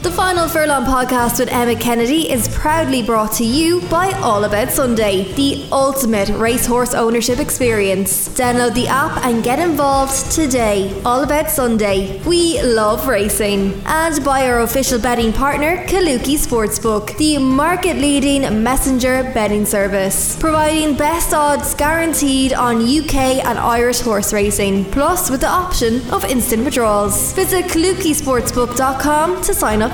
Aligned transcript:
The 0.00 0.12
Final 0.12 0.46
Furlong 0.46 0.84
podcast 0.84 1.40
with 1.40 1.48
Emmet 1.50 1.80
Kennedy 1.80 2.30
is 2.30 2.48
proudly 2.50 3.02
brought 3.02 3.32
to 3.32 3.44
you 3.44 3.80
by 3.88 4.12
All 4.20 4.44
About 4.44 4.70
Sunday, 4.70 5.24
the 5.32 5.66
ultimate 5.72 6.28
racehorse 6.28 6.94
ownership 6.94 7.40
experience. 7.40 8.28
Download 8.28 8.72
the 8.74 8.86
app 8.86 9.24
and 9.24 9.42
get 9.42 9.58
involved 9.58 10.30
today. 10.30 10.94
All 11.04 11.24
About 11.24 11.50
Sunday. 11.50 12.22
We 12.22 12.62
love 12.62 13.08
racing. 13.08 13.82
And 13.86 14.24
by 14.24 14.48
our 14.48 14.60
official 14.60 15.00
betting 15.00 15.32
partner, 15.32 15.84
Kalooki 15.86 16.36
Sportsbook, 16.38 17.16
the 17.18 17.38
market 17.38 17.96
leading 17.96 18.62
messenger 18.62 19.24
betting 19.34 19.66
service, 19.66 20.36
providing 20.38 20.96
best 20.96 21.34
odds 21.34 21.74
guaranteed 21.74 22.52
on 22.52 22.82
UK 22.82 23.44
and 23.44 23.58
Irish 23.58 23.98
horse 23.98 24.32
racing, 24.32 24.84
plus 24.92 25.28
with 25.28 25.40
the 25.40 25.48
option 25.48 26.08
of 26.12 26.24
instant 26.24 26.64
withdrawals. 26.64 27.32
Visit 27.32 27.64
kalookisportsbook.com 27.64 29.42
to 29.42 29.54
sign 29.54 29.82
up 29.82 29.87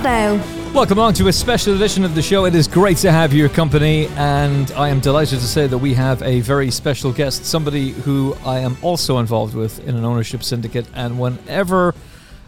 Welcome 0.75 0.99
on 0.99 1.15
to 1.15 1.29
a 1.29 1.33
special 1.33 1.75
edition 1.75 2.05
of 2.05 2.15
the 2.15 2.23
show. 2.23 2.47
It 2.47 2.55
is 2.55 2.67
great 2.67 2.97
to 2.99 3.13
have 3.13 3.33
your 3.33 3.49
company, 3.49 4.09
and 4.17 4.71
I 4.73 4.89
am 4.89 4.99
delighted 4.99 5.39
to 5.39 5.47
say 5.47 5.67
that 5.69 5.79
we 5.79 5.95
have 5.95 6.21
a 6.23 6.41
very 6.41 6.71
special 6.71 7.13
guest, 7.13 7.45
somebody 7.45 7.91
who 7.91 8.37
I 8.45 8.59
am 8.59 8.77
also 8.83 9.19
involved 9.19 9.55
with 9.55 9.79
in 9.87 9.95
an 9.95 10.05
ownership 10.05 10.43
syndicate. 10.43 10.87
And 10.95 11.21
whenever 11.21 11.95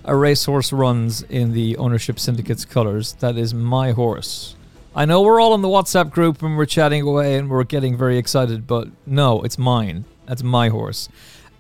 a 0.05 0.17
racehorse 0.17 0.73
runs 0.73 1.23
in 1.23 1.53
the 1.53 1.77
ownership 1.77 2.19
syndicate's 2.19 2.65
colours, 2.65 3.13
that 3.21 3.37
is 3.37 3.55
my 3.55 3.93
horse. 3.93 4.57
I 4.95 5.05
know 5.05 5.23
we're 5.23 5.41
all 5.41 5.55
in 5.55 5.61
the 5.61 5.69
WhatsApp 5.69 6.11
group 6.11 6.43
and 6.43 6.57
we're 6.57 6.67
chatting 6.67 7.03
away 7.03 7.37
and 7.37 7.51
we're 7.51 7.65
getting 7.65 7.97
very 7.97 8.19
excited, 8.19 8.67
but 8.67 8.89
no, 9.07 9.43
it's 9.43 9.59
mine. 9.59 10.05
That's 10.27 10.43
my 10.43 10.69
horse. 10.71 11.09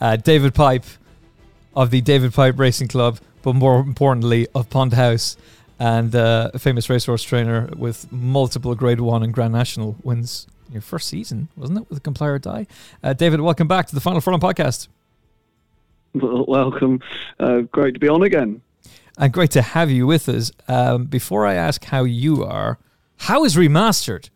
Uh, 0.00 0.16
David 0.16 0.54
Pipe 0.54 0.84
of 1.76 1.90
the 1.90 2.00
David 2.00 2.32
Pipe 2.32 2.58
Racing 2.58 2.88
Club, 2.88 3.18
but 3.42 3.54
more 3.54 3.78
importantly, 3.78 4.48
of 4.54 4.70
Pond 4.70 4.94
House 4.94 5.36
and 5.78 6.14
uh, 6.14 6.50
a 6.54 6.58
famous 6.58 6.88
racehorse 6.88 7.22
trainer 7.22 7.68
with 7.76 8.10
multiple 8.12 8.74
Grade 8.74 9.00
One 9.00 9.22
and 9.22 9.32
Grand 9.32 9.52
National 9.52 9.96
wins. 10.02 10.46
Your 10.72 10.82
first 10.82 11.08
season, 11.08 11.48
wasn't 11.56 11.78
it, 11.78 11.90
with 11.90 12.02
Comply 12.02 12.26
or 12.26 12.38
Die? 12.40 12.66
Uh, 13.00 13.12
David, 13.12 13.40
welcome 13.40 13.68
back 13.68 13.86
to 13.86 13.94
the 13.94 14.00
Final 14.00 14.20
Furlong 14.20 14.40
podcast. 14.40 14.88
Well, 16.12 16.44
welcome. 16.48 17.00
Uh, 17.38 17.60
great 17.60 17.94
to 17.94 18.00
be 18.00 18.08
on 18.08 18.22
again. 18.22 18.62
And 19.16 19.32
great 19.32 19.52
to 19.52 19.62
have 19.62 19.90
you 19.90 20.06
with 20.06 20.28
us. 20.28 20.50
Um, 20.66 21.04
before 21.04 21.46
I 21.46 21.54
ask 21.54 21.84
how 21.84 22.02
you 22.04 22.42
are, 22.42 22.78
how 23.18 23.44
is 23.44 23.54
Remastered? 23.54 24.30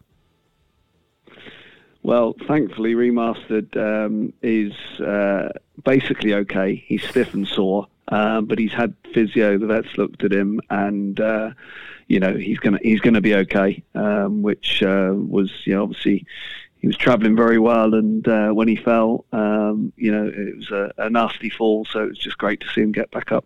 Well, 2.03 2.35
thankfully, 2.47 2.95
Remastered 2.95 3.77
um, 3.77 4.33
is 4.41 4.73
uh, 5.01 5.49
basically 5.85 6.33
okay. 6.35 6.77
He's 6.87 7.07
stiff 7.07 7.35
and 7.35 7.47
sore. 7.47 7.89
Um, 8.11 8.47
but 8.47 8.59
he's 8.59 8.73
had 8.73 8.95
physio. 9.15 9.57
The 9.57 9.67
vets 9.67 9.97
looked 9.97 10.25
at 10.25 10.33
him, 10.33 10.61
and 10.69 11.19
uh, 11.19 11.51
you 12.09 12.21
know 12.21 12.35
he's 12.35 12.59
gonna 12.59 12.79
he's 12.83 13.01
gonna 13.01 13.21
be 13.21 13.35
okay. 13.37 13.83
Um, 13.95 14.43
which 14.43 14.83
uh, 14.83 15.13
was 15.15 15.51
you 15.65 15.75
know 15.75 15.85
obviously 15.85 16.27
he 16.81 16.87
was 16.87 16.97
travelling 16.97 17.37
very 17.37 17.59
well, 17.59 17.95
and 17.95 18.27
uh, 18.27 18.51
when 18.51 18.67
he 18.67 18.77
fell, 18.77 19.25
um, 19.33 19.93
you 19.97 20.11
know 20.11 20.27
it 20.27 20.57
was 20.57 20.71
a, 20.71 20.93
a, 20.99 21.11
nasty 21.11 21.51
fall. 21.51 21.85
So 21.85 22.05
it 22.05 22.09
was 22.09 22.19
just 22.19 22.39
great 22.39 22.61
to 22.61 22.69
see 22.69 22.81
him 22.81 22.93
get 22.93 23.11
back 23.11 23.33
up. 23.33 23.45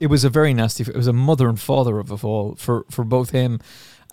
It 0.00 0.06
was 0.06 0.24
a 0.24 0.30
very 0.30 0.54
nasty. 0.54 0.84
It 0.84 0.96
was 0.96 1.06
a 1.06 1.12
mother 1.12 1.48
and 1.48 1.60
father 1.60 1.98
of 1.98 2.10
a 2.10 2.16
fall 2.16 2.54
for 2.54 2.86
for 2.90 3.04
both 3.04 3.30
him 3.30 3.60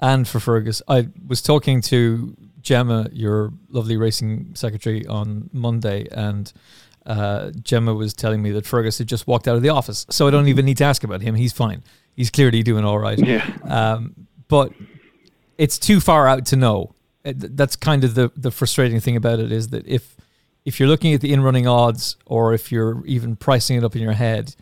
and 0.02 0.28
for 0.28 0.40
Fergus. 0.40 0.81
I 0.88 1.08
was 1.25 1.42
talking 1.42 1.81
to 1.81 2.36
Gemma, 2.62 3.09
your 3.12 3.53
lovely 3.69 3.96
racing 3.96 4.56
secretary, 4.56 5.06
on 5.06 5.50
Monday, 5.53 6.08
and 6.12 6.52
uh, 7.06 7.52
Gemma 7.62 7.94
was 7.94 8.14
telling 8.14 8.41
me 8.41 8.52
that 8.52 8.66
Fergus 8.66 8.97
had 8.97 9.08
just 9.08 9.28
walked 9.28 9.47
out 9.47 9.56
of 9.56 9.62
the 9.62 9.69
office, 9.69 10.06
so 10.09 10.28
I 10.28 10.31
don't 10.31 10.47
even 10.47 10.66
need 10.66 10.78
to 10.78 10.86
ask 10.86 11.03
about 11.03 11.22
him. 11.22 11.36
He's 11.36 11.53
fine. 11.53 11.84
He's 12.16 12.30
clearly 12.30 12.64
doing 12.64 12.86
all 12.86 13.00
right. 13.00 13.19
Yeah. 13.19 13.46
Um, 13.64 14.28
but 14.47 14.72
it's 15.58 15.78
too 15.78 16.00
far 16.00 16.28
out 16.28 16.46
to 16.47 16.56
know. 16.56 16.94
That's 17.24 17.75
kind 17.75 18.03
of 18.03 18.16
the 18.16 18.31
the 18.36 18.52
frustrating 18.52 19.00
thing 19.00 19.16
about 19.16 19.40
it 19.40 19.52
is 19.52 19.69
that 19.69 19.88
if 19.88 20.16
if 20.66 20.80
you're 20.80 20.90
looking 20.90 21.13
at 21.13 21.22
the 21.22 21.34
in 21.34 21.42
running 21.42 21.68
odds, 21.68 22.18
or 22.25 22.53
if 22.53 22.72
you're 22.72 23.06
even 23.06 23.36
pricing 23.36 23.78
it 23.78 23.84
up 23.84 23.96
in 23.96 24.02
your 24.02 24.13
head, 24.13 24.56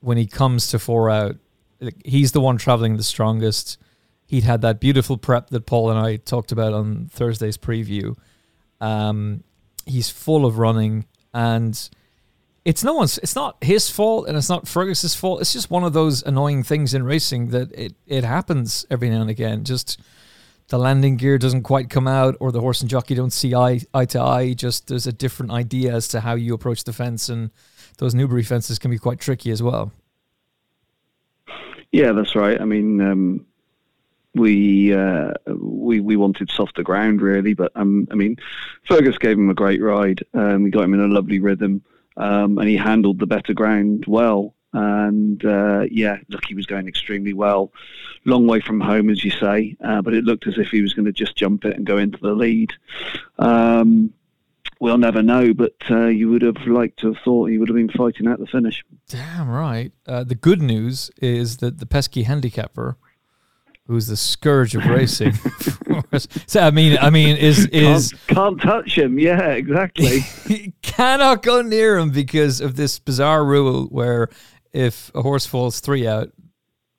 when 0.00 0.16
he 0.16 0.26
comes 0.26 0.68
to 0.68 0.78
four 0.78 1.10
out, 1.10 1.36
he's 2.04 2.32
the 2.32 2.40
one 2.40 2.56
traveling 2.56 2.96
the 2.96 3.02
strongest. 3.02 3.78
He'd 4.26 4.44
had 4.44 4.62
that 4.62 4.80
beautiful 4.80 5.18
prep 5.18 5.50
that 5.50 5.66
Paul 5.66 5.90
and 5.90 5.98
I 5.98 6.16
talked 6.16 6.52
about 6.52 6.72
on 6.72 7.08
Thursday's 7.12 7.58
preview. 7.58 8.16
Um, 8.80 9.44
he's 9.84 10.08
full 10.08 10.46
of 10.46 10.58
running 10.58 11.06
and 11.34 11.90
it's 12.64 12.84
no 12.84 12.94
one's 12.94 13.18
it's 13.18 13.34
not 13.34 13.56
his 13.62 13.90
fault 13.90 14.28
and 14.28 14.36
it's 14.36 14.48
not 14.48 14.64
Fergus's 14.64 15.14
fault. 15.14 15.40
It's 15.40 15.52
just 15.52 15.70
one 15.70 15.84
of 15.84 15.92
those 15.92 16.22
annoying 16.22 16.62
things 16.62 16.94
in 16.94 17.02
racing 17.02 17.48
that 17.48 17.72
it, 17.72 17.94
it 18.06 18.24
happens 18.24 18.86
every 18.90 19.10
now 19.10 19.20
and 19.20 19.30
again. 19.30 19.64
Just 19.64 20.00
the 20.68 20.78
landing 20.78 21.16
gear 21.16 21.38
doesn't 21.38 21.62
quite 21.62 21.90
come 21.90 22.06
out 22.06 22.36
or 22.40 22.52
the 22.52 22.60
horse 22.60 22.80
and 22.80 22.88
jockey 22.88 23.14
don't 23.14 23.32
see 23.32 23.54
eye, 23.54 23.80
eye 23.92 24.04
to 24.06 24.20
eye. 24.20 24.52
Just 24.52 24.86
there's 24.86 25.06
a 25.06 25.12
different 25.12 25.52
idea 25.52 25.92
as 25.92 26.08
to 26.08 26.20
how 26.20 26.34
you 26.34 26.54
approach 26.54 26.84
the 26.84 26.92
fence 26.92 27.28
and 27.28 27.50
those 27.98 28.14
Newbury 28.14 28.42
fences 28.42 28.78
can 28.78 28.90
be 28.90 28.98
quite 28.98 29.20
tricky 29.20 29.50
as 29.50 29.62
well. 29.62 29.92
Yeah, 31.90 32.12
that's 32.12 32.34
right. 32.34 32.60
I 32.60 32.64
mean, 32.64 33.00
um, 33.00 33.46
we 34.34 34.94
uh, 34.94 35.32
we 35.46 36.00
we 36.00 36.16
wanted 36.16 36.50
softer 36.50 36.82
ground 36.82 37.20
really, 37.20 37.54
but 37.54 37.72
um, 37.74 38.08
I 38.10 38.14
mean, 38.14 38.36
Fergus 38.86 39.18
gave 39.18 39.36
him 39.36 39.50
a 39.50 39.54
great 39.54 39.82
ride. 39.82 40.24
Um, 40.34 40.62
we 40.62 40.70
got 40.70 40.84
him 40.84 40.94
in 40.94 41.00
a 41.00 41.08
lovely 41.08 41.38
rhythm, 41.38 41.82
um, 42.16 42.58
and 42.58 42.68
he 42.68 42.76
handled 42.76 43.18
the 43.18 43.26
better 43.26 43.52
ground 43.52 44.04
well. 44.06 44.54
And 44.74 45.44
uh, 45.44 45.84
yeah, 45.90 46.16
look, 46.28 46.46
he 46.46 46.54
was 46.54 46.64
going 46.64 46.88
extremely 46.88 47.34
well. 47.34 47.72
Long 48.24 48.46
way 48.46 48.60
from 48.60 48.80
home, 48.80 49.10
as 49.10 49.22
you 49.22 49.30
say, 49.30 49.76
uh, 49.84 50.00
but 50.00 50.14
it 50.14 50.24
looked 50.24 50.46
as 50.46 50.56
if 50.56 50.68
he 50.68 50.80
was 50.80 50.94
going 50.94 51.04
to 51.04 51.12
just 51.12 51.36
jump 51.36 51.66
it 51.66 51.76
and 51.76 51.84
go 51.84 51.98
into 51.98 52.18
the 52.18 52.32
lead. 52.32 52.72
Um, 53.38 54.14
we'll 54.80 54.96
never 54.96 55.22
know, 55.22 55.52
but 55.52 55.74
uh, 55.90 56.06
you 56.06 56.30
would 56.30 56.40
have 56.40 56.66
liked 56.66 57.00
to 57.00 57.12
have 57.12 57.22
thought 57.22 57.50
he 57.50 57.58
would 57.58 57.68
have 57.68 57.76
been 57.76 57.90
fighting 57.90 58.28
at 58.28 58.38
the 58.38 58.46
finish. 58.46 58.82
Damn 59.08 59.50
right. 59.50 59.92
Uh, 60.06 60.24
the 60.24 60.34
good 60.34 60.62
news 60.62 61.10
is 61.20 61.58
that 61.58 61.78
the 61.78 61.86
pesky 61.86 62.22
handicapper 62.22 62.96
who's 63.92 64.06
the 64.06 64.16
scourge 64.16 64.74
of 64.74 64.86
racing. 64.86 65.34
so 66.46 66.60
I 66.60 66.70
mean, 66.70 66.96
I 66.98 67.10
mean, 67.10 67.36
is 67.36 67.66
is 67.66 68.12
can't, 68.26 68.36
can't 68.36 68.60
touch 68.62 68.96
him? 68.96 69.18
Yeah, 69.18 69.50
exactly. 69.50 70.20
cannot 70.82 71.42
go 71.42 71.60
near 71.60 71.98
him 71.98 72.10
because 72.10 72.62
of 72.62 72.76
this 72.76 72.98
bizarre 72.98 73.44
rule 73.44 73.84
where 73.84 74.30
if 74.72 75.10
a 75.14 75.20
horse 75.20 75.44
falls 75.44 75.80
three 75.80 76.06
out, 76.06 76.32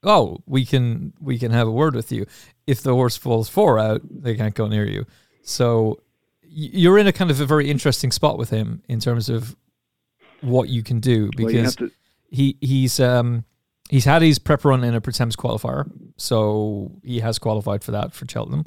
oh, 0.04 0.38
we 0.46 0.66
can 0.66 1.14
we 1.20 1.40
can 1.40 1.52
have 1.52 1.68
a 1.68 1.72
word 1.72 1.96
with 1.96 2.12
you. 2.12 2.28
If 2.68 2.84
the 2.84 2.94
horse 2.94 3.18
falls 3.18 3.50
four 3.50 3.80
out, 3.80 4.02
they 4.10 4.36
can't 4.36 4.54
go 4.54 4.68
near 4.68 4.86
you. 4.86 5.08
So 5.42 6.00
you're 6.44 7.00
in 7.00 7.08
a 7.08 7.12
kind 7.12 7.32
of 7.32 7.42
a 7.42 7.46
very 7.48 7.72
interesting 7.72 8.12
spot 8.12 8.38
with 8.38 8.52
him 8.52 8.84
in 8.88 9.00
terms 9.00 9.30
of 9.30 9.56
what 10.42 10.70
you 10.70 10.84
can 10.84 11.00
do 11.00 11.32
because 11.36 11.76
well, 11.80 11.90
to- 11.90 11.96
he 12.30 12.56
he's 12.62 13.00
um 13.00 13.46
he's 13.94 14.06
had 14.06 14.24
his 14.24 14.40
prep 14.40 14.66
run 14.66 14.84
in 14.84 14.96
a 14.96 15.02
Pertemps 15.02 15.36
qualifier, 15.36 15.88
so 16.18 16.92
he 17.04 17.20
has 17.20 17.38
qualified 17.38 17.84
for 17.84 17.92
that 17.92 18.12
for 18.12 18.28
Cheltenham. 18.28 18.66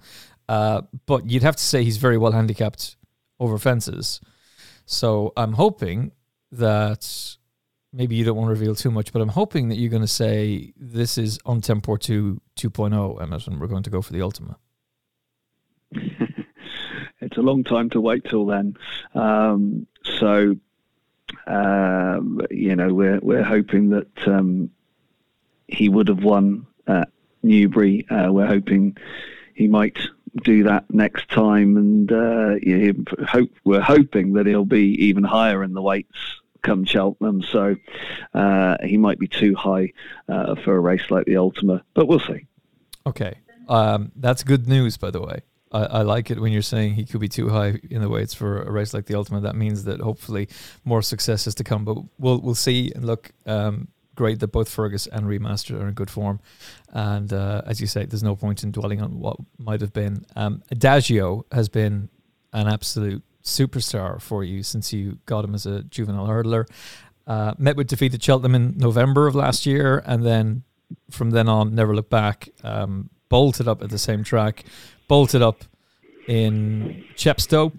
Uh, 0.49 0.83
but 1.07 1.29
you'd 1.29 1.43
have 1.43 1.57
to 1.57 1.63
say 1.63 1.83
he's 1.83 1.97
very 1.97 2.17
well 2.17 2.31
handicapped 2.31 2.97
over 3.41 3.59
fences. 3.59 4.21
So 4.85 5.33
I'm 5.37 5.55
hoping 5.55 6.13
that 6.53 7.37
maybe 7.93 8.15
you 8.15 8.25
don't 8.25 8.37
want 8.37 8.47
to 8.47 8.53
reveal 8.53 8.77
too 8.77 8.93
much, 8.93 9.13
but 9.13 9.21
I'm 9.21 9.31
hoping 9.31 9.69
that 9.71 9.79
you're 9.79 9.91
going 9.91 10.03
to 10.03 10.07
say 10.07 10.73
this 10.77 11.19
is 11.19 11.41
Un 11.45 11.61
Temps 11.61 11.85
Pour 11.85 11.99
Tout 11.99 12.41
2.0, 12.57 13.21
Emmet, 13.21 13.49
and 13.49 13.61
we're 13.61 13.67
going 13.67 13.83
to 13.83 13.91
go 13.91 14.01
for 14.01 14.13
the 14.13 14.23
Ultima. 14.23 14.57
it's 15.91 17.37
a 17.37 17.43
long 17.43 17.65
time 17.65 17.91
to 17.91 18.01
wait 18.01 18.25
till 18.25 18.47
then. 18.47 18.77
Um, 19.17 19.89
so, 20.05 20.55
um, 21.49 22.41
you 22.49 22.77
know, 22.77 22.95
we're 22.95 23.19
we're 23.19 23.43
hoping 23.43 23.91
that 23.91 24.29
um, 24.29 24.71
he 25.69 25.89
would 25.89 26.09
have 26.09 26.23
won 26.23 26.67
at 26.87 27.09
Newbury. 27.43 28.09
Uh, 28.09 28.33
we're 28.33 28.47
hoping 28.47 28.97
he 29.55 29.67
might 29.67 29.99
do 30.45 30.65
that 30.65 30.85
next 30.93 31.29
time, 31.31 31.77
and 31.77 32.13
uh, 32.13 32.57
yeah, 32.63 32.93
hope 33.27 33.51
we're 33.65 33.81
hoping 33.81 34.35
that 34.35 34.47
he'll 34.47 34.65
be 34.65 35.07
even 35.07 35.25
higher 35.25 35.63
in 35.63 35.73
the 35.73 35.83
weights 35.83 36.41
come 36.63 36.85
Cheltenham. 36.85 37.43
So 37.43 37.77
uh, 38.35 38.77
he 38.83 38.97
might 38.97 39.19
be 39.19 39.29
too 39.29 39.55
high 39.55 39.93
uh, 40.29 40.57
for 40.57 40.77
a 40.77 40.81
race 40.81 41.11
like 41.11 41.27
the 41.27 41.37
Ultima, 41.37 41.83
but 41.95 42.07
we'll 42.07 42.21
see. 42.21 42.47
Okay, 43.07 43.39
um, 43.69 44.13
that's 44.17 44.43
good 44.43 44.69
news, 44.69 44.97
by 44.97 45.11
the 45.11 45.21
way. 45.21 45.43
I, 45.73 46.03
like 46.03 46.31
it 46.31 46.41
when 46.41 46.53
you're 46.53 46.63
saying 46.63 46.95
he 46.95 47.05
could 47.05 47.21
be 47.21 47.29
too 47.29 47.51
high 47.51 47.79
in 47.91 48.01
the 48.01 48.09
weights 48.09 48.33
for 48.33 48.63
a 48.63 48.71
race 48.71 48.95
like 48.95 49.05
the 49.07 49.15
Ultima. 49.15 49.41
That 49.43 49.57
means 49.57 49.85
that 49.85 50.01
hopefully 50.01 50.49
more 50.85 51.03
success 51.03 51.47
is 51.47 51.55
to 51.57 51.65
come. 51.65 51.85
But 51.85 51.99
we'll 52.19 52.41
we'll 52.41 52.55
see. 52.55 52.93
And 52.95 53.05
look, 53.05 53.31
um, 53.45 53.89
great 54.17 54.41
that 54.41 54.49
both 54.49 54.69
Fergus 54.69 55.07
and 55.07 55.27
Remastered 55.27 55.81
are 55.81 55.89
in 55.89 55.95
good 55.95 56.11
form. 56.11 56.41
And 56.93 57.33
uh, 57.33 57.63
as 57.67 57.81
you 57.81 57.87
say, 57.87 58.05
there's 58.05 58.23
no 58.23 58.37
point 58.37 58.63
in 58.63 58.73
dwelling 58.73 59.01
on 59.01 59.19
what 59.21 59.37
might 59.59 59.81
have 59.81 59.93
been. 59.93 60.27
Um, 60.35 60.63
Adagio 60.71 61.47
has 61.53 61.69
been 61.69 62.09
an 62.53 62.67
absolute 62.67 63.23
superstar 63.45 64.21
for 64.21 64.43
you 64.43 64.63
since 64.63 64.93
you 64.93 65.19
got 65.27 65.45
him 65.45 65.55
as 65.55 65.67
a 65.67 65.83
juvenile 65.85 66.27
hurdler. 66.27 66.67
Uh, 67.27 67.55
met 67.59 67.77
with 67.77 67.89
defeated 67.89 68.23
Cheltenham 68.23 68.55
in 68.55 68.79
November 68.79 69.27
of 69.27 69.35
last 69.35 69.67
year, 69.67 70.03
and 70.07 70.25
then 70.25 70.63
from 71.11 71.31
then 71.31 71.49
on, 71.49 71.75
never 71.75 71.95
looked 71.95 72.11
back. 72.11 72.49
Um, 72.63 73.11
bolted 73.29 73.67
up 73.67 73.83
at 73.83 73.91
the 73.91 73.99
same 73.99 74.23
track, 74.23 74.65
bolted 75.09 75.43
up 75.43 75.65
in 76.29 77.05
Chepstow 77.17 77.73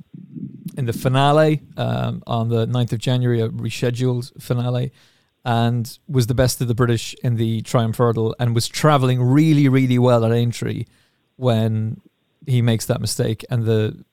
in 0.78 0.86
the 0.86 0.94
finale 0.94 1.62
um, 1.76 2.24
on 2.28 2.50
the 2.50 2.68
9th 2.68 2.94
of 2.94 3.00
January, 3.00 3.42
a 3.42 3.50
rescheduled 3.50 4.42
finale, 4.42 4.92
and 5.48 5.98
was 6.10 6.28
the 6.28 6.36
best 6.36 6.60
of 6.60 6.68
the 6.68 6.76
British 6.76 7.16
in 7.24 7.38
the 7.38 7.62
Triumph 7.62 7.96
Hurdle 7.96 8.36
and 8.38 8.54
was 8.54 8.68
travelling 8.68 9.24
really, 9.24 9.70
really 9.70 9.98
well 9.98 10.26
at 10.26 10.32
Aintree 10.34 10.84
when 11.38 12.02
he 12.46 12.62
makes 12.62 12.86
that 12.88 13.00
mistake. 13.00 13.46
And 13.50 13.64
the 13.64 14.04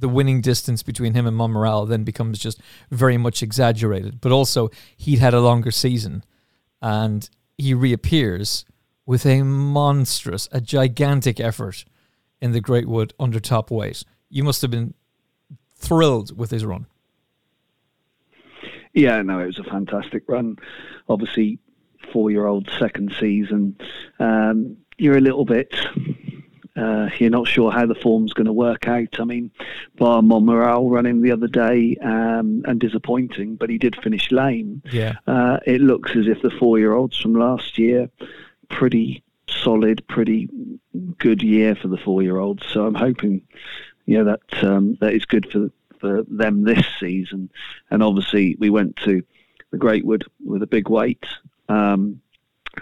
the 0.00 0.08
winning 0.08 0.40
distance 0.40 0.82
between 0.82 1.12
him 1.12 1.26
and 1.26 1.36
Monmiral 1.36 1.86
then 1.86 2.04
becomes 2.04 2.38
just 2.38 2.60
very 2.90 3.18
much 3.18 3.42
exaggerated. 3.42 4.20
But 4.20 4.32
also, 4.32 4.70
he'd 4.96 5.18
had 5.18 5.34
a 5.34 5.40
longer 5.40 5.72
season 5.72 6.24
and 6.80 7.28
he 7.58 7.74
reappears 7.74 8.64
with 9.04 9.26
a 9.26 9.42
monstrous, 9.42 10.48
a 10.52 10.60
gigantic 10.60 11.38
effort 11.38 11.84
in 12.40 12.52
the 12.52 12.62
Greatwood 12.62 13.12
under 13.20 13.40
top 13.40 13.70
weight. 13.70 14.04
You 14.30 14.42
must 14.42 14.62
have 14.62 14.70
been 14.70 14.94
thrilled 15.74 16.38
with 16.38 16.50
his 16.50 16.64
run. 16.64 16.86
Yeah, 18.98 19.22
no, 19.22 19.38
it 19.38 19.46
was 19.46 19.60
a 19.60 19.64
fantastic 19.64 20.24
run. 20.26 20.58
Obviously, 21.08 21.60
four-year-old 22.12 22.68
second 22.78 23.14
season. 23.18 23.76
Um, 24.18 24.76
you're 24.96 25.16
a 25.16 25.20
little 25.20 25.44
bit. 25.44 25.72
Uh, 26.76 27.08
you're 27.18 27.30
not 27.30 27.46
sure 27.46 27.70
how 27.70 27.86
the 27.86 27.94
form's 27.94 28.32
going 28.32 28.46
to 28.46 28.52
work 28.52 28.88
out. 28.88 29.20
I 29.20 29.24
mean, 29.24 29.52
bar 29.96 30.20
Monmiral 30.20 30.90
running 30.90 31.22
the 31.22 31.30
other 31.30 31.46
day 31.46 31.96
um, 32.02 32.62
and 32.66 32.80
disappointing, 32.80 33.54
but 33.54 33.70
he 33.70 33.78
did 33.78 33.94
finish 34.02 34.32
lame. 34.32 34.82
Yeah. 34.90 35.14
Uh, 35.28 35.58
it 35.64 35.80
looks 35.80 36.16
as 36.16 36.26
if 36.26 36.42
the 36.42 36.50
four-year-olds 36.50 37.18
from 37.18 37.34
last 37.34 37.78
year, 37.78 38.10
pretty 38.68 39.22
solid, 39.48 40.06
pretty 40.08 40.48
good 41.18 41.42
year 41.42 41.76
for 41.76 41.86
the 41.86 41.98
four-year-olds. 41.98 42.64
So 42.66 42.84
I'm 42.84 42.96
hoping, 42.96 43.42
you 44.06 44.18
know, 44.18 44.24
that 44.24 44.64
um, 44.64 44.98
that 45.00 45.14
is 45.14 45.24
good 45.24 45.50
for 45.52 45.70
for 46.00 46.24
them 46.28 46.64
this 46.64 46.84
season. 47.00 47.50
And 47.90 48.02
obviously, 48.02 48.56
we 48.58 48.70
went 48.70 48.96
to 49.04 49.22
the 49.70 49.78
Greatwood 49.78 50.24
with 50.44 50.62
a 50.62 50.66
big 50.66 50.88
weight. 50.88 51.24
Um, 51.68 52.20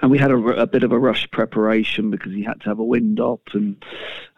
and 0.02 0.10
we 0.10 0.18
had 0.18 0.30
a, 0.30 0.36
a, 0.36 0.66
bit 0.66 0.82
of 0.82 0.92
a 0.92 0.98
rush 0.98 1.30
preparation 1.30 2.10
because 2.10 2.32
he 2.32 2.42
had 2.42 2.60
to 2.60 2.68
have 2.68 2.78
a 2.78 2.84
wind 2.84 3.20
up, 3.20 3.40
and 3.52 3.82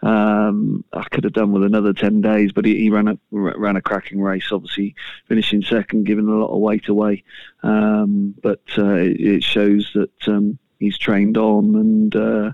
um, 0.02 0.84
I 0.92 1.02
could 1.10 1.24
have 1.24 1.32
done 1.32 1.52
with 1.52 1.64
another 1.64 1.92
ten 1.92 2.20
days. 2.20 2.52
But 2.52 2.64
he, 2.64 2.76
he, 2.78 2.90
ran 2.90 3.08
a 3.08 3.18
ran 3.30 3.76
a 3.76 3.82
cracking 3.82 4.20
race, 4.20 4.52
obviously 4.52 4.94
finishing 5.26 5.62
second, 5.62 6.04
giving 6.04 6.28
a 6.28 6.36
lot 6.36 6.54
of 6.54 6.60
weight 6.60 6.88
away. 6.88 7.24
Um, 7.62 8.34
but 8.42 8.62
uh, 8.76 8.94
it, 8.94 9.20
it, 9.20 9.42
shows 9.42 9.90
that 9.94 10.28
um, 10.28 10.58
he's 10.78 10.98
trained 10.98 11.36
on, 11.36 11.74
and 11.74 12.16
uh, 12.16 12.52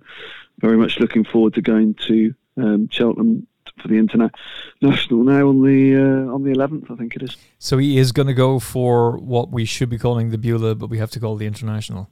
very 0.59 0.77
much 0.77 0.99
looking 0.99 1.25
forward 1.25 1.55
to 1.55 1.63
going 1.63 1.95
to 2.07 2.35
um, 2.57 2.89
Cheltenham 2.91 3.47
for 3.81 3.89
the 3.89 3.97
international 3.97 5.25
now 5.25 5.49
on 5.49 5.63
the 5.63 5.97
uh, 5.97 6.33
on 6.33 6.43
the 6.43 6.53
11th, 6.53 6.91
I 6.91 6.97
think 6.97 7.17
it 7.17 7.23
is. 7.23 7.37
So 7.59 7.79
he 7.79 7.99
is 7.99 8.13
going 8.13 8.29
to 8.29 8.35
go 8.35 8.59
for 8.59 9.17
what 9.19 9.51
we 9.51 9.65
should 9.65 9.89
be 9.89 9.99
calling 9.99 10.31
the 10.31 10.39
Bula, 10.39 10.75
but 10.75 10.89
we 10.89 10.99
have 10.99 11.11
to 11.13 11.21
call 11.21 11.37
the 11.37 11.47
international. 11.47 12.09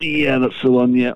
Yeah, 0.00 0.38
that's 0.38 0.60
the 0.62 0.70
one. 0.70 0.94
Yeah. 0.94 1.14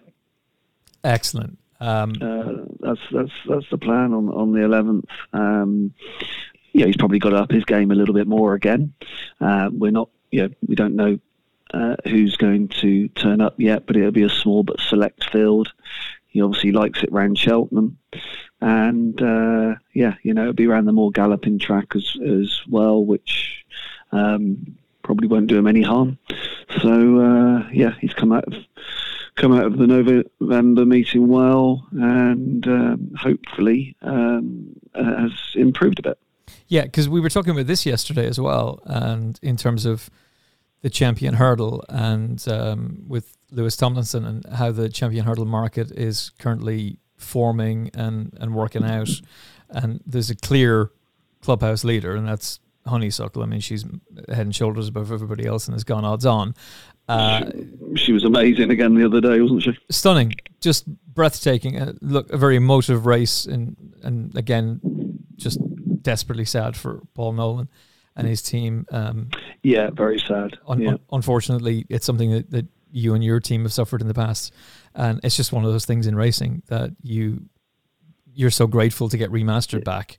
Excellent. 1.04 1.58
Um, 1.80 2.12
uh, 2.20 2.66
that's 2.80 3.00
that's 3.10 3.32
that's 3.48 3.70
the 3.70 3.78
plan 3.78 4.12
on 4.12 4.28
on 4.28 4.52
the 4.52 4.60
11th. 4.60 5.04
Um, 5.32 5.94
yeah, 6.72 6.86
he's 6.86 6.96
probably 6.96 7.18
got 7.18 7.30
to 7.30 7.36
up 7.36 7.50
his 7.50 7.64
game 7.64 7.90
a 7.90 7.94
little 7.94 8.14
bit 8.14 8.26
more 8.26 8.54
again. 8.54 8.92
Uh, 9.40 9.70
we're 9.72 9.90
not, 9.90 10.08
you 10.30 10.42
know, 10.42 10.54
we 10.66 10.74
don't 10.74 10.94
know 10.94 11.18
uh, 11.74 11.96
who's 12.04 12.36
going 12.36 12.68
to 12.68 13.08
turn 13.08 13.40
up 13.40 13.54
yet, 13.58 13.86
but 13.86 13.96
it'll 13.96 14.12
be 14.12 14.22
a 14.22 14.28
small 14.28 14.62
but 14.62 14.80
select 14.80 15.30
field. 15.30 15.72
He 16.28 16.40
obviously 16.40 16.70
likes 16.70 17.02
it 17.02 17.10
round 17.10 17.38
Cheltenham 17.38 17.98
and 18.60 19.20
uh, 19.20 19.76
yeah, 19.92 20.14
you 20.22 20.34
know, 20.34 20.42
it'll 20.42 20.52
be 20.52 20.66
around 20.66 20.86
the 20.86 20.92
more 20.92 21.10
galloping 21.10 21.58
track 21.58 21.94
as 21.94 22.16
as 22.26 22.62
well, 22.68 23.04
which 23.04 23.64
um, 24.12 24.76
probably 25.02 25.28
won't 25.28 25.46
do 25.46 25.58
him 25.58 25.66
any 25.66 25.82
harm. 25.82 26.18
So 26.80 27.20
uh, 27.20 27.68
yeah, 27.72 27.94
he's 28.00 28.14
come 28.14 28.32
out 28.32 28.44
of 28.44 28.54
come 29.36 29.52
out 29.52 29.64
of 29.64 29.78
the 29.78 29.86
November 29.86 30.84
meeting 30.84 31.28
well, 31.28 31.86
and 31.92 32.66
um, 32.66 33.14
hopefully 33.18 33.96
um, 34.02 34.76
has 34.94 35.32
improved 35.54 35.98
a 35.98 36.02
bit. 36.02 36.18
Yeah, 36.68 36.82
because 36.82 37.08
we 37.08 37.20
were 37.20 37.30
talking 37.30 37.52
about 37.52 37.66
this 37.66 37.86
yesterday 37.86 38.26
as 38.26 38.38
well, 38.38 38.80
and 38.84 39.38
in 39.42 39.56
terms 39.56 39.86
of 39.86 40.10
the 40.82 40.90
champion 40.90 41.34
hurdle 41.34 41.84
and 41.88 42.46
um, 42.48 43.04
with 43.06 43.36
Lewis 43.50 43.76
Tomlinson 43.76 44.24
and 44.24 44.46
how 44.46 44.70
the 44.70 44.88
champion 44.88 45.26
hurdle 45.26 45.44
market 45.44 45.90
is 45.90 46.30
currently 46.38 46.98
forming 47.20 47.90
and, 47.94 48.36
and 48.40 48.54
working 48.54 48.84
out. 48.84 49.10
And 49.68 50.00
there's 50.04 50.30
a 50.30 50.36
clear 50.36 50.90
clubhouse 51.40 51.84
leader, 51.84 52.14
and 52.16 52.26
that's 52.26 52.60
Honeysuckle. 52.86 53.42
I 53.42 53.46
mean, 53.46 53.60
she's 53.60 53.84
head 54.28 54.46
and 54.46 54.54
shoulders 54.54 54.88
above 54.88 55.12
everybody 55.12 55.46
else 55.46 55.66
and 55.66 55.74
has 55.74 55.84
gone 55.84 56.04
odds 56.04 56.26
on. 56.26 56.54
Uh, 57.08 57.50
she, 57.96 58.12
was 58.12 58.24
amazing 58.24 58.70
again 58.70 58.94
the 58.94 59.04
other 59.04 59.20
day, 59.20 59.40
wasn't 59.40 59.62
she? 59.62 59.76
Stunning, 59.90 60.32
just 60.60 60.86
breathtaking. 60.86 61.76
Uh, 61.76 61.92
look, 62.00 62.30
a 62.32 62.36
very 62.36 62.56
emotive 62.56 63.04
race, 63.04 63.46
and 63.46 63.76
and 64.02 64.36
again, 64.36 64.80
just 65.36 65.58
desperately 66.02 66.44
sad 66.44 66.76
for 66.76 67.00
Paul 67.14 67.32
Nolan 67.32 67.68
and 68.14 68.28
his 68.28 68.42
team. 68.42 68.86
Um, 68.92 69.30
yeah, 69.62 69.90
very 69.90 70.20
sad. 70.20 70.58
Un- 70.68 70.80
yeah. 70.80 70.90
Un- 70.90 71.00
unfortunately, 71.10 71.84
it's 71.88 72.06
something 72.06 72.30
that, 72.30 72.50
that 72.52 72.66
you 72.90 73.14
and 73.14 73.22
your 73.22 73.40
team 73.40 73.62
have 73.62 73.72
suffered 73.72 74.00
in 74.00 74.08
the 74.08 74.14
past. 74.14 74.52
And 74.94 75.20
it's 75.22 75.36
just 75.36 75.52
one 75.52 75.64
of 75.64 75.72
those 75.72 75.84
things 75.84 76.06
in 76.06 76.16
racing 76.16 76.62
that 76.68 76.90
you 77.02 77.42
you're 78.32 78.50
so 78.50 78.66
grateful 78.66 79.08
to 79.08 79.18
get 79.18 79.30
remastered 79.30 79.84
back 79.84 80.18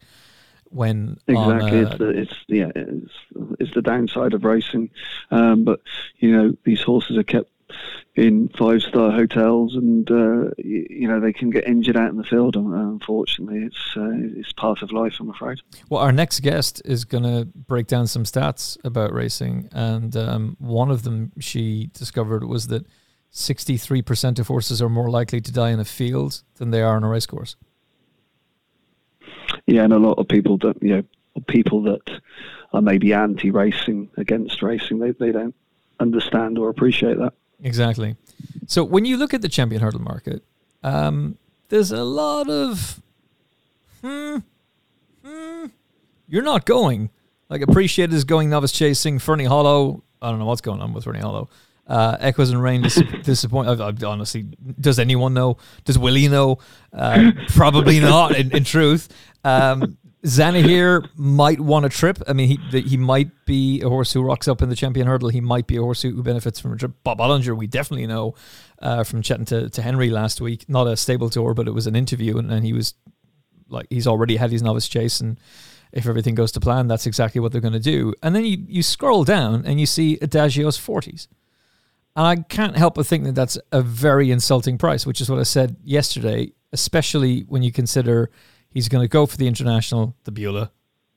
when 0.65 1.17
exactly. 1.27 1.79
It's, 1.79 1.97
the, 1.97 2.09
it's 2.09 2.33
yeah 2.47 2.71
it's, 2.75 3.13
it's 3.59 3.73
the 3.73 3.81
downside 3.81 4.33
of 4.33 4.43
racing. 4.43 4.89
Um, 5.29 5.63
but 5.63 5.81
you 6.17 6.31
know 6.31 6.55
these 6.63 6.81
horses 6.81 7.17
are 7.17 7.23
kept 7.23 7.50
in 8.15 8.49
five 8.57 8.81
star 8.81 9.11
hotels 9.11 9.75
and 9.75 10.11
uh, 10.11 10.49
you, 10.57 11.07
know 11.07 11.19
they 11.19 11.31
can 11.31 11.49
get 11.49 11.65
injured 11.65 11.95
out 11.95 12.09
in 12.09 12.17
the 12.17 12.23
field 12.25 12.57
unfortunately 12.57 13.59
it's 13.59 13.93
uh, 13.95 14.09
it's 14.37 14.51
part 14.51 14.81
of 14.81 14.91
life 14.91 15.15
i'm 15.21 15.29
afraid 15.29 15.59
well 15.89 16.01
our 16.01 16.11
next 16.11 16.41
guest 16.41 16.81
is 16.83 17.05
going 17.05 17.23
to 17.23 17.45
break 17.55 17.87
down 17.87 18.05
some 18.05 18.23
stats 18.23 18.77
about 18.83 19.13
racing 19.13 19.69
and 19.71 20.17
um, 20.17 20.57
one 20.59 20.91
of 20.91 21.03
them 21.03 21.31
she 21.39 21.89
discovered 21.93 22.43
was 22.43 22.67
that 22.67 22.85
63% 23.33 24.39
of 24.39 24.47
horses 24.47 24.81
are 24.81 24.89
more 24.89 25.09
likely 25.09 25.39
to 25.39 25.51
die 25.51 25.69
in 25.69 25.79
a 25.79 25.85
field 25.85 26.43
than 26.55 26.71
they 26.71 26.81
are 26.81 26.95
on 26.95 27.03
a 27.03 27.07
racecourse. 27.07 27.55
Yeah, 29.65 29.83
and 29.83 29.93
a 29.93 29.99
lot 29.99 30.17
of 30.17 30.27
people 30.27 30.57
don't, 30.57 30.81
you 30.81 30.97
know, 30.97 31.03
people 31.47 31.81
that 31.83 32.21
are 32.73 32.81
maybe 32.81 33.13
anti-racing, 33.13 34.09
against 34.17 34.61
racing, 34.61 34.99
they, 34.99 35.11
they 35.11 35.31
don't 35.31 35.55
understand 35.99 36.57
or 36.57 36.69
appreciate 36.69 37.17
that. 37.17 37.33
Exactly. 37.61 38.15
So 38.67 38.83
when 38.83 39.05
you 39.05 39.17
look 39.17 39.33
at 39.33 39.41
the 39.41 39.49
champion 39.49 39.81
hurdle 39.81 40.01
market, 40.01 40.43
um, 40.83 41.37
there's 41.69 41.91
a 41.91 42.03
lot 42.03 42.49
of, 42.49 43.01
hmm, 44.01 44.37
hmm, 45.23 45.65
you're 46.27 46.43
not 46.43 46.65
going. 46.65 47.09
Like 47.49 47.61
Appreciate 47.61 48.13
is 48.13 48.23
going 48.23 48.49
novice 48.49 48.71
chasing, 48.71 49.19
Ferny 49.19 49.45
Hollow 49.45 50.03
I 50.21 50.29
don't 50.29 50.39
know 50.39 50.45
what's 50.45 50.61
going 50.61 50.81
on 50.81 50.93
with 50.93 51.03
Ferny 51.03 51.19
Hollow. 51.19 51.49
Uh, 51.87 52.15
Echoes 52.19 52.51
in 52.51 52.59
Rain 52.59 52.83
dis- 52.83 53.01
disappoint. 53.23 53.67
I, 53.67 53.87
I, 53.87 53.93
honestly, 54.05 54.45
does 54.79 54.99
anyone 54.99 55.33
know? 55.33 55.57
Does 55.83 55.97
Willie 55.97 56.27
know? 56.27 56.59
Uh, 56.93 57.31
probably 57.49 57.99
not. 57.99 58.35
In, 58.35 58.55
in 58.55 58.63
truth, 58.63 59.09
um, 59.43 59.97
Zanahiyr 60.25 61.09
might 61.15 61.59
want 61.59 61.85
a 61.85 61.89
trip. 61.89 62.21
I 62.27 62.33
mean, 62.33 62.47
he 62.47 62.81
he 62.81 62.97
might 62.97 63.31
be 63.45 63.81
a 63.81 63.89
horse 63.89 64.13
who 64.13 64.21
rocks 64.21 64.47
up 64.47 64.61
in 64.61 64.69
the 64.69 64.75
champion 64.75 65.07
hurdle. 65.07 65.29
He 65.29 65.41
might 65.41 65.65
be 65.65 65.77
a 65.77 65.81
horse 65.81 66.03
who 66.03 66.21
benefits 66.21 66.59
from 66.59 66.73
a 66.73 66.75
trip. 66.75 66.91
Bob 67.03 67.17
Olinger, 67.17 67.57
we 67.57 67.65
definitely 67.65 68.05
know 68.05 68.35
uh, 68.79 69.03
from 69.03 69.23
chatting 69.23 69.45
to, 69.45 69.69
to 69.69 69.81
Henry 69.81 70.11
last 70.11 70.39
week. 70.39 70.69
Not 70.69 70.87
a 70.87 70.95
stable 70.95 71.29
tour, 71.29 71.55
but 71.55 71.67
it 71.67 71.71
was 71.71 71.87
an 71.87 71.95
interview, 71.95 72.37
and, 72.37 72.51
and 72.51 72.63
he 72.63 72.73
was 72.73 72.93
like, 73.67 73.87
he's 73.89 74.05
already 74.05 74.35
had 74.35 74.51
his 74.51 74.61
novice 74.61 74.87
chase, 74.87 75.21
and 75.21 75.39
if 75.91 76.05
everything 76.05 76.35
goes 76.35 76.51
to 76.51 76.59
plan, 76.59 76.87
that's 76.87 77.07
exactly 77.07 77.41
what 77.41 77.51
they're 77.51 77.59
going 77.59 77.73
to 77.73 77.79
do. 77.79 78.13
And 78.21 78.35
then 78.35 78.45
you 78.45 78.63
you 78.67 78.83
scroll 78.83 79.23
down 79.23 79.65
and 79.65 79.79
you 79.79 79.85
see 79.85 80.17
Adagio's 80.21 80.77
forties. 80.77 81.27
And 82.15 82.27
I 82.27 82.35
can't 82.43 82.77
help 82.77 82.95
but 82.95 83.07
think 83.07 83.23
that 83.23 83.35
that's 83.35 83.57
a 83.71 83.81
very 83.81 84.31
insulting 84.31 84.77
price, 84.77 85.05
which 85.05 85.21
is 85.21 85.29
what 85.29 85.39
I 85.39 85.43
said 85.43 85.77
yesterday, 85.83 86.51
especially 86.73 87.41
when 87.47 87.63
you 87.63 87.71
consider 87.71 88.29
he's 88.71 88.89
going 88.89 89.03
to 89.03 89.07
go 89.07 89.25
for 89.25 89.37
the 89.37 89.47
international, 89.47 90.15
the 90.23 90.31
Bula. 90.31 90.71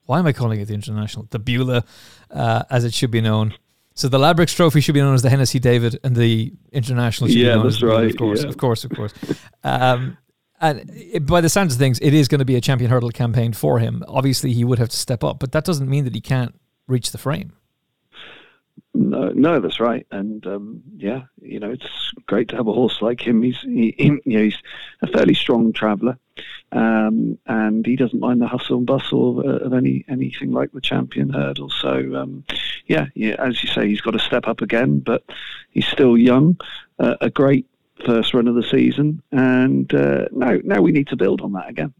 Why 0.07 0.19
am 0.19 0.27
I 0.27 0.33
calling 0.33 0.61
it 0.61 0.67
the 0.67 0.75
international? 0.75 1.27
The 1.31 1.39
Bula, 1.39 1.85
uh, 2.31 2.65
as 2.69 2.85
it 2.85 2.93
should 2.93 3.11
be 3.11 3.21
known. 3.21 3.55
So 3.95 4.09
the 4.09 4.19
Ladbrokes 4.19 4.55
Trophy 4.55 4.81
should 4.81 4.95
be 4.95 5.01
known 5.01 5.15
as 5.15 5.23
the 5.23 5.31
Hennessy 5.31 5.61
David, 5.61 5.99
and 6.03 6.17
the 6.17 6.53
international 6.73 7.29
should 7.29 7.39
yeah, 7.39 7.51
be 7.51 7.55
known 7.55 7.65
that's 7.65 7.77
as 7.77 7.81
the 7.81 7.87
right. 7.87 8.11
of 8.11 8.17
course, 8.17 8.43
yeah. 8.43 8.49
of 8.49 8.57
course, 8.57 8.85
of 8.85 8.91
course. 8.91 9.15
Um, 9.63 10.19
and 10.61 10.91
it, 10.93 11.27
by 11.27 11.41
the 11.41 11.49
sounds 11.49 11.75
of 11.75 11.79
things, 11.79 11.99
it 12.01 12.13
is 12.13 12.27
going 12.29 12.41
to 12.41 12.45
be 12.45 12.57
a 12.57 12.61
champion 12.61 12.91
hurdle 12.91 13.11
campaign 13.11 13.53
for 13.53 13.79
him. 13.79 14.03
Obviously, 14.09 14.53
he 14.53 14.65
would 14.65 14.79
have 14.79 14.89
to 14.89 14.97
step 14.97 15.23
up, 15.23 15.39
but 15.39 15.53
that 15.53 15.65
doesn't 15.65 15.89
mean 15.89 16.05
that 16.05 16.15
he 16.15 16.21
can't 16.21 16.55
reach 16.89 17.13
the 17.13 17.19
frame. 17.19 17.53
No, 18.97 19.31
no, 19.31 19.61
that's 19.61 19.81
right. 19.81 20.07
And 20.13 20.47
um, 20.47 20.83
yeah, 20.97 21.23
you 21.43 21.59
know, 21.59 21.71
it's 21.71 22.13
great 22.27 22.49
to 22.49 22.57
have 22.57 22.69
a 22.69 22.73
horse 22.73 23.03
like 23.03 23.21
him. 23.21 23.43
He's, 23.43 23.61
he, 23.61 23.95
he, 23.99 24.05
you 24.25 24.39
know, 24.39 24.45
he's 24.45 24.59
a 25.03 25.09
fairly 25.09 25.35
strong 25.35 25.73
traveller, 25.73 26.17
um, 26.71 27.37
and 27.47 27.85
he 27.85 27.97
doesn't 27.97 28.21
mind 28.21 28.41
the 28.41 28.47
hustle 28.47 28.79
and 28.79 28.87
bustle 28.87 29.41
of, 29.41 29.47
uh, 29.47 29.65
of 29.65 29.73
any 29.73 30.05
anything 30.09 30.53
like 30.53 30.71
the 30.73 30.81
champion 30.81 31.29
hurdle. 31.31 31.71
So 31.71 32.15
um, 32.15 32.45
yeah, 32.87 33.07
yeah, 33.15 33.35
as 33.39 33.63
you 33.65 33.69
say, 33.69 33.89
he's 33.89 34.01
got 34.01 34.13
to 34.13 34.21
step 34.21 34.47
up 34.47 34.61
again, 34.61 35.01
but 35.01 35.25
he's 35.71 35.87
still 35.89 36.17
young. 36.17 36.57
Uh, 37.01 37.17
a 37.21 37.31
great 37.31 37.67
first 38.07 38.33
run 38.33 38.47
of 38.47 38.55
the 38.55 38.63
season, 38.63 39.23
and 39.33 39.93
uh, 39.93 40.27
now 40.31 40.59
now 40.63 40.81
we 40.81 40.93
need 40.93 41.09
to 41.09 41.17
build 41.17 41.41
on 41.41 41.53
that 41.53 41.69
again. 41.69 41.93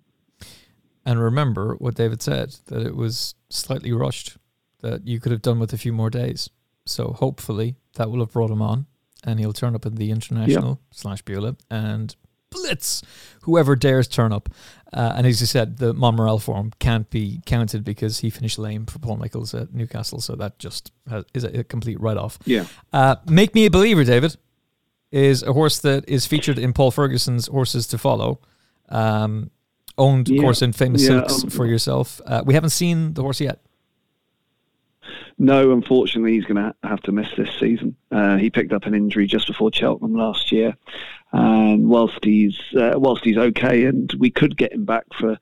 And 1.05 1.21
remember 1.21 1.75
what 1.75 1.97
David 1.97 2.23
said 2.23 2.57
that 2.67 2.87
it 2.87 2.95
was 2.97 3.35
slightly 3.51 3.93
rushed, 3.93 4.37
that 4.81 5.07
you 5.07 5.19
could 5.21 5.33
have 5.33 5.43
done 5.43 5.59
with 5.59 5.73
a 5.73 5.79
few 5.79 5.93
more 5.93 6.09
days. 6.09 6.49
So 6.87 7.13
hopefully 7.13 7.77
that 7.95 8.11
will 8.11 8.21
have 8.21 8.33
brought 8.33 8.51
him 8.51 8.63
on, 8.63 8.87
and 9.25 9.41
he'll 9.41 9.53
turn 9.53 9.75
up 9.75 9.87
in 9.87 9.95
the 9.95 10.11
international 10.11 10.81
slash 10.91 11.23
Bula 11.23 11.57
and 11.71 12.15
blitz 12.51 13.03
whoever 13.43 13.75
dares 13.75 14.07
turn 14.07 14.33
up. 14.33 14.49
Uh, 14.93 15.15
and 15.17 15.27
as 15.27 15.41
you 15.41 15.47
said, 15.47 15.79
the 15.79 15.93
Monmiral 15.93 16.41
form 16.41 16.73
can't 16.79 17.11
be 17.11 17.41
counted 17.47 17.83
because 17.83 18.21
he 18.21 18.31
finished 18.31 18.59
lame 18.59 18.87
for 18.87 19.01
Paul 19.01 19.17
Nicholls 19.17 19.53
at 19.55 19.75
Newcastle, 19.75 20.21
so 20.21 20.37
that 20.37 20.59
just 20.59 20.93
has, 21.09 21.25
is 21.35 21.43
a, 21.43 21.61
a 21.61 21.65
complete 21.65 22.01
write 22.01 22.17
off. 22.17 22.39
Yeah. 22.45 22.67
Uh, 22.93 23.17
Make 23.27 23.55
Me 23.55 23.67
a 23.67 23.71
Believer, 23.71 24.05
David, 24.05 24.37
is 25.11 25.43
a 25.43 25.53
horse 25.53 25.81
that 25.81 26.09
is 26.09 26.27
featured 26.27 26.59
in 26.59 26.73
Paul 26.73 26.93
Ferguson's 26.93 27.49
Horses 27.49 27.89
to 27.89 27.99
Follow. 27.99 28.41
Um, 28.89 29.51
owned, 29.99 30.31
of 30.31 30.39
course, 30.39 30.63
in 30.63 30.73
Famous 30.73 31.03
Yeah, 31.03 31.27
Silks 31.27 31.45
um, 31.45 31.51
for 31.51 31.67
yourself. 31.67 32.21
Uh, 32.25 32.43
we 32.45 32.55
haven't 32.55 32.71
seen 32.71 33.15
the 33.15 33.23
horse 33.23 33.41
yet. 33.41 33.64
No, 35.37 35.73
unfortunately, 35.73 36.35
he's 36.35 36.45
going 36.45 36.57
to 36.57 36.75
have 36.89 37.01
to 37.03 37.13
miss 37.13 37.29
this 37.37 37.51
season. 37.59 37.97
Uh, 38.11 38.37
he 38.37 38.51
picked 38.51 38.73
up 38.73 38.87
an 38.87 38.95
injury 38.95 39.27
just 39.27 39.47
before 39.47 39.73
Cheltenham 39.73 40.15
last 40.15 40.53
year, 40.53 40.77
and 41.33 41.89
whilst 41.89 42.25
he's 42.25 42.59
uh, 42.77 42.95
whilst 42.97 43.25
he's 43.25 43.37
okay, 43.37 43.85
and 43.85 44.13
we 44.19 44.31
could 44.31 44.57
get 44.57 44.73
him 44.73 44.85
back 44.85 45.05
for 45.19 45.39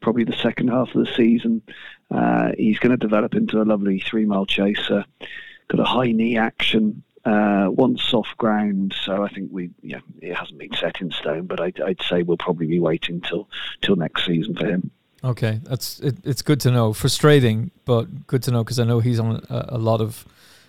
probably 0.00 0.24
the 0.24 0.36
second 0.36 0.68
half 0.68 0.94
of 0.94 1.06
the 1.06 1.12
season, 1.14 1.62
uh, 2.10 2.50
he's 2.58 2.78
going 2.78 2.90
to 2.90 2.96
develop 2.96 3.34
into 3.34 3.60
a 3.60 3.64
lovely 3.64 4.00
three-mile 4.00 4.46
chaser. 4.46 5.04
Got 5.68 5.80
a 5.80 5.84
high 5.84 6.12
knee 6.12 6.36
action, 6.36 7.02
uh, 7.24 7.66
one 7.66 7.96
soft 7.96 8.36
ground, 8.36 8.94
so 9.04 9.22
I 9.22 9.28
think 9.28 9.50
we 9.52 9.70
yeah 9.82 10.00
it 10.20 10.34
hasn't 10.34 10.58
been 10.58 10.74
set 10.74 11.00
in 11.00 11.10
stone, 11.12 11.46
but 11.46 11.60
I'd, 11.60 11.80
I'd 11.80 12.02
say 12.02 12.22
we'll 12.22 12.36
probably 12.36 12.66
be 12.66 12.80
waiting 12.80 13.20
till 13.20 13.48
till 13.80 13.96
next 13.96 14.26
season 14.26 14.56
for 14.56 14.66
him. 14.66 14.90
Okay, 15.24 15.60
that's 15.62 15.98
it, 16.00 16.16
it's 16.24 16.42
good 16.42 16.60
to 16.60 16.70
know. 16.70 16.92
Frustrating, 16.92 17.70
but 17.84 18.26
good 18.26 18.42
to 18.44 18.50
know 18.50 18.62
because 18.62 18.78
I 18.78 18.84
know 18.84 19.00
he's 19.00 19.18
on 19.18 19.44
a, 19.48 19.64
a 19.70 19.78
lot 19.78 20.00
of 20.00 20.24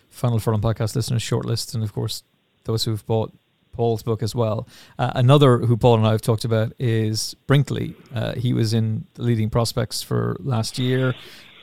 Final 0.09 0.39
Furlong 0.39 0.61
podcast 0.61 0.95
listeners' 0.95 1.23
shortlist, 1.23 1.75
and 1.75 1.83
of 1.83 1.93
course 1.93 2.23
those 2.63 2.83
who've 2.85 3.05
bought 3.05 3.33
Paul's 3.73 4.03
book 4.03 4.23
as 4.23 4.33
well. 4.33 4.67
Uh, 4.97 5.11
another 5.15 5.59
who 5.59 5.77
Paul 5.77 5.95
and 5.95 6.07
I 6.07 6.11
have 6.11 6.21
talked 6.21 6.43
about 6.45 6.73
is 6.79 7.35
Brinkley. 7.45 7.95
Uh, 8.13 8.33
he 8.33 8.51
was 8.53 8.73
in 8.73 9.05
the 9.13 9.23
leading 9.23 9.49
prospects 9.49 10.01
for 10.01 10.35
last 10.39 10.79
year. 10.79 11.13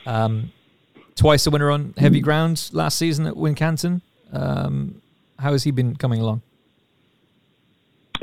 Um, 0.05 0.51
twice 1.15 1.45
a 1.45 1.49
winner 1.49 1.71
on 1.71 1.93
heavy 1.97 2.21
ground 2.21 2.69
last 2.71 2.97
season 2.97 3.25
at 3.25 3.33
Wincanton. 3.33 4.01
Um, 4.31 5.01
how 5.39 5.51
has 5.51 5.63
he 5.63 5.71
been 5.71 5.95
coming 5.95 6.21
along? 6.21 6.41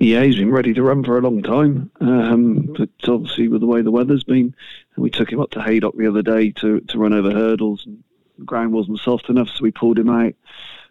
Yeah, 0.02 0.24
he's 0.24 0.34
been 0.34 0.50
ready 0.50 0.74
to 0.74 0.82
run 0.82 1.04
for 1.04 1.16
a 1.16 1.20
long 1.20 1.44
time. 1.44 1.88
Um, 2.00 2.74
but 2.76 2.88
obviously, 3.08 3.46
with 3.46 3.60
the 3.60 3.68
way 3.68 3.82
the 3.82 3.92
weather's 3.92 4.24
been, 4.24 4.52
we 4.96 5.10
took 5.10 5.30
him 5.30 5.38
up 5.38 5.52
to 5.52 5.62
Haydock 5.62 5.96
the 5.96 6.08
other 6.08 6.22
day 6.22 6.50
to, 6.50 6.80
to 6.80 6.98
run 6.98 7.12
over 7.12 7.30
hurdles. 7.30 7.86
And 7.86 8.02
the 8.36 8.44
ground 8.44 8.72
wasn't 8.72 8.98
soft 8.98 9.28
enough, 9.28 9.48
so 9.48 9.62
we 9.62 9.70
pulled 9.70 10.00
him 10.00 10.10
out. 10.10 10.34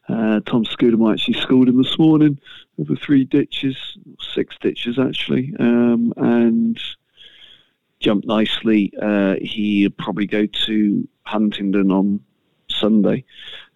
Uh, 0.07 0.39
Tom 0.45 0.63
Scudamore 0.63 1.11
actually 1.11 1.41
schooled 1.41 1.67
him 1.67 1.83
this 1.83 1.99
morning 1.99 2.39
over 2.79 2.95
three 2.95 3.25
ditches, 3.25 3.97
six 4.33 4.57
ditches 4.61 4.97
actually, 4.97 5.53
um, 5.59 6.13
and 6.15 6.79
jumped 7.99 8.25
nicely. 8.25 8.93
Uh, 9.01 9.35
he'll 9.41 9.89
probably 9.89 10.25
go 10.25 10.45
to 10.45 11.05
Huntingdon 11.23 11.91
on 11.91 12.21
Sunday. 12.69 13.25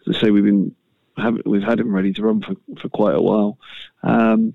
As 0.08 0.16
I 0.16 0.22
say, 0.22 0.32
we've 0.32 0.46
been 0.46 0.74
have, 1.18 1.42
we've 1.46 1.62
had 1.62 1.82
him 1.82 1.94
ready 1.94 2.14
to 2.14 2.24
run 2.24 2.42
for, 2.42 2.56
for 2.80 2.88
quite 2.88 3.16
a 3.16 3.22
while. 3.22 3.58
Um, 4.02 4.54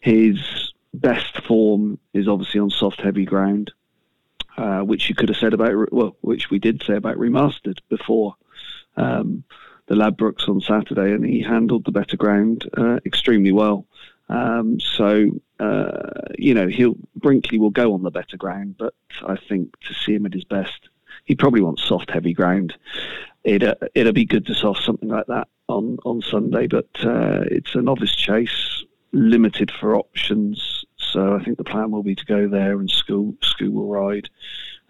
his 0.00 0.72
best 0.94 1.42
form 1.42 1.98
is 2.12 2.28
obviously 2.28 2.60
on 2.60 2.70
soft, 2.70 3.00
heavy 3.00 3.24
ground, 3.24 3.72
uh, 4.56 4.80
which 4.80 5.08
you 5.08 5.14
could 5.14 5.28
have 5.28 5.38
said 5.38 5.54
about, 5.54 5.92
well, 5.92 6.16
which 6.20 6.50
we 6.50 6.58
did 6.58 6.82
say 6.82 6.96
about 6.96 7.16
remastered 7.16 7.78
before 7.88 8.34
um, 8.96 9.44
the 9.86 9.94
Ladbrokes 9.94 10.48
on 10.48 10.60
Saturday, 10.60 11.12
and 11.12 11.24
he 11.24 11.40
handled 11.40 11.84
the 11.84 11.92
better 11.92 12.16
ground 12.16 12.68
uh, 12.76 12.98
extremely 13.06 13.52
well. 13.52 13.86
Um, 14.28 14.78
so, 14.78 15.30
uh, 15.58 16.10
you 16.38 16.52
know, 16.52 16.68
he'll 16.68 16.96
Brinkley 17.16 17.58
will 17.58 17.70
go 17.70 17.94
on 17.94 18.02
the 18.02 18.10
better 18.10 18.36
ground, 18.36 18.76
but 18.78 18.94
I 19.26 19.36
think 19.36 19.78
to 19.80 19.94
see 19.94 20.14
him 20.14 20.26
at 20.26 20.34
his 20.34 20.44
best, 20.44 20.90
he 21.24 21.34
probably 21.34 21.62
wants 21.62 21.84
soft, 21.84 22.10
heavy 22.10 22.34
ground. 22.34 22.76
It 23.44 23.62
uh, 23.62 23.76
it'll 23.94 24.12
be 24.12 24.26
good 24.26 24.46
to 24.46 24.54
soft 24.54 24.82
something 24.82 25.08
like 25.08 25.26
that 25.26 25.48
on 25.68 25.98
on 26.04 26.20
Sunday, 26.20 26.66
but 26.66 26.88
uh, 27.00 27.44
it's 27.50 27.74
a 27.74 27.80
novice 27.80 28.14
chase 28.14 28.84
limited 29.12 29.70
for 29.70 29.96
options. 29.96 30.84
So 30.96 31.34
I 31.34 31.42
think 31.42 31.56
the 31.56 31.64
plan 31.64 31.90
will 31.90 32.02
be 32.02 32.14
to 32.14 32.24
go 32.24 32.48
there 32.48 32.78
and 32.78 32.90
school 32.90 33.34
school 33.42 33.70
will 33.70 33.88
ride. 33.88 34.28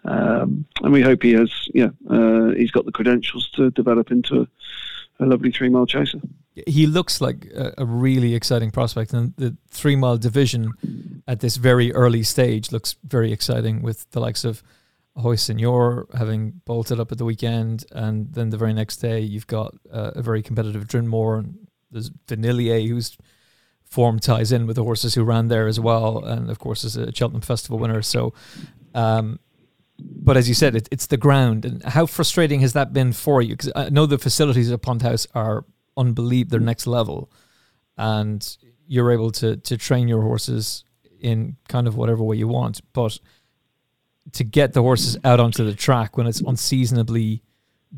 Um, 0.05 0.65
and 0.81 0.93
we 0.93 1.01
hope 1.01 1.23
he 1.23 1.33
has, 1.33 1.51
yeah, 1.73 1.89
uh, 2.09 2.49
he's 2.49 2.71
got 2.71 2.85
the 2.85 2.91
credentials 2.91 3.49
to 3.51 3.69
develop 3.71 4.11
into 4.11 4.41
a, 4.41 5.23
a 5.23 5.25
lovely 5.25 5.51
three 5.51 5.69
mile 5.69 5.85
chaser. 5.85 6.21
He 6.67 6.87
looks 6.87 7.21
like 7.21 7.45
a, 7.55 7.73
a 7.77 7.85
really 7.85 8.35
exciting 8.35 8.71
prospect, 8.71 9.13
and 9.13 9.33
the 9.37 9.55
three 9.69 9.95
mile 9.95 10.17
division 10.17 11.21
at 11.27 11.39
this 11.39 11.57
very 11.57 11.93
early 11.93 12.23
stage 12.23 12.71
looks 12.71 12.95
very 13.03 13.31
exciting 13.31 13.81
with 13.81 14.09
the 14.11 14.19
likes 14.19 14.43
of 14.43 14.63
Hoy 15.15 15.35
Senor 15.35 16.07
having 16.17 16.61
bolted 16.65 16.99
up 16.99 17.11
at 17.11 17.17
the 17.17 17.25
weekend, 17.25 17.85
and 17.91 18.33
then 18.33 18.49
the 18.49 18.57
very 18.57 18.73
next 18.73 18.97
day 18.97 19.19
you've 19.19 19.47
got 19.47 19.73
uh, 19.91 20.11
a 20.15 20.21
very 20.21 20.41
competitive 20.41 20.87
Drinmore, 20.87 21.39
and 21.39 21.67
there's 21.91 22.09
Vanillier 22.27 22.87
whose 22.87 23.17
form 23.89 24.19
ties 24.19 24.51
in 24.51 24.67
with 24.67 24.75
the 24.75 24.83
horses 24.83 25.15
who 25.15 25.23
ran 25.23 25.47
there 25.47 25.67
as 25.67 25.79
well, 25.79 26.23
and 26.23 26.49
of 26.49 26.59
course 26.59 26.83
is 26.83 26.95
a 26.95 27.11
Cheltenham 27.11 27.41
Festival 27.41 27.79
winner. 27.79 28.01
So, 28.03 28.33
um, 28.93 29.39
but 29.99 30.37
as 30.37 30.47
you 30.47 30.53
said, 30.53 30.75
it, 30.75 30.87
it's 30.91 31.07
the 31.07 31.17
ground, 31.17 31.65
and 31.65 31.83
how 31.83 32.05
frustrating 32.05 32.61
has 32.61 32.73
that 32.73 32.93
been 32.93 33.11
for 33.13 33.41
you? 33.41 33.55
Because 33.57 33.71
I 33.75 33.89
know 33.89 34.05
the 34.05 34.17
facilities 34.17 34.71
at 34.71 34.81
Pond 34.81 35.01
House 35.01 35.27
are 35.33 35.65
unbelievable, 35.97 36.51
they're 36.51 36.59
next 36.65 36.87
level, 36.87 37.31
and 37.97 38.57
you're 38.87 39.11
able 39.11 39.31
to 39.31 39.57
to 39.57 39.75
train 39.77 40.07
your 40.07 40.21
horses 40.21 40.83
in 41.19 41.57
kind 41.67 41.87
of 41.87 41.95
whatever 41.95 42.23
way 42.23 42.37
you 42.37 42.47
want, 42.47 42.81
but 42.93 43.19
to 44.31 44.43
get 44.43 44.73
the 44.73 44.81
horses 44.83 45.17
out 45.23 45.39
onto 45.39 45.65
the 45.65 45.73
track 45.73 46.15
when 46.15 46.27
it's 46.27 46.41
unseasonably 46.41 47.41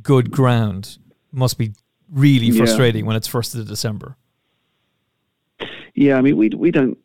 good 0.02 0.32
ground 0.32 0.98
must 1.32 1.58
be 1.58 1.74
really 2.10 2.48
Yeah. 2.48 2.58
frustrating 2.64 3.06
when 3.06 3.16
it's 3.18 3.28
first 3.28 3.54
of 3.56 3.68
December. 3.68 4.16
Yeah, 5.94 6.18
I 6.18 6.22
mean, 6.22 6.38
we 6.38 6.50
we 6.50 6.72
don't 6.72 6.98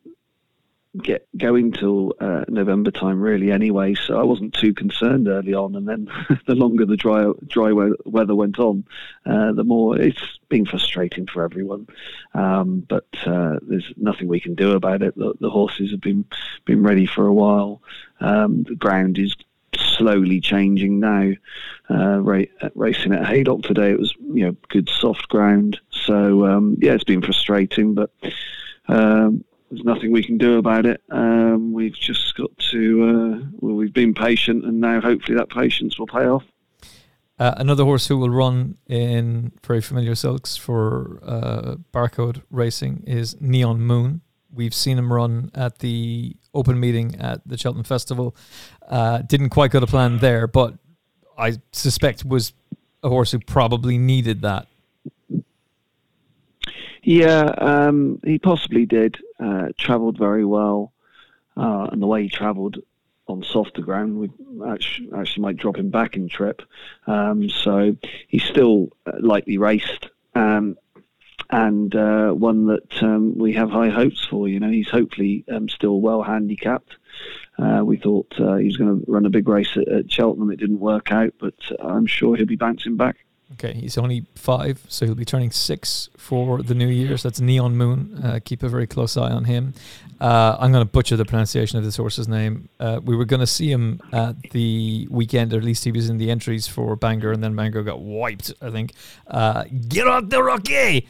get 1.03 1.27
going 1.37 1.71
till 1.71 2.15
uh, 2.19 2.45
November 2.47 2.91
time 2.91 3.21
really 3.21 3.51
anyway, 3.51 3.93
so 3.93 4.19
I 4.19 4.23
wasn't 4.23 4.53
too 4.53 4.73
concerned 4.73 5.27
early 5.27 5.53
on. 5.53 5.75
And 5.75 5.87
then 5.87 6.09
the 6.47 6.55
longer 6.55 6.85
the 6.85 6.97
dry 6.97 7.31
dry 7.47 7.71
weather 8.05 8.35
went 8.35 8.59
on, 8.59 8.85
uh, 9.25 9.53
the 9.53 9.63
more 9.63 9.99
it's 9.99 10.39
been 10.49 10.65
frustrating 10.65 11.27
for 11.27 11.43
everyone. 11.43 11.87
Um, 12.33 12.85
but 12.87 13.07
uh, 13.25 13.59
there's 13.61 13.91
nothing 13.97 14.27
we 14.27 14.39
can 14.39 14.55
do 14.55 14.71
about 14.71 15.01
it. 15.01 15.15
The, 15.17 15.33
the, 15.39 15.49
horses 15.49 15.91
have 15.91 16.01
been 16.01 16.25
been 16.65 16.83
ready 16.83 17.05
for 17.05 17.25
a 17.25 17.33
while. 17.33 17.81
Um, 18.19 18.63
the 18.63 18.75
ground 18.75 19.17
is 19.17 19.35
slowly 19.75 20.39
changing 20.39 20.99
now. 20.99 21.33
Uh, 21.89 22.19
ra- 22.19 22.69
racing 22.75 23.13
at 23.13 23.25
Haydock 23.25 23.63
today, 23.63 23.91
it 23.91 23.99
was 23.99 24.13
you 24.33 24.45
know 24.45 24.55
good 24.69 24.89
soft 24.89 25.27
ground. 25.29 25.79
So 25.89 26.45
um, 26.45 26.77
yeah, 26.79 26.93
it's 26.93 27.03
been 27.03 27.21
frustrating, 27.21 27.93
but 27.93 28.11
um, 28.87 29.43
there's 29.69 29.83
nothing 29.83 30.11
we 30.11 30.23
can 30.23 30.37
do 30.37 30.57
about 30.57 30.85
it. 30.85 31.01
Um, 31.09 31.73
we've 31.73 31.95
just 31.95 32.35
got 32.35 32.55
to, 32.71 33.03
uh, 33.03 33.47
well, 33.59 33.75
we've 33.75 33.93
been 33.93 34.13
patient, 34.13 34.63
and 34.65 34.79
now 34.79 35.01
hopefully 35.01 35.37
that 35.37 35.49
patience 35.49 35.99
will 35.99 36.07
pay 36.07 36.25
off. 36.25 36.43
Uh, 37.39 37.53
another 37.57 37.83
horse 37.83 38.07
who 38.07 38.17
will 38.17 38.29
run 38.29 38.77
in 38.87 39.51
very 39.63 39.81
familiar 39.81 40.15
silks 40.15 40.57
for 40.57 41.19
uh, 41.23 41.75
Barcode 41.93 42.41
Racing 42.49 43.03
is 43.05 43.39
Neon 43.39 43.79
Moon. 43.79 44.21
We've 44.51 44.73
seen 44.73 44.97
him 44.97 45.13
run 45.13 45.51
at 45.53 45.79
the 45.79 46.35
open 46.53 46.79
meeting 46.79 47.15
at 47.19 47.47
the 47.47 47.57
Cheltenham 47.57 47.83
Festival. 47.83 48.35
Uh, 48.87 49.19
didn't 49.19 49.49
quite 49.49 49.69
go 49.69 49.79
to 49.79 49.85
plan 49.85 50.17
there, 50.17 50.47
but 50.47 50.75
I 51.37 51.57
suspect 51.71 52.25
was 52.25 52.53
a 53.03 53.09
horse 53.09 53.31
who 53.31 53.39
probably 53.39 53.99
needed 53.99 54.41
that 54.41 54.67
yeah, 57.03 57.53
um, 57.57 58.19
he 58.23 58.39
possibly 58.39 58.85
did. 58.85 59.17
Uh, 59.39 59.69
travelled 59.77 60.17
very 60.17 60.45
well, 60.45 60.91
uh, 61.55 61.87
and 61.91 62.01
the 62.01 62.07
way 62.07 62.23
he 62.23 62.29
travelled 62.29 62.77
on 63.27 63.43
softer 63.43 63.81
ground, 63.81 64.17
we 64.17 64.29
actually, 64.67 65.09
actually 65.15 65.41
might 65.41 65.57
drop 65.57 65.77
him 65.77 65.89
back 65.89 66.15
in 66.15 66.29
trip. 66.29 66.61
Um, 67.05 67.49
so 67.49 67.95
he's 68.27 68.43
still 68.43 68.89
uh, 69.05 69.17
lightly 69.19 69.57
raced, 69.57 70.09
um, 70.35 70.77
and 71.49 71.95
uh, 71.95 72.31
one 72.31 72.67
that 72.67 73.03
um, 73.03 73.37
we 73.37 73.53
have 73.53 73.69
high 73.69 73.89
hopes 73.89 74.25
for. 74.25 74.47
You 74.47 74.59
know, 74.59 74.71
he's 74.71 74.89
hopefully 74.89 75.43
um, 75.51 75.69
still 75.69 75.99
well 76.01 76.23
handicapped. 76.23 76.95
Uh, 77.57 77.81
we 77.83 77.97
thought 77.97 78.33
uh, 78.39 78.55
he 78.55 78.65
was 78.65 78.77
going 78.77 79.03
to 79.03 79.11
run 79.11 79.25
a 79.25 79.29
big 79.29 79.47
race 79.47 79.75
at, 79.75 79.87
at 79.87 80.11
Cheltenham. 80.11 80.51
It 80.51 80.59
didn't 80.59 80.79
work 80.79 81.11
out, 81.11 81.33
but 81.39 81.55
I'm 81.79 82.05
sure 82.05 82.35
he'll 82.35 82.45
be 82.45 82.55
bouncing 82.55 82.97
back. 82.97 83.17
Okay, 83.53 83.73
he's 83.73 83.97
only 83.97 84.25
five, 84.35 84.85
so 84.89 85.05
he'll 85.05 85.15
be 85.15 85.23
turning 85.23 85.51
six 85.51 86.09
for 86.17 86.61
the 86.61 86.75
new 86.75 86.87
year. 86.87 87.17
So 87.17 87.29
that's 87.29 87.39
Neon 87.39 87.77
Moon. 87.77 88.19
Uh, 88.21 88.39
keep 88.43 88.61
a 88.61 88.67
very 88.67 88.85
close 88.85 89.15
eye 89.15 89.31
on 89.31 89.45
him. 89.45 89.73
Uh, 90.19 90.57
I'm 90.59 90.71
going 90.71 90.85
to 90.85 90.91
butcher 90.91 91.15
the 91.15 91.23
pronunciation 91.23 91.77
of 91.77 91.85
this 91.85 91.95
horse's 91.95 92.27
name. 92.27 92.67
Uh, 92.79 92.99
we 93.01 93.15
were 93.15 93.23
going 93.23 93.39
to 93.39 93.47
see 93.47 93.71
him 93.71 94.01
at 94.11 94.35
the 94.51 95.07
weekend, 95.09 95.53
or 95.53 95.57
at 95.57 95.63
least 95.63 95.85
he 95.85 95.91
was 95.91 96.09
in 96.09 96.17
the 96.17 96.29
entries 96.29 96.67
for 96.67 96.95
Bangor, 96.97 97.31
and 97.31 97.41
then 97.41 97.55
Bangor 97.55 97.83
got 97.83 98.01
wiped, 98.01 98.53
I 98.61 98.69
think. 98.69 98.93
Uh, 99.27 99.63
get 99.87 100.07
out 100.07 100.29
the 100.29 100.43
Rocky! 100.43 101.07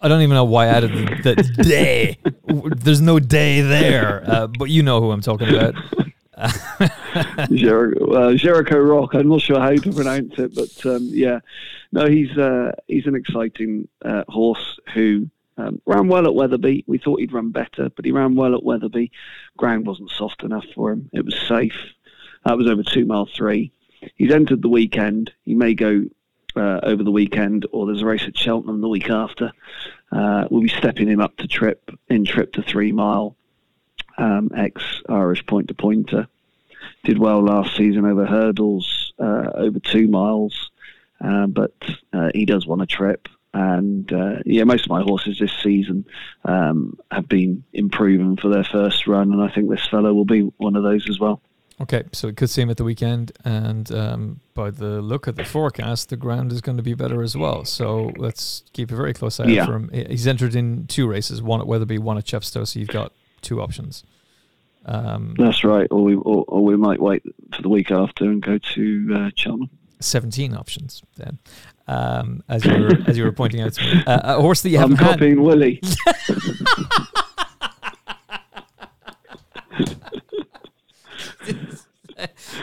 I 0.00 0.08
don't 0.08 0.22
even 0.22 0.34
know 0.34 0.44
why 0.44 0.66
I 0.66 0.68
added 0.68 0.92
the, 1.22 1.34
the 1.56 1.62
day. 1.64 2.18
There's 2.76 3.00
no 3.00 3.18
day 3.18 3.60
there, 3.60 4.24
uh, 4.26 4.46
but 4.46 4.70
you 4.70 4.82
know 4.82 5.00
who 5.00 5.10
I'm 5.12 5.20
talking 5.20 5.48
about. 5.48 5.74
Gericault, 7.52 8.12
uh, 8.12 8.34
Gericault 8.34 8.80
Roque. 8.80 9.14
I'm 9.14 9.28
not 9.28 9.40
sure 9.40 9.60
how 9.60 9.74
to 9.74 9.92
pronounce 9.92 10.38
it, 10.38 10.54
but 10.54 10.86
um, 10.86 11.08
yeah, 11.10 11.40
no, 11.92 12.06
he's 12.06 12.36
uh, 12.36 12.72
he's 12.86 13.06
an 13.06 13.14
exciting 13.14 13.88
uh, 14.04 14.24
horse 14.28 14.78
who 14.94 15.28
um, 15.56 15.80
ran 15.86 16.08
well 16.08 16.26
at 16.26 16.34
Wetherby. 16.34 16.84
We 16.86 16.98
thought 16.98 17.20
he'd 17.20 17.32
run 17.32 17.50
better, 17.50 17.90
but 17.90 18.04
he 18.04 18.12
ran 18.12 18.34
well 18.34 18.54
at 18.54 18.62
Wetherby. 18.62 19.10
Ground 19.56 19.86
wasn't 19.86 20.10
soft 20.10 20.42
enough 20.42 20.66
for 20.74 20.92
him. 20.92 21.08
It 21.12 21.24
was 21.24 21.38
safe. 21.48 21.76
That 22.44 22.56
was 22.56 22.68
over 22.68 22.82
two 22.82 23.04
mile 23.04 23.26
three. 23.26 23.72
He's 24.14 24.32
entered 24.32 24.62
the 24.62 24.68
weekend. 24.68 25.32
He 25.44 25.54
may 25.54 25.74
go 25.74 26.04
uh, 26.56 26.80
over 26.82 27.02
the 27.02 27.10
weekend, 27.10 27.66
or 27.72 27.86
there's 27.86 28.02
a 28.02 28.06
race 28.06 28.24
at 28.26 28.36
Cheltenham 28.36 28.80
the 28.80 28.88
week 28.88 29.10
after. 29.10 29.52
Uh, 30.12 30.46
we'll 30.50 30.62
be 30.62 30.68
stepping 30.68 31.08
him 31.08 31.20
up 31.20 31.36
to 31.38 31.46
trip 31.46 31.90
in 32.08 32.24
trip 32.24 32.52
to 32.54 32.62
three 32.62 32.92
mile 32.92 33.36
um, 34.16 34.50
ex 34.56 35.02
Irish 35.08 35.46
point 35.46 35.68
to 35.68 35.74
pointer. 35.74 36.28
Did 37.04 37.18
well 37.18 37.42
last 37.42 37.76
season 37.76 38.04
over 38.04 38.26
hurdles, 38.26 39.12
uh, 39.18 39.50
over 39.54 39.78
two 39.78 40.08
miles, 40.08 40.70
uh, 41.20 41.46
but 41.46 41.72
uh, 42.12 42.30
he 42.34 42.44
does 42.44 42.66
want 42.66 42.82
a 42.82 42.86
trip. 42.86 43.28
And 43.54 44.12
uh, 44.12 44.36
yeah, 44.44 44.64
most 44.64 44.84
of 44.84 44.90
my 44.90 45.02
horses 45.02 45.38
this 45.38 45.52
season 45.62 46.04
um, 46.44 46.98
have 47.10 47.28
been 47.28 47.64
improving 47.72 48.36
for 48.36 48.48
their 48.48 48.64
first 48.64 49.06
run, 49.06 49.32
and 49.32 49.42
I 49.42 49.48
think 49.48 49.70
this 49.70 49.86
fellow 49.86 50.12
will 50.12 50.26
be 50.26 50.42
one 50.58 50.76
of 50.76 50.82
those 50.82 51.08
as 51.08 51.18
well. 51.18 51.40
Okay, 51.80 52.02
so 52.12 52.26
we 52.26 52.34
could 52.34 52.50
see 52.50 52.60
him 52.60 52.70
at 52.70 52.76
the 52.76 52.84
weekend, 52.84 53.30
and 53.44 53.90
um, 53.92 54.40
by 54.54 54.70
the 54.70 55.00
look 55.00 55.28
at 55.28 55.36
the 55.36 55.44
forecast, 55.44 56.08
the 56.08 56.16
ground 56.16 56.50
is 56.50 56.60
going 56.60 56.76
to 56.76 56.82
be 56.82 56.94
better 56.94 57.22
as 57.22 57.36
well. 57.36 57.64
So 57.64 58.10
let's 58.16 58.64
keep 58.72 58.90
a 58.90 58.96
very 58.96 59.14
close 59.14 59.38
eye 59.38 59.46
yeah. 59.46 59.64
for 59.64 59.74
him. 59.74 59.90
He's 59.92 60.26
entered 60.26 60.56
in 60.56 60.88
two 60.88 61.06
races, 61.06 61.40
one 61.40 61.60
at 61.60 61.68
Wetherby, 61.68 61.98
one 61.98 62.18
at 62.18 62.24
Chepstow, 62.24 62.66
so 62.66 62.80
you've 62.80 62.88
got 62.88 63.12
two 63.42 63.62
options. 63.62 64.02
Um, 64.84 65.34
That's 65.38 65.64
right. 65.64 65.86
Or 65.90 66.02
we 66.02 66.14
or, 66.14 66.44
or, 66.48 66.64
we 66.64 66.76
might 66.76 67.00
wait 67.00 67.22
for 67.52 67.62
the 67.62 67.68
week 67.68 67.90
after 67.90 68.24
and 68.24 68.42
go 68.42 68.58
to 68.58 69.14
uh, 69.14 69.30
Cheltenham. 69.34 69.70
Seventeen 70.00 70.54
options 70.54 71.02
then, 71.16 71.38
um, 71.88 72.42
as 72.48 72.64
you 72.64 72.72
were 72.72 72.92
as 73.06 73.18
you 73.18 73.24
were 73.24 73.32
pointing 73.32 73.60
out 73.60 73.74
to 73.74 73.82
me. 73.82 74.02
Uh, 74.06 74.38
a 74.38 74.40
horse 74.40 74.62
that 74.62 74.70
you 74.70 74.78
I'm 74.78 74.92
haven't 74.92 74.98
copying 74.98 75.36
had. 75.36 75.44
Willie. 75.44 75.80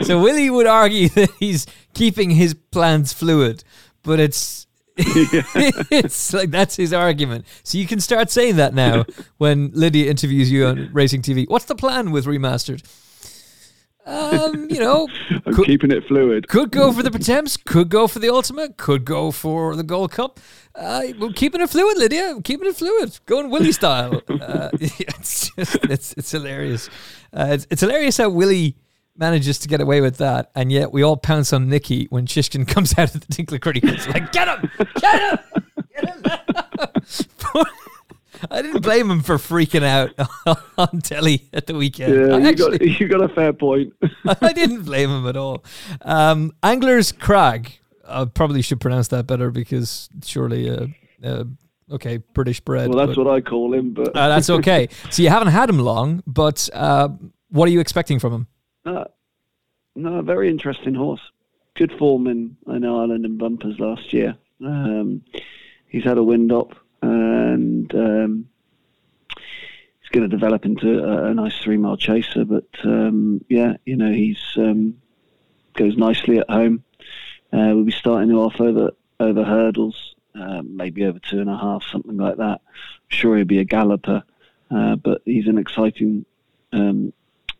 so 0.02 0.20
Willie 0.20 0.50
would 0.50 0.66
argue 0.66 1.08
that 1.10 1.30
he's 1.38 1.66
keeping 1.94 2.30
his 2.30 2.54
plans 2.54 3.12
fluid, 3.12 3.62
but 4.02 4.18
it's 4.18 4.65
it's 5.90 6.32
like 6.32 6.50
that's 6.50 6.76
his 6.76 6.92
argument. 6.92 7.44
So 7.62 7.78
you 7.78 7.86
can 7.86 8.00
start 8.00 8.30
saying 8.30 8.56
that 8.56 8.74
now 8.74 9.04
when 9.38 9.70
Lydia 9.74 10.10
interviews 10.10 10.50
you 10.50 10.66
on 10.66 10.90
Racing 10.92 11.22
TV. 11.22 11.48
What's 11.48 11.66
the 11.66 11.74
plan 11.74 12.12
with 12.12 12.24
remastered? 12.24 12.82
Um, 14.06 14.68
you 14.70 14.78
know, 14.78 15.08
I'm 15.46 15.54
could, 15.54 15.66
keeping 15.66 15.90
it 15.90 16.04
fluid. 16.06 16.46
Could 16.48 16.70
go 16.70 16.92
for 16.92 17.02
the 17.02 17.10
Pertemps, 17.10 17.56
could 17.56 17.88
go 17.88 18.06
for 18.06 18.20
the 18.20 18.30
Ultima, 18.30 18.68
could 18.70 19.04
go 19.04 19.32
for 19.32 19.74
the 19.74 19.82
Gold 19.82 20.12
Cup. 20.12 20.38
Uh, 20.74 21.02
we're 21.18 21.32
keeping 21.32 21.60
it 21.60 21.68
fluid, 21.68 21.98
Lydia. 21.98 22.40
keeping 22.42 22.68
it 22.68 22.76
fluid. 22.76 23.18
Going 23.26 23.50
Willie 23.50 23.72
style. 23.72 24.22
Uh, 24.28 24.70
it's 24.80 25.50
just 25.50 25.74
it's 25.84 26.12
it's 26.12 26.30
hilarious. 26.30 26.88
Uh, 27.32 27.48
it's, 27.50 27.66
it's 27.68 27.80
hilarious 27.80 28.16
how 28.16 28.30
Willie 28.30 28.76
manages 29.18 29.58
to 29.60 29.68
get 29.68 29.80
away 29.80 30.00
with 30.00 30.18
that, 30.18 30.50
and 30.54 30.70
yet 30.70 30.92
we 30.92 31.02
all 31.02 31.16
pounce 31.16 31.52
on 31.52 31.68
Nicky 31.68 32.06
when 32.10 32.26
Shishkin 32.26 32.66
comes 32.74 32.98
out 32.98 33.14
of 33.14 33.26
the 33.26 33.32
Tingle 33.32 33.58
Creek. 33.58 33.84
It's 33.84 34.08
like, 34.08 34.32
get 34.32 34.48
him! 34.48 34.70
Get 35.00 35.20
him! 35.20 35.38
Get 35.92 36.08
him! 36.14 37.64
I 38.50 38.62
didn't 38.62 38.82
blame 38.82 39.10
him 39.10 39.22
for 39.22 39.36
freaking 39.36 39.82
out 39.82 40.12
on 40.78 41.00
telly 41.00 41.48
at 41.52 41.66
the 41.66 41.74
weekend. 41.74 42.14
Yeah, 42.14 42.36
you, 42.36 42.46
actually, 42.46 42.78
got, 42.78 43.00
you 43.00 43.08
got 43.08 43.22
a 43.22 43.28
fair 43.34 43.52
point. 43.52 43.94
I 44.42 44.52
didn't 44.52 44.82
blame 44.82 45.10
him 45.10 45.26
at 45.26 45.36
all. 45.36 45.64
Um, 46.02 46.52
Anglers 46.62 47.12
Crag. 47.12 47.72
I 48.06 48.24
probably 48.26 48.62
should 48.62 48.80
pronounce 48.80 49.08
that 49.08 49.26
better 49.26 49.50
because 49.50 50.08
surely, 50.22 50.70
uh, 50.70 50.86
uh, 51.24 51.44
okay, 51.90 52.18
British 52.18 52.60
bred. 52.60 52.88
Well, 52.88 53.06
that's 53.06 53.16
but, 53.16 53.24
what 53.24 53.34
I 53.34 53.40
call 53.40 53.74
him, 53.74 53.94
but 53.94 54.14
uh, 54.14 54.28
that's 54.28 54.50
okay. 54.50 54.88
So 55.10 55.22
you 55.22 55.30
haven't 55.30 55.48
had 55.48 55.68
him 55.68 55.78
long, 55.78 56.22
but 56.26 56.68
uh, 56.72 57.08
what 57.48 57.68
are 57.68 57.72
you 57.72 57.80
expecting 57.80 58.18
from 58.18 58.32
him? 58.32 58.46
No, 58.86 59.10
no, 59.96 60.22
very 60.22 60.48
interesting 60.48 60.94
horse. 60.94 61.32
Good 61.74 61.92
form 61.98 62.28
in, 62.28 62.56
in 62.68 62.84
Ireland 62.84 63.24
and 63.24 63.36
bumpers 63.36 63.80
last 63.80 64.12
year. 64.12 64.36
Um, 64.64 65.22
he's 65.88 66.04
had 66.04 66.18
a 66.18 66.22
wind 66.22 66.52
up 66.52 66.76
and 67.02 67.92
um, 67.92 68.48
he's 69.36 70.08
going 70.12 70.22
to 70.22 70.34
develop 70.34 70.64
into 70.64 71.02
a, 71.02 71.30
a 71.30 71.34
nice 71.34 71.58
three 71.58 71.76
mile 71.76 71.96
chaser. 71.96 72.44
But 72.44 72.68
um, 72.84 73.44
yeah, 73.48 73.74
you 73.84 73.96
know, 73.96 74.12
he's 74.12 74.40
um, 74.56 74.98
goes 75.74 75.96
nicely 75.96 76.38
at 76.38 76.48
home. 76.48 76.84
Uh, 77.52 77.74
we'll 77.74 77.84
be 77.84 77.90
starting 77.90 78.30
him 78.30 78.38
off 78.38 78.60
over 78.60 78.92
over 79.18 79.42
hurdles, 79.42 80.14
uh, 80.38 80.62
maybe 80.62 81.04
over 81.04 81.18
two 81.18 81.40
and 81.40 81.50
a 81.50 81.56
half, 81.56 81.82
something 81.90 82.18
like 82.18 82.36
that. 82.36 82.60
I'm 82.60 83.08
sure 83.08 83.36
he'll 83.36 83.46
be 83.46 83.58
a 83.58 83.64
galloper, 83.64 84.22
uh, 84.70 84.94
but 84.94 85.22
he's 85.24 85.48
an 85.48 85.58
exciting 85.58 86.24
um, 86.72 87.12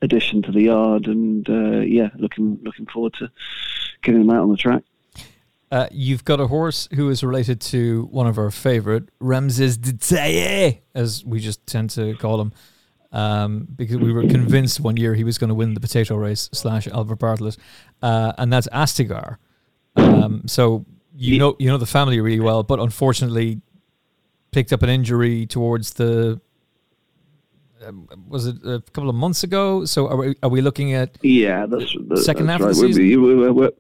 addition 0.07 0.41
to 0.43 0.53
the 0.53 0.63
yard, 0.63 1.07
and 1.07 1.49
uh, 1.49 1.81
yeah, 1.81 2.09
looking 2.17 2.59
looking 2.63 2.87
forward 2.87 3.13
to 3.15 3.31
getting 4.03 4.27
them 4.27 4.31
out 4.31 4.43
on 4.43 4.51
the 4.51 4.57
track. 4.57 4.83
Uh, 5.71 5.89
you've 5.91 6.25
got 6.25 6.41
a 6.41 6.47
horse 6.47 6.89
who 6.95 7.11
is 7.11 7.25
related 7.25 7.61
to 7.61 8.09
one 8.13 8.27
of 8.27 8.39
our 8.39 8.51
favourite, 8.51 9.03
Ramses 9.19 9.77
de 9.77 9.93
Teillee, 9.93 10.79
as 10.95 11.25
we 11.25 11.41
just 11.41 11.67
tend 11.67 11.91
to 11.91 12.15
call 12.15 12.41
him, 12.41 12.53
um, 13.11 13.67
because 13.75 13.97
we 13.97 14.13
were 14.13 14.23
convinced 14.29 14.79
one 14.81 14.97
year 14.97 15.15
he 15.15 15.25
was 15.25 15.39
going 15.39 15.49
to 15.49 15.55
win 15.55 15.75
the 15.75 15.81
potato 15.81 16.15
race 16.15 16.49
slash 16.53 16.87
Albert 16.89 17.17
Bartlett, 17.17 17.57
uh, 18.01 18.33
and 18.39 18.53
that's 18.53 18.69
Astigar. 18.69 19.39
Um, 19.97 20.43
so 20.47 20.87
you 21.15 21.39
know 21.39 21.57
you 21.59 21.69
know 21.69 21.79
the 21.79 21.87
family 21.87 22.21
really 22.21 22.41
well, 22.41 22.63
but 22.63 22.79
unfortunately 22.79 23.61
picked 24.53 24.73
up 24.73 24.83
an 24.83 24.89
injury 24.89 25.47
towards 25.47 25.95
the 25.95 26.41
was 28.29 28.47
it 28.47 28.57
a 28.65 28.81
couple 28.93 29.11
of 29.11 29.17
months 29.17 29.43
ago? 29.43 29.85
So 29.85 30.09
are 30.09 30.17
we, 30.17 30.35
are 30.43 30.49
we 30.49 30.61
looking 30.61 30.95
at 30.95 31.19
yeah, 31.23 31.67
that's, 31.67 31.95
that's 32.09 32.25
second 32.25 32.47
that's 32.47 32.63
half 32.63 32.71
of 32.71 32.77
the 32.77 32.93
season? 32.93 33.23
We're, 33.23 33.37
we're, 33.37 33.53
we're, 33.53 33.71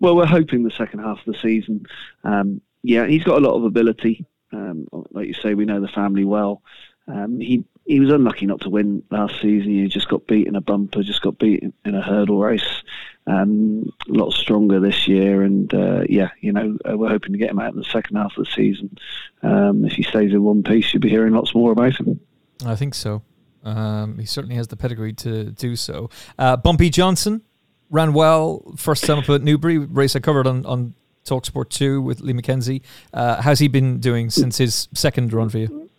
well, 0.00 0.16
we're 0.16 0.26
hoping 0.26 0.62
the 0.62 0.70
second 0.70 1.00
half 1.00 1.18
of 1.26 1.32
the 1.32 1.38
season. 1.38 1.86
Um, 2.24 2.60
yeah, 2.82 3.06
he's 3.06 3.24
got 3.24 3.38
a 3.38 3.46
lot 3.46 3.54
of 3.54 3.64
ability. 3.64 4.26
Um, 4.52 4.86
like 5.10 5.26
you 5.26 5.34
say, 5.34 5.54
we 5.54 5.64
know 5.64 5.80
the 5.80 5.88
family 5.88 6.24
well. 6.24 6.62
Um, 7.08 7.40
he 7.40 7.64
he 7.84 7.98
was 7.98 8.10
unlucky 8.10 8.46
not 8.46 8.60
to 8.60 8.70
win 8.70 9.02
last 9.10 9.40
season. 9.40 9.70
He 9.70 9.88
just 9.88 10.08
got 10.08 10.26
beat 10.26 10.46
in 10.46 10.54
a 10.54 10.60
bumper, 10.60 11.02
just 11.02 11.22
got 11.22 11.38
beat 11.38 11.64
in 11.84 11.94
a 11.94 12.02
hurdle 12.02 12.38
race. 12.38 12.82
Um, 13.26 13.90
a 14.08 14.12
lot 14.12 14.32
stronger 14.32 14.78
this 14.80 15.08
year, 15.08 15.42
and 15.42 15.72
uh, 15.74 16.02
yeah, 16.08 16.30
you 16.40 16.52
know, 16.52 16.76
uh, 16.88 16.96
we're 16.96 17.08
hoping 17.08 17.32
to 17.32 17.38
get 17.38 17.50
him 17.50 17.58
out 17.58 17.72
in 17.72 17.78
the 17.78 17.84
second 17.84 18.16
half 18.16 18.36
of 18.36 18.44
the 18.44 18.50
season. 18.50 18.96
Um, 19.42 19.84
if 19.84 19.92
he 19.92 20.02
stays 20.02 20.32
in 20.32 20.42
one 20.42 20.62
piece, 20.62 20.92
you'll 20.92 21.00
be 21.00 21.10
hearing 21.10 21.34
lots 21.34 21.54
more 21.54 21.72
about 21.72 21.98
him. 21.98 22.20
I 22.64 22.76
think 22.76 22.94
so. 22.94 23.22
Um, 23.64 24.18
he 24.18 24.26
certainly 24.26 24.56
has 24.56 24.68
the 24.68 24.76
pedigree 24.76 25.12
to 25.14 25.44
do 25.44 25.76
so. 25.76 26.10
Uh, 26.38 26.56
Bumpy 26.56 26.90
Johnson 26.90 27.42
ran 27.90 28.12
well 28.12 28.74
first 28.76 29.04
time 29.04 29.18
up 29.18 29.28
at 29.28 29.42
Newbury, 29.42 29.78
race 29.78 30.16
I 30.16 30.20
covered 30.20 30.46
on, 30.46 30.66
on 30.66 30.94
Talksport 31.24 31.68
2 31.68 32.00
with 32.00 32.20
Lee 32.20 32.32
McKenzie. 32.32 32.82
Uh, 33.12 33.40
how's 33.40 33.58
he 33.58 33.68
been 33.68 34.00
doing 34.00 34.30
since 34.30 34.58
his 34.58 34.88
second 34.94 35.32
run 35.32 35.48
for 35.48 35.58
you? 35.58 35.90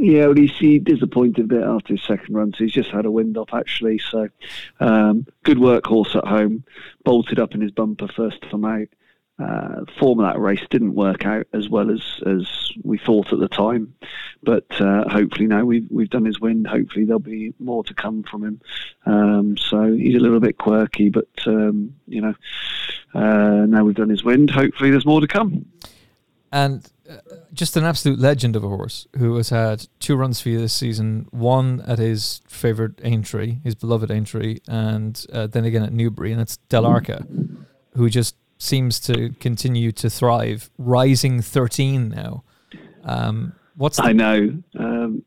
Yeah, 0.00 0.26
well, 0.26 0.34
he's 0.34 0.56
he 0.56 0.78
disappointed 0.78 1.44
a 1.44 1.48
bit 1.48 1.62
after 1.62 1.92
his 1.92 2.02
second 2.02 2.34
run. 2.34 2.52
So 2.52 2.64
he's 2.64 2.72
just 2.72 2.90
had 2.90 3.04
a 3.04 3.10
wind 3.10 3.36
up 3.36 3.52
actually. 3.52 3.98
So 3.98 4.30
um, 4.80 5.26
good 5.42 5.58
workhorse 5.58 6.16
at 6.16 6.26
home, 6.26 6.64
bolted 7.04 7.38
up 7.38 7.54
in 7.54 7.60
his 7.60 7.70
bumper 7.70 8.08
first 8.08 8.40
time 8.50 8.64
out. 8.64 8.88
Uh, 9.40 9.84
form 9.98 10.20
of 10.20 10.26
that 10.26 10.38
race 10.38 10.60
didn't 10.70 10.94
work 10.94 11.24
out 11.24 11.46
as 11.54 11.68
well 11.68 11.90
as, 11.90 12.02
as 12.26 12.72
we 12.82 12.98
thought 12.98 13.32
at 13.32 13.38
the 13.38 13.48
time, 13.48 13.94
but 14.42 14.66
uh, 14.80 15.08
hopefully 15.08 15.46
now 15.46 15.64
we've 15.64 15.86
we've 15.90 16.10
done 16.10 16.24
his 16.24 16.40
wind. 16.40 16.66
Hopefully 16.66 17.04
there'll 17.04 17.20
be 17.20 17.54
more 17.58 17.82
to 17.84 17.94
come 17.94 18.22
from 18.22 18.44
him. 18.44 18.60
Um, 19.06 19.56
so 19.56 19.92
he's 19.92 20.16
a 20.16 20.20
little 20.20 20.40
bit 20.40 20.58
quirky, 20.58 21.08
but 21.08 21.28
um, 21.46 21.94
you 22.06 22.20
know 22.20 22.34
uh, 23.14 23.66
now 23.66 23.84
we've 23.84 23.94
done 23.94 24.10
his 24.10 24.24
wind. 24.24 24.50
Hopefully 24.50 24.90
there's 24.90 25.06
more 25.06 25.20
to 25.20 25.28
come. 25.28 25.64
And 26.52 26.86
uh, 27.08 27.16
just 27.52 27.76
an 27.76 27.84
absolute 27.84 28.18
legend 28.18 28.56
of 28.56 28.64
a 28.64 28.68
horse 28.68 29.06
who 29.16 29.36
has 29.36 29.50
had 29.50 29.86
two 30.00 30.16
runs 30.16 30.40
for 30.40 30.48
you 30.48 30.58
this 30.58 30.74
season. 30.74 31.28
One 31.30 31.80
at 31.86 31.98
his 31.98 32.42
favourite 32.46 33.00
Aintree, 33.02 33.58
his 33.64 33.74
beloved 33.74 34.10
Aintree, 34.10 34.58
and 34.68 35.24
uh, 35.32 35.46
then 35.46 35.64
again 35.64 35.82
at 35.82 35.92
Newbury, 35.92 36.32
and 36.32 36.40
it's 36.40 36.58
Dell' 36.68 36.86
Arca, 36.86 37.26
who 37.96 38.10
just 38.10 38.36
seems 38.60 39.00
to 39.00 39.30
continue 39.40 39.90
to 39.90 40.10
thrive, 40.10 40.70
rising 40.78 41.40
13 41.40 42.10
now. 42.10 42.44
Um, 43.04 43.54
what's 43.76 43.96
the- 43.96 44.04
I 44.04 44.12
know. 44.12 44.62
Um, 44.78 45.22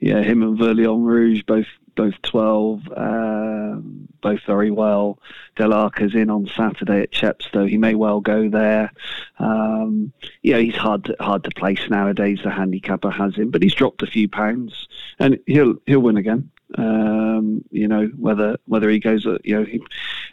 yeah, 0.00 0.20
him 0.22 0.42
and 0.42 0.58
Vieux 0.58 0.74
Lion 0.74 1.04
Rouge 1.04 1.42
both 1.46 1.66
both 1.96 2.14
12, 2.22 2.88
um, 2.96 4.08
both 4.22 4.40
very 4.46 4.70
well. 4.70 5.18
Dell' 5.56 5.74
Arca's 5.74 6.14
in 6.14 6.30
on 6.30 6.46
Saturday 6.46 7.02
at 7.02 7.10
Chepstow. 7.10 7.68
He 7.68 7.76
may 7.76 7.94
well 7.94 8.20
go 8.20 8.48
there. 8.48 8.92
Um, 9.38 10.12
yeah, 10.42 10.58
he's 10.58 10.76
hard 10.76 11.04
to, 11.06 11.16
hard 11.20 11.44
to 11.44 11.50
place 11.50 11.80
nowadays. 11.90 12.38
The 12.42 12.50
handicapper 12.50 13.10
has 13.10 13.34
him, 13.34 13.50
but 13.50 13.62
he's 13.62 13.74
dropped 13.74 14.02
a 14.02 14.06
few 14.06 14.28
pounds, 14.28 14.88
and 15.18 15.38
he'll 15.46 15.74
he'll 15.86 16.00
win 16.00 16.16
again. 16.16 16.50
Um, 16.78 17.64
you 17.70 17.88
know 17.88 18.06
whether 18.16 18.56
whether 18.66 18.88
he 18.88 19.00
goes, 19.00 19.26
uh, 19.26 19.38
you 19.42 19.58
know, 19.58 19.64
he, 19.64 19.80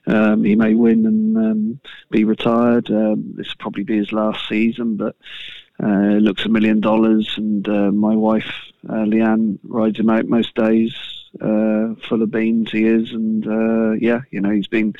um, 0.05 0.43
he 0.43 0.55
may 0.55 0.75
win 0.75 1.05
and 1.05 1.37
um, 1.37 1.79
be 2.11 2.23
retired. 2.23 2.89
Um, 2.91 3.33
this 3.35 3.47
will 3.47 3.59
probably 3.59 3.83
be 3.83 3.97
his 3.97 4.11
last 4.11 4.47
season, 4.47 4.97
but 4.97 5.15
uh, 5.81 6.17
looks 6.19 6.45
a 6.45 6.49
million 6.49 6.79
dollars. 6.79 7.33
And 7.37 7.67
uh, 7.67 7.91
my 7.91 8.15
wife 8.15 8.51
uh, 8.87 9.05
Leanne 9.05 9.59
rides 9.63 9.99
him 9.99 10.09
out 10.09 10.25
most 10.25 10.55
days. 10.55 10.95
Uh, 11.41 11.93
full 12.07 12.21
of 12.21 12.31
beans 12.31 12.71
he 12.71 12.85
is, 12.85 13.11
and 13.11 13.45
uh, 13.45 13.91
yeah, 13.99 14.21
you 14.31 14.41
know 14.41 14.49
he's 14.49 14.67
been 14.67 14.93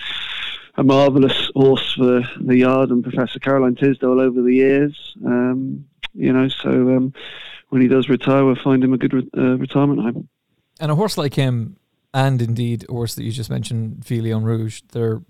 a 0.75 0.83
marvellous 0.83 1.49
horse 1.55 1.93
for 1.93 2.21
the 2.39 2.57
yard 2.57 2.89
and 2.89 3.01
Professor 3.03 3.39
Caroline 3.39 3.75
Tisdall 3.75 4.19
over 4.19 4.41
the 4.41 4.53
years. 4.53 5.15
Um, 5.25 5.85
you 6.13 6.31
know, 6.33 6.47
so 6.47 6.69
um, 6.69 7.13
when 7.69 7.81
he 7.81 7.87
does 7.87 8.09
retire, 8.09 8.45
we'll 8.45 8.55
find 8.55 8.83
him 8.83 8.93
a 8.93 8.97
good 8.97 9.13
re- 9.13 9.29
retirement 9.33 10.01
home. 10.01 10.29
And 10.79 10.91
a 10.91 10.95
horse 10.95 11.17
like 11.17 11.33
him, 11.33 11.77
and 12.13 12.41
indeed 12.41 12.85
a 12.87 12.91
horse 12.91 13.15
that 13.15 13.23
you 13.23 13.31
just 13.31 13.49
mentioned, 13.49 14.03
Vieux 14.05 14.21
Lion 14.21 14.43
Rouge, 14.43 14.81
they're 14.91 15.21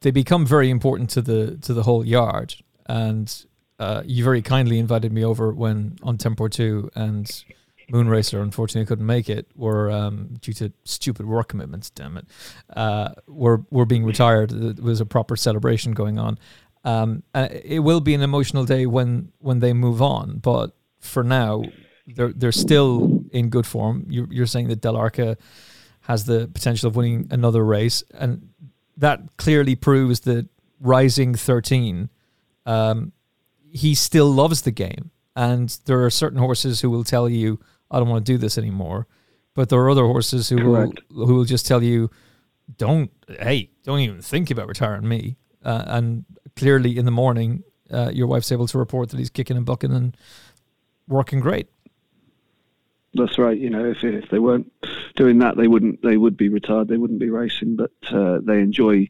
they 0.00 0.10
become 0.10 0.46
very 0.46 0.70
important 0.70 1.10
to 1.10 1.22
the 1.22 1.56
to 1.58 1.74
the 1.74 1.82
whole 1.82 2.04
yard. 2.04 2.54
And 2.86 3.34
uh, 3.78 4.02
you 4.04 4.24
very 4.24 4.42
kindly 4.42 4.78
invited 4.78 5.12
me 5.12 5.24
over 5.24 5.52
when 5.52 5.98
Un 6.02 6.18
Temps 6.18 6.36
Pour 6.36 6.48
Tout 6.48 6.90
and 6.94 7.44
Moonracer 7.90 8.42
unfortunately 8.42 8.86
couldn't 8.86 9.06
make 9.06 9.28
it. 9.28 9.46
Were 9.54 9.90
um, 9.90 10.36
due 10.40 10.52
to 10.54 10.72
stupid 10.84 11.26
work 11.26 11.48
commitments. 11.48 11.90
Damn 11.90 12.16
it, 12.16 12.26
uh, 12.74 13.10
were 13.26 13.62
were 13.70 13.86
being 13.86 14.04
retired. 14.04 14.50
There 14.50 14.84
was 14.84 15.00
a 15.00 15.06
proper 15.06 15.36
celebration 15.36 15.92
going 15.92 16.18
on. 16.18 16.38
Um, 16.84 17.22
it 17.34 17.80
will 17.80 18.00
be 18.00 18.14
an 18.14 18.22
emotional 18.22 18.64
day 18.64 18.86
when 18.86 19.32
when 19.38 19.60
they 19.60 19.72
move 19.72 20.02
on. 20.02 20.38
But 20.38 20.74
for 21.00 21.22
now, 21.22 21.64
they're 22.14 22.32
they're 22.32 22.52
still 22.52 23.24
in 23.32 23.48
good 23.50 23.66
form. 23.66 24.06
You're, 24.08 24.26
you're 24.30 24.46
saying 24.46 24.68
that 24.68 24.80
Dell' 24.80 24.96
Arca 24.96 25.36
has 26.02 26.24
the 26.24 26.48
potential 26.48 26.88
of 26.88 26.96
winning 26.96 27.28
another 27.30 27.64
race, 27.64 28.02
and 28.14 28.48
that 28.96 29.20
clearly 29.36 29.74
proves 29.74 30.20
that 30.20 30.48
Rising 30.80 31.34
13, 31.34 32.08
um, 32.64 33.12
he 33.70 33.94
still 33.94 34.30
loves 34.30 34.62
the 34.62 34.70
game. 34.70 35.10
And 35.34 35.76
there 35.84 36.04
are 36.04 36.10
certain 36.10 36.38
horses 36.38 36.80
who 36.80 36.90
will 36.90 37.04
tell 37.04 37.28
you, 37.28 37.60
"I 37.90 37.98
don't 37.98 38.08
want 38.08 38.24
to 38.24 38.32
do 38.32 38.38
this 38.38 38.58
anymore," 38.58 39.06
but 39.54 39.68
there 39.68 39.78
are 39.80 39.90
other 39.90 40.06
horses 40.06 40.48
who 40.48 40.56
Correct. 40.56 41.00
will 41.10 41.26
who 41.26 41.34
will 41.34 41.44
just 41.44 41.66
tell 41.66 41.82
you, 41.82 42.10
"Don't, 42.76 43.10
hey, 43.28 43.70
don't 43.84 44.00
even 44.00 44.22
think 44.22 44.50
about 44.50 44.66
retiring 44.68 45.06
me." 45.06 45.36
Uh, 45.64 45.84
and 45.86 46.24
clearly, 46.56 46.96
in 46.96 47.04
the 47.04 47.10
morning, 47.10 47.62
uh, 47.90 48.10
your 48.12 48.26
wife's 48.26 48.50
able 48.50 48.66
to 48.68 48.78
report 48.78 49.10
that 49.10 49.18
he's 49.18 49.30
kicking 49.30 49.56
and 49.56 49.66
bucking 49.66 49.92
and 49.92 50.16
working 51.08 51.40
great. 51.40 51.68
That's 53.18 53.38
right. 53.38 53.58
You 53.58 53.70
know, 53.70 53.84
if 53.84 54.04
if 54.04 54.30
they 54.30 54.38
weren't 54.38 54.72
doing 55.16 55.38
that, 55.40 55.56
they 55.56 55.68
wouldn't. 55.68 56.02
They 56.02 56.16
would 56.16 56.36
be 56.36 56.48
retired. 56.48 56.88
They 56.88 56.96
wouldn't 56.96 57.18
be 57.18 57.30
racing. 57.30 57.76
But 57.76 57.92
uh, 58.10 58.38
they 58.42 58.60
enjoy. 58.60 59.08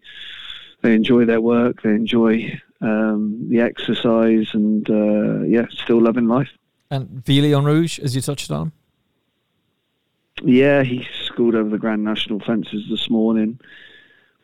They 0.83 0.95
enjoy 0.95 1.25
their 1.25 1.41
work. 1.41 1.83
They 1.83 1.91
enjoy 1.91 2.61
um, 2.81 3.49
the 3.49 3.61
exercise, 3.61 4.49
and 4.55 4.89
uh, 4.89 5.43
yeah, 5.43 5.67
still 5.71 6.01
loving 6.01 6.29
life. 6.29 6.51
And 6.91 7.25
Vieux 7.25 7.43
Lion 7.43 7.65
Rouge, 7.65 7.99
as 7.99 8.15
you 8.15 8.23
touched 8.23 8.51
on. 8.51 8.73
Yeah, 10.43 10.83
he 10.85 11.07
scored 11.25 11.55
over 11.55 11.69
the 11.69 11.79
Grand 11.79 12.05
National 12.05 12.41
fences 12.41 12.87
this 12.89 13.11
morning. 13.11 13.61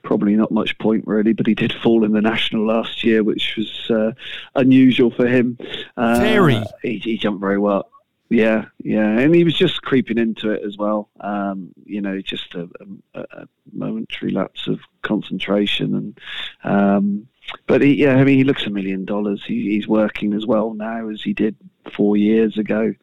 Probably 0.03 0.35
not 0.35 0.51
much 0.51 0.77
point 0.79 1.07
really, 1.07 1.33
but 1.33 1.47
he 1.47 1.55
did 1.55 1.73
fall 1.73 2.05
in 2.05 2.13
the 2.13 2.21
national 2.21 2.67
last 2.67 3.05
year, 3.05 3.23
which 3.23 3.57
was 3.57 3.91
uh, 3.91 4.13
unusual 4.55 5.11
for 5.11 5.27
him. 5.27 5.57
Uh, 5.97 6.19
Very. 6.19 6.63
He, 6.83 6.99
he 6.99 7.17
jumped 7.17 7.41
very 7.41 7.59
well. 7.59 7.89
Yeah, 8.35 8.65
yeah, 8.83 9.07
and 9.21 9.33
he 9.33 9.45
was 9.45 9.55
just 9.55 9.83
creeping 9.83 10.19
into 10.19 10.51
it 10.51 10.65
as 10.65 10.77
well. 10.77 11.09
Um, 11.21 11.73
you 11.85 12.01
know, 12.01 12.21
just 12.21 12.53
a, 12.57 12.69
a, 13.15 13.21
a 13.21 13.49
momentary 13.73 14.33
lapse 14.33 14.67
of 14.67 14.81
concentration, 15.03 15.95
and 15.95 16.21
um, 16.65 17.29
but 17.69 17.81
he, 17.81 17.95
yeah, 17.95 18.17
I 18.17 18.25
mean, 18.25 18.39
he 18.39 18.43
looks 18.43 18.67
a 18.67 18.71
million 18.71 19.05
dollars. 19.05 19.45
He, 19.47 19.71
he's 19.71 19.87
working 19.87 20.35
as 20.35 20.47
well 20.47 20.75
now 20.75 21.11
as 21.11 21.23
he 21.23 21.33
did 21.33 21.55
four 21.93 22.17
years 22.17 22.59
ago. 22.59 22.97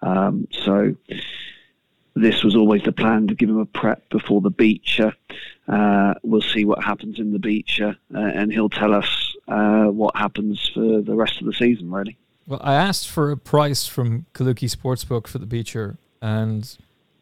Um, 0.00 0.46
so 0.52 0.94
this 2.14 2.44
was 2.44 2.54
always 2.54 2.84
the 2.84 2.92
plan 2.92 3.26
to 3.26 3.34
give 3.34 3.48
him 3.48 3.58
a 3.58 3.66
prep 3.66 4.08
before 4.10 4.40
the 4.40 4.50
Beecher. 4.50 5.12
Uh, 5.66 6.14
we'll 6.22 6.40
see 6.40 6.64
what 6.64 6.84
happens 6.84 7.18
in 7.18 7.32
the 7.32 7.40
Beecher, 7.40 7.96
uh, 8.14 8.18
and 8.18 8.52
he'll 8.52 8.68
tell 8.68 8.94
us 8.94 9.34
uh, 9.48 9.86
what 9.86 10.14
happens 10.14 10.70
for 10.72 11.00
the 11.00 11.16
rest 11.16 11.40
of 11.40 11.48
the 11.48 11.52
season. 11.52 11.90
Really. 11.90 12.16
Well, 12.48 12.60
I 12.64 12.74
asked 12.76 13.10
for 13.10 13.30
a 13.30 13.36
price 13.36 13.86
from 13.86 14.24
Kalooki 14.32 14.74
Sportsbook 14.74 15.26
for 15.26 15.36
the 15.36 15.44
Beecher, 15.44 15.98
and 16.22 16.78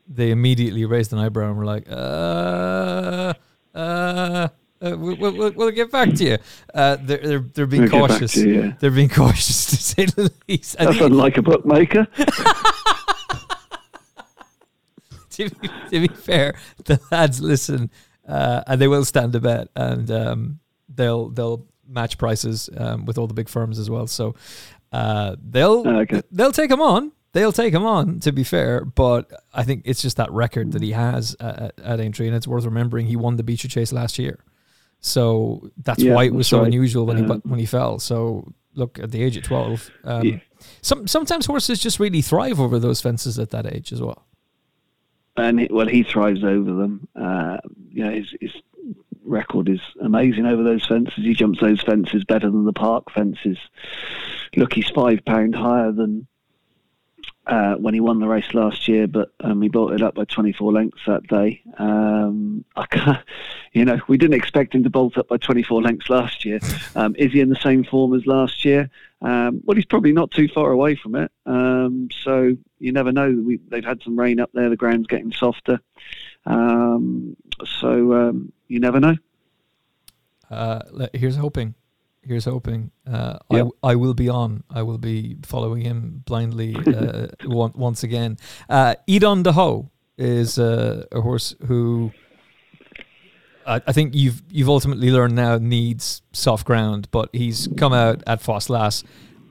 they 0.06 0.30
immediately 0.30 0.84
raised 0.84 1.12
an 1.12 1.18
eyebrow 1.18 1.48
and 1.48 1.56
were 1.56 1.64
like, 1.64 1.90
uh, 1.90 3.34
uh, 3.74 3.76
uh 3.76 4.48
we'll, 4.80 5.16
we'll, 5.16 5.50
we'll 5.50 5.72
get 5.72 5.90
back 5.90 6.14
to 6.14 6.24
you. 6.24 6.38
Uh, 6.72 6.96
they're, 7.00 7.18
they're, 7.18 7.40
they're 7.40 7.66
being 7.66 7.90
We'll 7.90 8.06
cautious. 8.06 8.36
you, 8.36 8.54
yeah. 8.54 8.74
They're 8.78 8.92
being 8.92 9.08
cautious 9.14 9.66
to 9.66 9.76
say 9.76 10.04
the 10.04 10.32
least. 10.48 10.78
That's 10.78 11.00
unlike 11.00 11.38
a 11.38 11.42
bookmaker. 11.42 12.06
to, 15.30 15.50
be, 15.50 15.68
to 15.90 16.06
be 16.06 16.06
fair, 16.06 16.54
the 16.84 17.00
lads 17.10 17.40
listen, 17.40 17.90
uh, 18.28 18.62
and 18.68 18.80
they 18.80 18.86
will 18.86 19.04
stand 19.04 19.34
a 19.34 19.40
bet, 19.40 19.70
and 19.74 20.08
um, 20.08 20.60
they'll 20.88 21.30
they'll 21.30 21.66
match 21.88 22.18
prices 22.18 22.68
um, 22.76 23.04
with 23.06 23.18
all 23.18 23.26
the 23.26 23.34
big 23.34 23.48
firms 23.48 23.78
as 23.78 23.90
well. 23.90 24.06
So 24.06 24.34
uh, 24.92 25.36
they'll 25.42 25.82
Oh, 25.86 26.00
Okay. 26.00 26.22
they'll 26.30 26.52
take 26.52 26.70
him 26.70 26.80
on. 26.80 27.12
They'll 27.32 27.52
take 27.52 27.74
him 27.74 27.84
on. 27.84 28.20
To 28.20 28.32
be 28.32 28.44
fair, 28.44 28.84
but 28.84 29.30
I 29.52 29.62
think 29.62 29.82
it's 29.84 30.00
just 30.00 30.16
that 30.16 30.30
record 30.32 30.72
that 30.72 30.82
he 30.82 30.92
has 30.92 31.36
at, 31.40 31.78
at 31.80 32.00
Aintree, 32.00 32.26
and 32.28 32.34
it's 32.36 32.48
worth 32.48 32.64
remembering 32.64 33.06
he 33.06 33.16
won 33.16 33.36
the 33.36 33.42
Beecher 33.42 33.68
Chase 33.68 33.92
last 33.92 34.18
year. 34.18 34.38
So 35.00 35.70
that's 35.84 36.02
Yeah, 36.02 36.14
why 36.14 36.24
it 36.24 36.34
was 36.34 36.46
so 36.48 36.58
right. 36.60 36.66
unusual 36.66 37.04
when 37.06 37.18
he 37.18 37.24
Um, 37.24 37.42
when 37.44 37.58
he 37.60 37.66
fell. 37.66 37.98
So 37.98 38.52
look 38.74 38.98
at 38.98 39.10
the 39.10 39.22
age 39.22 39.36
of 39.36 39.42
twelve. 39.42 39.90
Um, 40.04 40.26
Yeah. 40.26 40.38
Some 40.80 41.06
sometimes 41.06 41.44
horses 41.46 41.78
just 41.78 42.00
really 42.00 42.22
thrive 42.22 42.58
over 42.58 42.78
those 42.78 43.00
fences 43.02 43.38
at 43.38 43.50
that 43.50 43.66
age 43.66 43.92
as 43.92 44.00
well. 44.00 44.24
and 45.36 45.60
he, 45.60 45.68
well, 45.70 45.86
he 45.86 46.02
thrives 46.02 46.42
over 46.42 46.72
them. 46.72 47.06
Uh, 47.14 47.58
you 47.90 48.02
know, 48.02 48.10
his, 48.10 48.34
his 48.40 48.52
record 49.26 49.68
is 49.68 49.80
amazing 50.00 50.46
over 50.46 50.62
those 50.62 50.86
fences. 50.86 51.24
He 51.24 51.34
jumps 51.34 51.60
those 51.60 51.82
fences 51.82 52.24
better 52.24 52.50
than 52.50 52.64
the 52.64 52.72
park 52.72 53.10
fences. 53.10 53.58
Look, 54.56 54.72
he's 54.72 54.88
five 54.88 55.24
pound 55.24 55.54
higher 55.54 55.92
than 55.92 56.26
uh, 57.46 57.74
when 57.74 57.94
he 57.94 58.00
won 58.00 58.18
the 58.18 58.26
race 58.26 58.54
last 58.54 58.88
year, 58.88 59.06
but 59.06 59.32
um, 59.40 59.62
he 59.62 59.68
it 59.68 60.02
up 60.02 60.14
by 60.14 60.24
24 60.24 60.72
lengths 60.72 61.02
that 61.06 61.26
day. 61.28 61.62
Um, 61.78 62.64
you 63.72 63.84
know, 63.84 64.00
we 64.08 64.18
didn't 64.18 64.34
expect 64.34 64.74
him 64.74 64.82
to 64.82 64.90
bolt 64.90 65.16
up 65.16 65.28
by 65.28 65.36
24 65.36 65.82
lengths 65.82 66.10
last 66.10 66.44
year. 66.44 66.58
Um, 66.96 67.14
is 67.16 67.32
he 67.32 67.40
in 67.40 67.48
the 67.48 67.56
same 67.56 67.84
form 67.84 68.14
as 68.14 68.26
last 68.26 68.64
year? 68.64 68.90
Um, 69.22 69.60
well, 69.64 69.76
he's 69.76 69.84
probably 69.84 70.12
not 70.12 70.32
too 70.32 70.48
far 70.48 70.72
away 70.72 70.96
from 70.96 71.14
it. 71.14 71.30
Um, 71.46 72.08
so 72.24 72.56
you 72.80 72.92
never 72.92 73.12
know. 73.12 73.30
We, 73.30 73.60
they've 73.68 73.84
had 73.84 74.02
some 74.02 74.18
rain 74.18 74.40
up 74.40 74.50
there. 74.52 74.68
The 74.68 74.76
ground's 74.76 75.06
getting 75.06 75.32
softer. 75.32 75.80
Um, 76.46 77.36
so 77.64 78.12
you 78.68 78.80
never 78.80 79.00
know. 79.00 79.16
Uh, 80.50 80.80
here's 81.12 81.36
hoping. 81.36 81.74
Here's 82.22 82.44
hoping. 82.44 82.90
Uh, 83.06 83.38
Yep. 83.50 83.66
I 83.82 83.90
I 83.92 83.94
will 83.96 84.14
be 84.14 84.28
on. 84.28 84.64
I 84.70 84.82
will 84.82 84.98
be 84.98 85.36
following 85.44 85.82
him 85.82 86.22
blindly 86.26 86.74
uh, 86.74 87.26
on- 87.48 87.72
once 87.74 88.02
again. 88.02 88.36
Uh, 88.68 88.94
Eden 89.06 89.42
du 89.42 89.52
Houx 89.52 89.88
is 90.18 90.58
uh, 90.58 91.04
a 91.12 91.20
horse 91.20 91.54
who 91.66 92.10
I, 93.66 93.80
I 93.86 93.92
think 93.92 94.14
you've 94.14 94.42
you've 94.50 94.68
ultimately 94.68 95.10
learned 95.10 95.34
now 95.36 95.58
needs 95.58 96.22
soft 96.32 96.64
ground, 96.66 97.08
but 97.10 97.28
he's 97.32 97.68
come 97.76 97.92
out 97.92 98.22
at 98.26 98.40
Ffos 98.42 98.68
Las 98.70 99.04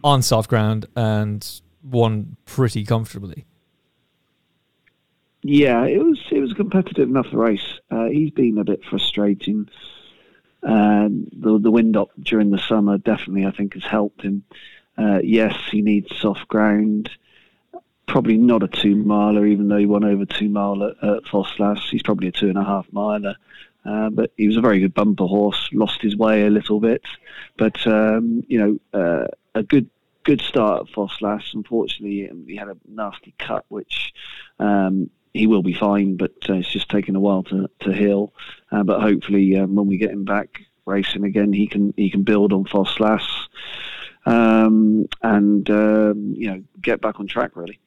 on 0.03 0.21
soft 0.21 0.49
ground 0.49 0.85
and 0.95 1.61
won 1.83 2.35
pretty 2.45 2.83
comfortably. 2.85 3.45
Yeah, 5.43 5.85
it 5.85 6.03
was 6.03 6.19
a 6.55 6.57
competitive 6.57 7.09
enough 7.09 7.27
race. 7.33 7.79
Uh, 7.91 8.05
he's 8.05 8.31
been 8.31 8.57
a 8.57 8.63
bit 8.63 8.83
frustrating. 8.83 9.69
Um, 10.63 11.27
the 11.31 11.59
the 11.59 11.69
wind 11.71 11.95
up 11.95 12.09
during 12.19 12.49
the 12.49 12.57
summer 12.57 12.97
definitely 12.97 13.45
I 13.45 13.51
think 13.51 13.73
has 13.75 13.83
helped 13.83 14.21
him. 14.21 14.43
Uh, 14.97 15.19
yes, 15.23 15.55
he 15.71 15.81
needs 15.81 16.15
soft 16.17 16.47
ground. 16.47 17.09
Probably 18.07 18.37
not 18.37 18.63
a 18.63 18.67
two 18.67 18.95
miler, 18.95 19.45
even 19.45 19.67
though 19.67 19.77
he 19.77 19.85
won 19.85 20.03
over 20.03 20.25
two 20.25 20.49
mile 20.49 20.83
at, 20.83 21.03
at 21.03 21.23
Ffos 21.25 21.59
Las. 21.59 21.89
He's 21.89 22.03
probably 22.03 22.29
a 22.29 22.31
two 22.31 22.49
and 22.49 22.57
a 22.57 22.63
half 22.63 22.87
miler. 22.91 23.35
Uh, 23.83 24.09
but 24.09 24.31
he 24.37 24.47
was 24.47 24.57
a 24.57 24.61
very 24.61 24.79
good 24.79 24.93
bumper 24.93 25.25
horse. 25.25 25.69
Lost 25.71 26.01
his 26.01 26.15
way 26.15 26.45
a 26.45 26.49
little 26.49 26.79
bit, 26.79 27.03
but 27.57 27.85
um, 27.85 28.43
you 28.47 28.57
know 28.93 28.99
uh, 28.99 29.27
a 29.53 29.61
good 29.61 29.89
good 30.23 30.41
start 30.41 30.87
at 30.87 30.95
Ffos 30.95 31.21
Las. 31.21 31.51
Unfortunately, 31.53 32.27
he 32.47 32.55
had 32.55 32.69
a 32.69 32.77
nasty 32.87 33.35
cut, 33.37 33.65
which 33.67 34.13
um, 34.59 35.11
he 35.35 35.47
will 35.47 35.63
be 35.63 35.73
fine, 35.73 36.15
but 36.15 36.31
uh, 36.49 36.53
it's 36.53 36.71
just 36.71 36.89
taken 36.89 37.15
a 37.15 37.19
while 37.19 37.43
to 37.43 37.69
to 37.81 37.93
heal. 37.93 38.33
Uh, 38.71 38.83
but 38.83 39.01
hopefully, 39.01 39.57
um, 39.57 39.75
when 39.75 39.87
we 39.87 39.97
get 39.97 40.11
him 40.11 40.23
back 40.23 40.61
racing 40.85 41.25
again, 41.25 41.51
he 41.51 41.67
can 41.67 41.93
he 41.97 42.09
can 42.09 42.23
build 42.23 42.53
on 42.53 42.63
Ffos 42.63 42.99
Las 42.99 43.47
um, 44.25 45.07
and 45.21 45.69
um, 45.69 46.33
you 46.35 46.49
know 46.49 46.63
get 46.81 47.01
back 47.01 47.19
on 47.19 47.27
track 47.27 47.51
really. 47.55 47.79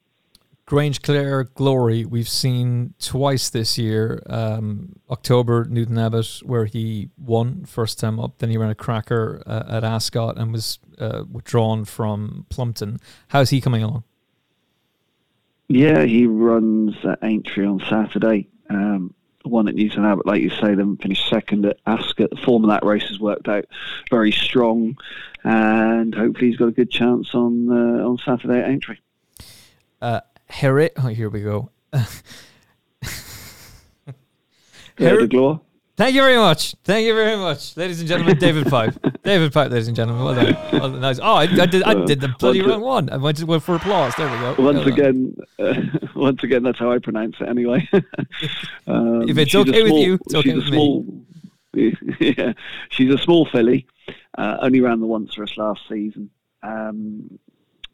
Grange 0.65 1.01
Clare 1.01 1.45
Glory, 1.45 2.05
we've 2.05 2.29
seen 2.29 2.93
twice 2.99 3.49
this 3.49 3.79
year. 3.79 4.21
Um, 4.27 4.97
October, 5.09 5.65
Newton 5.67 5.97
Abbot, 5.97 6.43
where 6.45 6.65
he 6.65 7.09
won 7.17 7.65
first 7.65 7.99
time 7.99 8.19
up. 8.19 8.37
Then 8.37 8.51
he 8.51 8.57
ran 8.57 8.69
a 8.69 8.75
cracker 8.75 9.41
uh, 9.47 9.63
at 9.67 9.83
Ascot 9.83 10.37
and 10.37 10.53
was 10.53 10.77
uh, 10.99 11.23
withdrawn 11.31 11.85
from 11.85 12.45
Plumpton. 12.49 12.99
How's 13.29 13.49
he 13.49 13.61
coming 13.61 13.81
along? 13.81 14.03
Yeah, 15.69 16.03
he 16.03 16.25
runs 16.25 16.95
at 17.05 17.19
Aintree 17.23 17.65
on 17.67 17.79
Saturday. 17.87 18.49
Um, 18.69 19.13
one 19.43 19.67
at 19.67 19.75
Newton 19.75 20.03
Abbot, 20.03 20.25
like 20.25 20.41
you 20.41 20.49
say, 20.49 20.75
then 20.75 20.97
finished 20.97 21.29
second 21.29 21.65
at 21.65 21.77
Ascot. 21.85 22.31
The 22.31 22.37
form 22.37 22.63
of 22.63 22.69
that 22.71 22.83
race 22.83 23.07
has 23.07 23.19
worked 23.19 23.47
out 23.47 23.65
very 24.09 24.31
strong, 24.31 24.97
and 25.43 26.13
hopefully 26.13 26.47
he's 26.49 26.57
got 26.57 26.67
a 26.67 26.71
good 26.71 26.91
chance 26.91 27.33
on 27.33 27.69
uh, 27.69 28.05
on 28.05 28.17
Saturday 28.17 28.59
at 28.59 28.69
Aintree. 28.69 28.97
Uh, 30.01 30.21
oh, 30.97 31.07
here 31.07 31.29
we 31.29 31.41
go. 31.41 31.69
Yeah, 34.99 35.11
Her- 35.11 35.19
de 35.21 35.27
Gloire. 35.27 35.61
Thank 35.99 36.15
you 36.15 36.21
very 36.21 36.37
much. 36.37 36.75
Thank 36.85 37.05
you 37.05 37.13
very 37.13 37.35
much, 37.35 37.75
ladies 37.75 37.99
and 37.99 38.07
gentlemen. 38.07 38.37
David 38.37 38.67
Pipe. 38.67 38.95
David 39.23 39.51
Pipe, 39.51 39.69
ladies 39.69 39.89
and 39.89 39.97
gentlemen. 39.97 40.23
Well 40.23 40.33
done. 40.33 40.57
Well 40.71 40.91
done. 40.91 41.01
Nice. 41.01 41.19
Oh, 41.19 41.33
I, 41.33 41.41
I 41.41 41.65
did. 41.65 41.83
I 41.83 42.05
did 42.05 42.21
the 42.21 42.29
bloody 42.39 42.61
wrong 42.61 42.79
one. 42.79 43.09
I 43.09 43.17
went 43.17 43.35
to 43.39 43.45
went 43.45 43.63
for 43.63 43.75
applause. 43.75 44.15
There 44.15 44.31
we 44.31 44.37
go. 44.37 44.55
Once 44.63 44.77
Well 44.77 44.87
again, 44.87 45.35
uh, 45.59 45.73
once 46.15 46.41
again, 46.41 46.63
that's 46.63 46.79
how 46.79 46.89
I 46.89 46.99
pronounce 46.99 47.35
it 47.41 47.49
anyway. 47.49 47.85
um, 48.87 49.27
If 49.27 49.37
it's 49.37 49.53
okay 49.53 49.83
with 49.83 49.91
you, 49.91 50.17
it's 50.25 50.35
okay 50.35 50.53
with 50.53 50.69
me. 50.69 52.05
yeah, 52.21 52.53
she's 52.91 53.13
a 53.13 53.17
small 53.17 53.45
filly. 53.47 53.85
Uh, 54.37 54.55
only 54.61 54.79
ran 54.79 55.01
the 55.01 55.05
once 55.05 55.33
for 55.33 55.43
us 55.43 55.57
last 55.57 55.81
season, 55.89 56.29
um, 56.63 57.37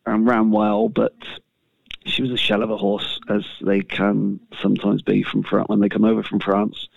and 0.05 0.27
ran 0.27 0.51
well, 0.51 0.89
but 0.89 1.15
she 2.05 2.21
was 2.21 2.31
a 2.31 2.37
shell 2.37 2.63
of 2.63 2.69
a 2.69 2.77
horse, 2.77 3.19
as 3.29 3.45
they 3.61 3.81
can 3.81 4.39
sometimes 4.61 5.01
be 5.01 5.23
from 5.23 5.43
France 5.43 5.67
when 5.67 5.79
they 5.79 5.89
come 5.89 6.05
over 6.05 6.23
from 6.23 6.39
France. 6.39 6.87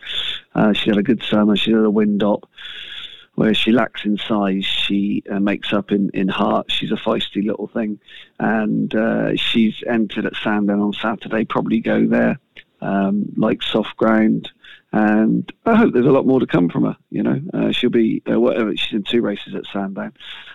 Uh, 0.54 0.72
she 0.72 0.90
had 0.90 0.98
a 0.98 1.02
good 1.02 1.22
summer. 1.22 1.56
She 1.56 1.72
had 1.72 1.84
a 1.84 1.90
wind 1.90 2.22
up. 2.22 2.48
Where 3.34 3.54
she 3.54 3.70
lacks 3.70 4.04
in 4.04 4.18
size, 4.18 4.64
she 4.64 5.22
uh, 5.30 5.38
makes 5.38 5.72
up 5.72 5.92
in, 5.92 6.10
in 6.12 6.26
heart. 6.26 6.72
She's 6.72 6.90
a 6.90 6.96
feisty 6.96 7.46
little 7.46 7.68
thing, 7.68 8.00
and 8.40 8.92
uh, 8.92 9.36
she's 9.36 9.80
entered 9.88 10.26
at 10.26 10.34
Sandown 10.42 10.80
on 10.80 10.92
Saturday. 10.92 11.44
Probably 11.44 11.78
go 11.78 12.04
there, 12.04 12.40
um, 12.80 13.32
like 13.36 13.62
soft 13.62 13.96
ground, 13.96 14.50
and 14.92 15.52
I 15.66 15.76
hope 15.76 15.92
there's 15.92 16.06
a 16.06 16.10
lot 16.10 16.26
more 16.26 16.40
to 16.40 16.46
come 16.46 16.68
from 16.68 16.84
her. 16.84 16.96
You 17.10 17.22
know, 17.22 17.40
uh, 17.52 17.72
she'll 17.72 17.90
be 17.90 18.22
uh, 18.30 18.40
whatever. 18.40 18.74
She's 18.76 18.94
in 18.94 19.02
two 19.02 19.20
races 19.20 19.54
at 19.54 19.66
Sandown, 19.72 20.14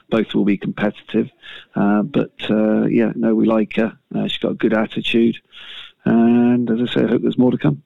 both 0.10 0.34
will 0.34 0.46
be 0.46 0.58
competitive. 0.58 1.30
Uh, 1.76 2.02
but 2.04 2.34
uh, 2.50 2.86
yeah, 2.86 3.12
no, 3.16 3.36
we 3.36 3.46
like 3.46 3.76
her. 3.76 3.98
Uh, 4.14 4.28
she's 4.28 4.40
got 4.40 4.52
a 4.52 4.56
good 4.56 4.74
attitude, 4.74 5.38
and 6.06 6.70
as 6.70 6.90
I 6.90 6.94
say, 6.94 7.04
I 7.04 7.08
hope 7.08 7.22
there's 7.22 7.38
more 7.38 7.52
to 7.52 7.58
come. 7.58 7.84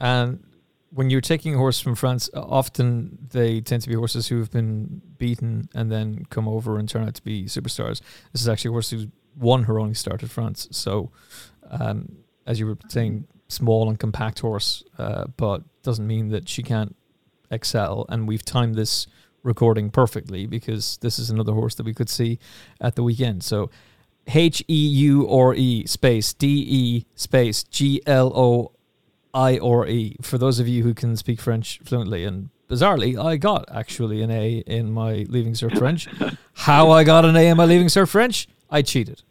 And 0.00 0.42
when 0.90 1.10
you're 1.10 1.20
taking 1.20 1.54
a 1.54 1.58
horse 1.58 1.80
from 1.80 1.94
France, 1.94 2.30
often 2.34 3.18
they 3.30 3.60
tend 3.60 3.82
to 3.82 3.88
be 3.88 3.94
horses 3.94 4.28
who 4.28 4.38
have 4.38 4.50
been 4.50 5.02
beaten 5.18 5.68
and 5.74 5.90
then 5.90 6.26
come 6.30 6.48
over 6.48 6.78
and 6.78 6.88
turn 6.88 7.04
out 7.04 7.14
to 7.14 7.22
be 7.22 7.44
superstars. 7.44 8.00
This 8.32 8.42
is 8.42 8.48
actually 8.48 8.70
a 8.70 8.72
horse 8.72 8.90
who's 8.90 9.06
won 9.36 9.64
her 9.64 9.78
only 9.78 9.94
start 9.94 10.22
at 10.22 10.30
France. 10.30 10.68
So, 10.70 11.10
um, 11.70 12.16
as 12.46 12.58
you 12.58 12.66
were 12.66 12.78
saying, 12.88 13.26
small 13.48 13.88
and 13.88 13.98
compact 13.98 14.40
horse, 14.40 14.82
uh, 14.98 15.26
but 15.36 15.62
doesn't 15.82 16.06
mean 16.06 16.28
that 16.28 16.48
she 16.48 16.62
can't 16.62 16.96
excel. 17.50 18.06
And 18.08 18.26
we've 18.26 18.44
timed 18.44 18.74
this 18.74 19.06
recording 19.42 19.90
perfectly 19.90 20.46
because 20.46 20.98
this 20.98 21.18
is 21.18 21.30
another 21.30 21.52
horse 21.52 21.74
that 21.76 21.86
we 21.86 21.94
could 21.94 22.10
see 22.10 22.38
at 22.80 22.96
the 22.96 23.02
weekend. 23.02 23.44
So, 23.44 23.70
H 24.28 24.64
E 24.68 24.88
U 24.88 25.28
R 25.30 25.54
E 25.54 25.86
space 25.86 26.32
D 26.34 26.66
E 26.68 27.06
space 27.14 27.62
G 27.62 28.02
L 28.06 28.32
O 28.34 28.72
I 29.32 29.58
R 29.58 29.86
E. 29.86 30.16
For 30.20 30.36
those 30.36 30.58
of 30.58 30.66
you 30.66 30.82
who 30.82 30.94
can 30.94 31.16
speak 31.16 31.40
French 31.40 31.78
fluently, 31.84 32.24
and 32.24 32.50
bizarrely, 32.68 33.22
I 33.22 33.36
got 33.36 33.66
actually 33.70 34.22
an 34.22 34.30
A 34.32 34.64
in 34.66 34.90
my 34.90 35.26
Leaving 35.28 35.52
Cert 35.52 35.78
French. 35.78 36.08
How 36.54 36.90
I 36.90 37.04
got 37.04 37.24
an 37.24 37.36
A 37.36 37.46
in 37.48 37.56
my 37.56 37.66
Leaving 37.66 37.86
Cert 37.86 38.08
French? 38.08 38.48
I 38.68 38.82
cheated. 38.82 39.22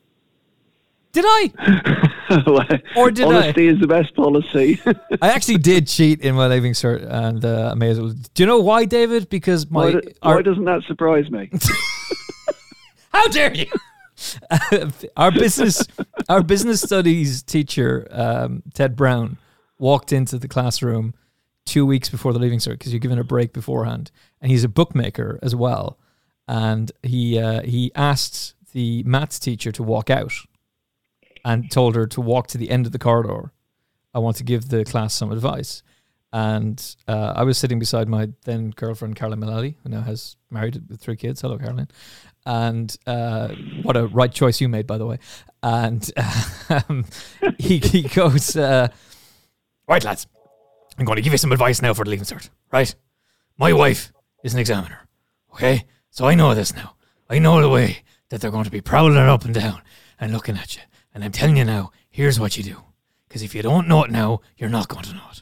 Did 1.11 1.25
I? 1.27 2.11
Or 2.95 3.11
did 3.11 3.25
I? 3.25 3.35
Honesty 3.43 3.67
is 3.67 3.79
the 3.79 3.87
best 3.87 4.15
policy. 4.15 4.79
I 5.21 5.29
actually 5.29 5.57
did 5.57 5.87
cheat 5.87 6.21
in 6.21 6.35
my 6.35 6.47
Leaving 6.47 6.73
Cert, 6.73 7.05
and 7.09 7.43
uh, 7.43 7.69
I 7.71 7.75
may 7.75 7.89
as 7.89 7.99
well. 7.99 8.13
Do 8.33 8.43
you 8.43 8.47
know 8.47 8.59
why, 8.59 8.85
David? 8.85 9.29
Because 9.29 9.69
my 9.69 9.85
why, 9.85 9.91
do- 9.91 10.01
our- 10.21 10.35
why 10.35 10.41
doesn't 10.41 10.65
that 10.65 10.83
surprise 10.83 11.29
me? 11.31 11.49
How 13.11 13.27
dare 13.27 13.53
you? 13.53 13.67
our 15.17 15.31
business, 15.31 15.85
our 16.29 16.41
business 16.43 16.81
studies 16.81 17.43
teacher, 17.43 18.07
um, 18.11 18.63
Ted 18.73 18.95
Brown, 18.95 19.37
walked 19.77 20.11
into 20.13 20.37
the 20.37 20.47
classroom 20.47 21.13
two 21.65 21.85
weeks 21.85 22.09
before 22.09 22.31
the 22.33 22.39
leaving 22.39 22.59
cert 22.59 22.73
because 22.73 22.93
you're 22.93 22.99
given 22.99 23.19
a 23.19 23.23
break 23.23 23.51
beforehand, 23.53 24.11
and 24.41 24.51
he's 24.51 24.63
a 24.63 24.69
bookmaker 24.69 25.39
as 25.41 25.55
well. 25.55 25.97
And 26.47 26.91
he 27.03 27.39
uh, 27.39 27.61
he 27.63 27.91
asked 27.95 28.53
the 28.73 29.03
maths 29.03 29.39
teacher 29.39 29.71
to 29.71 29.83
walk 29.83 30.09
out, 30.09 30.33
and 31.45 31.71
told 31.71 31.95
her 31.95 32.07
to 32.07 32.19
walk 32.19 32.47
to 32.47 32.57
the 32.57 32.71
end 32.71 32.85
of 32.87 32.91
the 32.91 32.99
corridor. 32.99 33.53
I 34.13 34.19
want 34.19 34.35
to 34.37 34.43
give 34.43 34.69
the 34.69 34.83
class 34.83 35.13
some 35.13 35.31
advice. 35.31 35.83
And 36.33 36.95
uh, 37.07 37.33
I 37.35 37.43
was 37.43 37.57
sitting 37.57 37.79
beside 37.79 38.09
my 38.09 38.29
then 38.43 38.71
girlfriend, 38.71 39.15
Carolyn 39.15 39.39
Mullally, 39.39 39.77
who 39.83 39.89
now 39.89 40.01
has 40.01 40.35
married 40.49 40.81
with 40.89 40.99
three 40.99 41.15
kids. 41.15 41.39
Hello, 41.39 41.57
Caroline. 41.57 41.87
And 42.45 42.93
uh, 43.05 43.49
what 43.83 43.95
a 43.95 44.07
right 44.07 44.31
choice 44.31 44.59
you 44.59 44.67
made, 44.67 44.87
by 44.87 44.97
the 44.97 45.05
way. 45.05 45.19
And 45.63 46.11
um, 46.69 47.05
he, 47.57 47.77
he 47.77 48.01
goes, 48.01 48.57
uh, 48.57 48.89
Right, 49.87 50.03
lads, 50.03 50.25
I'm 50.97 51.05
going 51.05 51.17
to 51.17 51.21
give 51.21 51.31
you 51.31 51.37
some 51.37 51.51
advice 51.51 51.81
now 51.81 51.93
for 51.93 52.03
the 52.03 52.09
leaving 52.09 52.25
cert, 52.25 52.49
right? 52.71 52.93
My 53.57 53.71
wife 53.71 54.11
is 54.43 54.53
an 54.55 54.59
examiner, 54.59 55.07
okay? 55.53 55.85
So 56.09 56.25
I 56.25 56.33
know 56.33 56.55
this 56.55 56.73
now. 56.75 56.95
I 57.29 57.37
know 57.37 57.61
the 57.61 57.69
way 57.69 57.99
that 58.29 58.41
they're 58.41 58.51
going 58.51 58.65
to 58.65 58.71
be 58.71 58.81
prowling 58.81 59.17
up 59.17 59.45
and 59.45 59.53
down 59.53 59.81
and 60.19 60.33
looking 60.33 60.57
at 60.57 60.75
you. 60.75 60.81
And 61.15 61.23
I'm 61.23 61.31
telling 61.31 61.55
you 61.55 61.63
now, 61.63 61.91
here's 62.11 62.41
what 62.41 62.57
you 62.57 62.63
do. 62.63 62.83
Because 63.27 63.41
if 63.41 63.55
you 63.55 63.61
don't 63.61 63.87
know 63.87 64.03
it 64.03 64.11
now, 64.11 64.41
you're 64.57 64.69
not 64.69 64.89
going 64.89 65.05
to 65.05 65.13
know 65.13 65.29
it. 65.31 65.41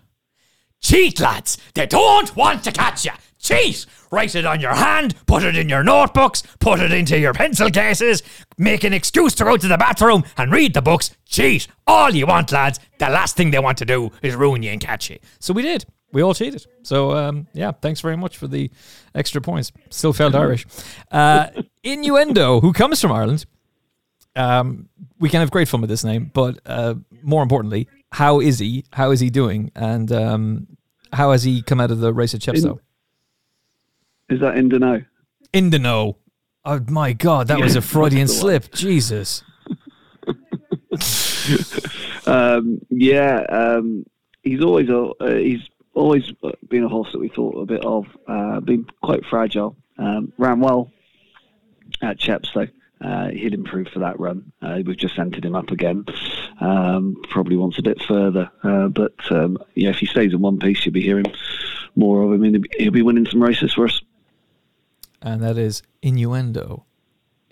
Cheat, 0.79 1.19
lads! 1.19 1.57
They 1.73 1.87
don't 1.87 2.35
want 2.35 2.63
to 2.65 2.71
catch 2.71 3.05
you! 3.05 3.11
Cheat! 3.39 3.87
Write 4.11 4.35
it 4.35 4.45
on 4.45 4.61
your 4.61 4.75
hand, 4.75 5.15
put 5.25 5.43
it 5.43 5.57
in 5.57 5.67
your 5.69 5.83
notebooks, 5.83 6.43
put 6.59 6.79
it 6.79 6.91
into 6.91 7.17
your 7.17 7.33
pencil 7.33 7.71
cases, 7.71 8.21
make 8.57 8.83
an 8.83 8.93
excuse 8.93 9.33
to 9.35 9.43
go 9.43 9.57
to 9.57 9.67
the 9.67 9.77
bathroom 9.77 10.23
and 10.37 10.51
read 10.51 10.75
the 10.75 10.81
books. 10.81 11.09
Cheat! 11.25 11.67
All 11.87 12.13
you 12.13 12.27
want, 12.27 12.51
lads. 12.51 12.79
The 12.99 13.09
last 13.09 13.35
thing 13.35 13.49
they 13.49 13.59
want 13.59 13.79
to 13.79 13.85
do 13.85 14.11
is 14.21 14.35
ruin 14.35 14.61
you 14.61 14.71
and 14.71 14.79
catch 14.79 15.09
you. 15.09 15.17
So 15.39 15.53
we 15.53 15.63
did. 15.63 15.85
We 16.11 16.21
all 16.21 16.35
cheated. 16.35 16.67
So, 16.83 17.13
um, 17.17 17.47
yeah, 17.53 17.71
thanks 17.71 17.99
very 17.99 18.15
much 18.15 18.37
for 18.37 18.47
the 18.47 18.69
extra 19.15 19.41
points. 19.41 19.71
Still 19.89 20.13
felt 20.13 20.35
Irish. 20.35 20.67
Uh, 21.11 21.47
Innuendo, 21.83 22.61
who 22.61 22.71
comes 22.73 23.01
from 23.01 23.11
Ireland, 23.11 23.45
um, 24.35 24.89
we 25.19 25.29
can 25.29 25.39
have 25.39 25.51
great 25.51 25.67
fun 25.67 25.81
with 25.81 25.89
this 25.89 26.03
name, 26.03 26.31
but 26.33 26.59
uh, 26.65 26.95
more 27.21 27.43
importantly, 27.43 27.87
how 28.11 28.39
is 28.39 28.59
he? 28.59 28.85
How 28.93 29.11
is 29.11 29.19
he 29.19 29.29
doing? 29.29 29.71
And 29.75 30.11
um, 30.11 30.67
how 31.11 31.31
has 31.31 31.43
he 31.43 31.61
come 31.61 31.79
out 31.79 31.91
of 31.91 31.99
the 31.99 32.13
race 32.13 32.33
at 32.33 32.41
Chepstow? 32.41 32.79
Is 34.29 34.39
that 34.39 34.57
in 34.57 35.69
the 35.69 35.79
know? 35.79 36.17
Oh 36.65 36.79
my 36.87 37.13
God, 37.13 37.47
that 37.49 37.59
was 37.59 37.75
a 37.75 37.81
Freudian 37.81 38.27
slip. 38.27 38.71
Jesus. 38.71 39.43
um, 42.25 42.79
yeah, 42.89 43.41
um, 43.49 44.05
he's 44.43 44.61
always 44.61 44.89
a, 44.89 45.09
uh, 45.19 45.35
he's 45.35 45.67
always 45.93 46.31
been 46.69 46.83
a 46.83 46.89
horse 46.89 47.11
that 47.11 47.19
we 47.19 47.29
thought 47.29 47.55
a 47.55 47.65
bit 47.65 47.83
of. 47.83 48.05
Uh, 48.27 48.59
been 48.61 48.85
quite 49.01 49.25
fragile. 49.25 49.75
Um, 49.97 50.31
ran 50.37 50.59
well 50.59 50.91
at 52.01 52.17
Chepstow. 52.17 52.69
Uh, 53.03 53.29
he'd 53.29 53.53
improve 53.53 53.87
for 53.89 53.99
that 53.99 54.19
run. 54.19 54.51
Uh, 54.61 54.81
we've 54.85 54.97
just 54.97 55.19
entered 55.19 55.43
him 55.43 55.55
up 55.55 55.71
again. 55.71 56.05
Um, 56.61 57.21
probably 57.29 57.57
wants 57.57 57.77
a 57.77 57.81
bit 57.81 58.01
further, 58.01 58.49
uh, 58.63 58.87
but 58.87 59.13
um, 59.29 59.57
yeah, 59.75 59.89
if 59.89 59.97
he 59.97 60.05
stays 60.05 60.33
in 60.33 60.39
one 60.39 60.57
piece, 60.59 60.85
you'll 60.85 60.93
be 60.93 61.01
hearing 61.01 61.25
more 61.95 62.23
of 62.23 62.31
him. 62.31 62.43
And 62.43 62.67
he'll 62.77 62.91
be 62.91 63.01
winning 63.01 63.25
some 63.25 63.43
races 63.43 63.73
for 63.73 63.85
us. 63.85 64.01
And 65.21 65.41
that 65.43 65.57
is 65.57 65.83
innuendo. 66.01 66.85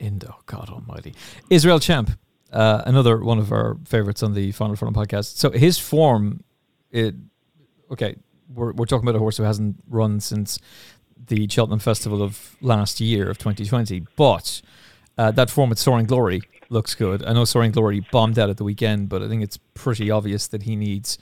Indo, 0.02 0.40
God 0.48 0.70
Almighty, 0.70 1.14
Israel 1.52 1.80
Champ, 1.80 2.18
uh, 2.52 2.82
another 2.86 3.20
one 3.20 3.38
of 3.38 3.52
our 3.52 3.78
favorites 3.86 4.24
on 4.24 4.34
the 4.34 4.52
Final 4.52 4.76
Furlong 4.76 4.96
podcast. 4.96 5.38
So 5.38 5.52
his 5.52 5.78
form, 5.78 6.44
it 6.90 7.14
okay. 7.92 8.16
We're 8.54 8.74
we're 8.74 8.86
talking 8.86 9.08
about 9.08 9.16
a 9.16 9.20
horse 9.20 9.38
who 9.38 9.44
hasn't 9.44 9.78
run 9.88 10.20
since 10.20 10.60
the 11.28 11.48
Cheltenham 11.48 11.80
Festival 11.80 12.22
of 12.24 12.58
last 12.62 13.00
year 13.00 13.30
of 13.30 13.38
2020, 13.38 14.08
but 14.16 14.62
uh, 15.18 15.32
that 15.32 15.50
form 15.50 15.72
at 15.72 15.78
Soaring 15.78 16.06
Glory 16.06 16.42
looks 16.70 16.96
good. 16.96 17.24
I 17.24 17.34
know 17.34 17.46
Soaring 17.46 17.72
Glory 17.72 18.06
bombed 18.12 18.40
out 18.40 18.50
at 18.50 18.58
the 18.58 18.64
weekend, 18.64 19.10
but 19.10 19.22
I 19.22 19.28
think 19.28 19.44
it's 19.44 19.58
pretty 19.74 20.10
obvious 20.10 20.48
that 20.48 20.64
he 20.64 20.76
needs 20.76 21.18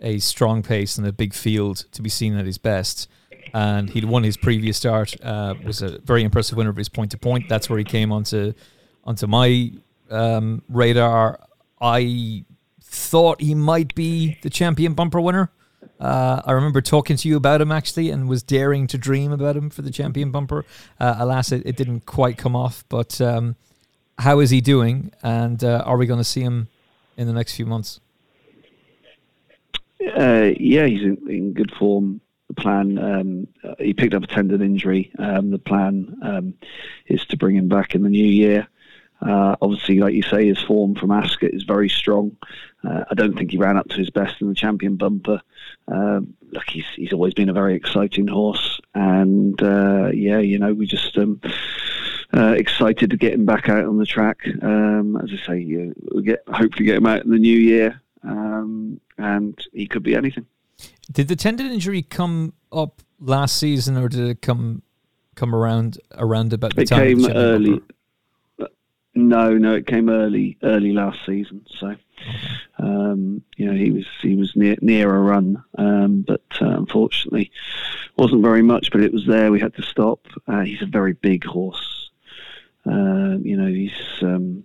a 0.00 0.18
strong 0.18 0.62
pace 0.62 0.98
and 0.98 1.06
a 1.06 1.12
big 1.12 1.34
field 1.34 1.84
to 1.92 2.02
be 2.02 2.08
seen 2.08 2.36
at 2.36 2.46
his 2.46 2.58
best. 2.58 3.08
And 3.52 3.90
he'd 3.90 4.06
won 4.06 4.24
his 4.24 4.36
previous 4.36 4.76
start, 4.76 5.14
uh, 5.22 5.54
was 5.64 5.82
a 5.82 5.98
very 5.98 6.24
impressive 6.24 6.56
winner 6.56 6.70
of 6.70 6.76
his 6.76 6.88
point 6.88 7.10
to 7.12 7.18
point. 7.18 7.48
That's 7.48 7.68
where 7.68 7.78
he 7.78 7.84
came 7.84 8.10
onto 8.10 8.54
onto 9.04 9.26
my 9.26 9.70
um, 10.10 10.62
radar. 10.68 11.38
I 11.80 12.44
thought 12.82 13.40
he 13.40 13.54
might 13.54 13.94
be 13.94 14.38
the 14.42 14.50
champion 14.50 14.94
bumper 14.94 15.20
winner. 15.20 15.50
Uh, 16.00 16.42
I 16.44 16.52
remember 16.52 16.80
talking 16.80 17.16
to 17.16 17.28
you 17.28 17.36
about 17.36 17.60
him 17.60 17.70
actually, 17.70 18.10
and 18.10 18.28
was 18.28 18.42
daring 18.42 18.86
to 18.88 18.98
dream 18.98 19.32
about 19.32 19.56
him 19.56 19.70
for 19.70 19.82
the 19.82 19.90
champion 19.90 20.30
bumper. 20.30 20.64
Uh, 20.98 21.16
alas, 21.18 21.52
it, 21.52 21.62
it, 21.64 21.76
didn't 21.76 22.04
quite 22.04 22.36
come 22.36 22.56
off. 22.56 22.84
But 22.88 23.20
um, 23.20 23.56
how 24.18 24.40
is 24.40 24.50
he 24.50 24.60
doing? 24.60 25.12
And 25.22 25.62
uh, 25.62 25.82
are 25.86 25.96
we 25.96 26.06
going 26.06 26.18
to 26.18 26.24
see 26.24 26.40
him 26.40 26.68
in 27.16 27.26
the 27.26 27.32
next 27.32 27.54
few 27.54 27.66
months? 27.66 28.00
Uh, 30.00 30.50
yeah, 30.58 30.86
he's 30.86 31.02
in, 31.02 31.18
in, 31.28 31.52
good 31.54 31.72
form. 31.74 32.20
The 32.48 32.54
plan, 32.54 32.98
um, 32.98 33.48
he 33.78 33.94
picked 33.94 34.14
up 34.14 34.24
a 34.24 34.26
tendon 34.26 34.60
injury. 34.60 35.10
Um, 35.18 35.50
the 35.50 35.58
plan 35.58 36.16
um, 36.22 36.54
is 37.06 37.24
to 37.26 37.36
bring 37.36 37.56
him 37.56 37.68
back 37.68 37.94
in 37.94 38.02
the 38.02 38.10
new 38.10 38.26
year. 38.26 38.68
Uh, 39.22 39.56
obviously, 39.62 39.98
like 39.98 40.12
you 40.12 40.22
say, 40.22 40.46
his 40.46 40.60
form 40.60 40.94
from 40.94 41.10
Ascot 41.10 41.54
is 41.54 41.62
very 41.62 41.88
strong. 41.88 42.36
Uh, 42.86 43.04
I 43.10 43.14
don't 43.14 43.36
think 43.36 43.52
he 43.52 43.56
ran 43.56 43.78
up 43.78 43.88
to 43.88 43.96
his 43.96 44.10
best 44.10 44.40
in 44.42 44.48
the 44.48 44.54
champion 44.54 44.96
bumper. 44.96 45.40
Um, 45.86 46.34
look, 46.50 46.64
he's 46.68 46.86
he's 46.96 47.12
always 47.12 47.34
been 47.34 47.48
a 47.48 47.52
very 47.52 47.74
exciting 47.74 48.26
horse, 48.26 48.80
and 48.94 49.60
uh, 49.62 50.10
yeah, 50.12 50.38
you 50.38 50.58
know, 50.58 50.72
we 50.72 50.86
just 50.86 51.16
um, 51.18 51.40
uh, 52.34 52.54
excited 52.56 53.10
to 53.10 53.16
get 53.16 53.34
him 53.34 53.44
back 53.44 53.68
out 53.68 53.84
on 53.84 53.98
the 53.98 54.06
track. 54.06 54.38
Um, 54.62 55.16
as 55.22 55.30
I 55.32 55.46
say, 55.46 55.92
we'll 56.10 56.22
get 56.22 56.42
hopefully 56.48 56.86
get 56.86 56.96
him 56.96 57.06
out 57.06 57.24
in 57.24 57.30
the 57.30 57.38
new 57.38 57.56
year, 57.56 58.00
um, 58.22 59.00
and 59.18 59.58
he 59.72 59.86
could 59.86 60.02
be 60.02 60.14
anything. 60.14 60.46
Did 61.12 61.28
the 61.28 61.36
tendon 61.36 61.70
injury 61.70 62.02
come 62.02 62.54
up 62.72 63.02
last 63.20 63.58
season, 63.58 63.96
or 63.98 64.08
did 64.08 64.28
it 64.28 64.42
come 64.42 64.82
come 65.34 65.54
around 65.54 65.98
around 66.12 66.52
about 66.52 66.74
the 66.74 66.82
it 66.82 66.88
time? 66.88 67.02
It 67.02 67.04
came 67.04 67.26
early. 67.36 67.70
Bumper? 67.70 67.93
No, 69.16 69.56
no, 69.56 69.74
it 69.76 69.86
came 69.86 70.10
early, 70.10 70.58
early 70.64 70.92
last 70.92 71.24
season. 71.24 71.64
So, 71.68 71.94
um, 72.78 73.42
you 73.56 73.66
know, 73.66 73.72
he 73.72 73.92
was 73.92 74.06
he 74.20 74.34
was 74.34 74.56
near 74.56 74.76
near 74.80 75.14
a 75.14 75.20
run, 75.20 75.62
um, 75.78 76.22
but 76.22 76.42
uh, 76.60 76.66
unfortunately, 76.66 77.52
wasn't 78.16 78.42
very 78.42 78.62
much. 78.62 78.90
But 78.90 79.02
it 79.02 79.12
was 79.12 79.24
there. 79.24 79.52
We 79.52 79.60
had 79.60 79.74
to 79.76 79.82
stop. 79.82 80.26
Uh, 80.48 80.62
he's 80.62 80.82
a 80.82 80.86
very 80.86 81.12
big 81.12 81.44
horse. 81.44 82.10
Uh, 82.84 83.38
you 83.40 83.56
know, 83.56 83.68
he's 83.68 83.92
um, 84.22 84.64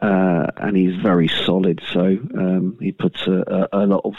uh, 0.00 0.46
and 0.56 0.74
he's 0.74 0.96
very 0.96 1.28
solid. 1.28 1.82
So 1.92 2.04
um, 2.04 2.78
he 2.80 2.92
puts 2.92 3.26
a, 3.26 3.68
a, 3.72 3.84
a, 3.84 3.86
lot 3.86 4.00
of 4.06 4.14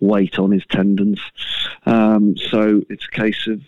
weight 0.00 0.38
on 0.38 0.50
his 0.50 0.66
tendons. 0.66 1.20
Um, 1.86 2.36
so 2.36 2.82
it's 2.90 3.06
a 3.06 3.16
case 3.16 3.46
of 3.46 3.66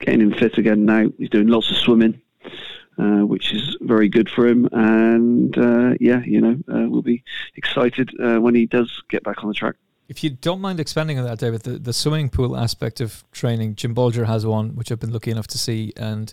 getting 0.00 0.20
him 0.20 0.34
fit 0.34 0.58
again 0.58 0.84
now. 0.84 1.06
He's 1.16 1.30
doing 1.30 1.46
lots 1.46 1.70
of 1.70 1.76
swimming 1.76 2.20
uh, 2.98 3.26
which 3.26 3.52
is 3.52 3.76
very 3.80 4.08
good 4.08 4.30
for 4.30 4.46
him. 4.46 4.68
And 4.72 5.56
uh, 5.56 5.94
yeah, 6.00 6.22
you 6.24 6.40
know, 6.40 6.56
uh, 6.68 6.88
we'll 6.88 7.02
be 7.02 7.22
excited 7.56 8.10
uh, 8.22 8.40
when 8.40 8.54
he 8.54 8.66
does 8.66 9.02
get 9.08 9.22
back 9.22 9.42
on 9.42 9.48
the 9.48 9.54
track. 9.54 9.76
If 10.08 10.22
you 10.22 10.30
don't 10.30 10.60
mind 10.60 10.80
expanding 10.80 11.18
on 11.18 11.24
that, 11.24 11.38
David, 11.38 11.62
the, 11.62 11.78
the 11.78 11.92
swimming 11.92 12.28
pool 12.28 12.56
aspect 12.56 13.00
of 13.00 13.24
training, 13.32 13.76
Jim 13.76 13.94
Bolger 13.94 14.26
has 14.26 14.44
one, 14.44 14.76
which 14.76 14.92
I've 14.92 15.00
been 15.00 15.12
lucky 15.12 15.30
enough 15.30 15.46
to 15.48 15.58
see, 15.58 15.92
and 15.96 16.32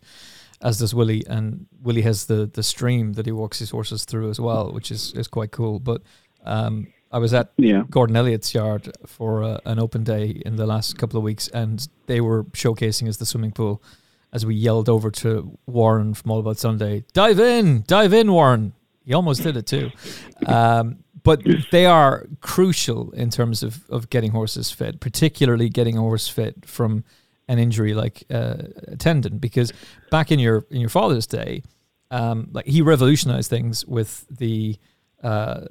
as 0.62 0.80
does 0.80 0.94
Willie. 0.94 1.26
And 1.28 1.68
Willie 1.82 2.02
has 2.02 2.26
the 2.26 2.46
the 2.46 2.64
stream 2.64 3.14
that 3.14 3.26
he 3.26 3.32
walks 3.32 3.60
his 3.60 3.70
horses 3.70 4.06
through 4.06 4.30
as 4.30 4.40
well, 4.40 4.72
which 4.72 4.92
is, 4.92 5.14
is 5.14 5.28
quite 5.28 5.52
cool. 5.52 5.80
But 5.80 6.02
um, 6.44 6.88
I 7.12 7.20
was 7.20 7.34
at 7.34 7.52
yeah. 7.58 7.84
Gordon 7.90 8.16
Elliott's 8.16 8.54
yard 8.54 8.92
for 9.06 9.44
uh, 9.44 9.60
an 9.66 9.80
open 9.80 10.04
day 10.04 10.42
in 10.46 10.58
the 10.58 10.66
last 10.66 10.98
couple 10.98 11.18
of 11.18 11.24
weeks, 11.24 11.48
and 11.48 11.88
they 12.08 12.22
were 12.22 12.44
showcasing 12.46 13.08
as 13.08 13.18
the 13.18 13.26
swimming 13.26 13.52
pool 13.52 13.82
as 14.34 14.46
we 14.46 14.56
yelled 14.56 14.90
over 14.90 15.12
to 15.12 15.58
Warren 15.66 16.14
from 16.14 16.32
All 16.32 16.40
About 16.40 16.58
Sunday, 16.58 17.04
dive 17.14 17.40
in, 17.40 17.84
dive 17.88 18.14
in, 18.14 18.32
Warren. 18.32 18.74
He 19.04 19.14
almost 19.14 19.44
did 19.44 19.58
it 19.58 19.66
too. 19.66 19.92
Um, 20.48 21.04
but 21.24 21.44
they 21.72 21.86
are 21.86 22.26
crucial 22.42 23.12
in 23.12 23.30
terms 23.30 23.62
of, 23.62 23.88
of 23.92 24.10
getting 24.10 24.32
horses 24.32 24.72
fit, 24.72 25.00
particularly 25.00 25.70
getting 25.70 25.96
a 25.96 26.02
horse 26.02 26.28
fit 26.28 26.66
from 26.66 27.04
an 27.48 27.60
injury 27.60 27.94
like 27.94 28.24
uh, 28.32 28.56
a 28.88 28.96
tendon. 28.96 29.38
Because 29.38 29.72
back 30.10 30.32
in 30.32 30.40
your 30.40 30.66
in 30.72 30.80
your 30.80 30.90
father's 30.90 31.28
day, 31.28 31.62
um, 32.10 32.50
like 32.54 32.66
he 32.66 32.82
revolutionized 32.82 33.52
things 33.52 33.86
with 33.86 34.26
the 34.32 34.78
uh, 35.22 35.66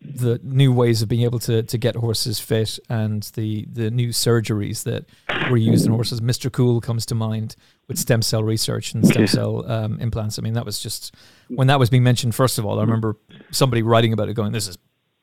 the 0.00 0.38
new 0.42 0.72
ways 0.72 1.02
of 1.02 1.08
being 1.08 1.22
able 1.22 1.38
to 1.40 1.62
to 1.62 1.78
get 1.78 1.96
horses 1.96 2.38
fit 2.38 2.78
and 2.88 3.24
the 3.34 3.66
the 3.72 3.90
new 3.90 4.10
surgeries 4.10 4.84
that 4.84 5.06
were 5.50 5.56
used 5.56 5.86
in 5.86 5.92
horses. 5.92 6.20
Mr. 6.20 6.52
Cool 6.52 6.80
comes 6.80 7.06
to 7.06 7.14
mind 7.14 7.56
with 7.88 7.98
stem 7.98 8.22
cell 8.22 8.42
research 8.42 8.94
and 8.94 9.06
stem 9.06 9.26
cell 9.26 9.70
um, 9.70 10.00
implants. 10.00 10.38
I 10.38 10.42
mean, 10.42 10.54
that 10.54 10.64
was 10.64 10.80
just 10.80 11.14
when 11.48 11.66
that 11.68 11.78
was 11.78 11.90
being 11.90 12.02
mentioned. 12.02 12.34
First 12.34 12.58
of 12.58 12.66
all, 12.66 12.78
I 12.78 12.82
remember 12.82 13.16
somebody 13.50 13.82
writing 13.82 14.12
about 14.12 14.28
it, 14.28 14.34
going, 14.34 14.52
"This 14.52 14.68
is 14.68 14.78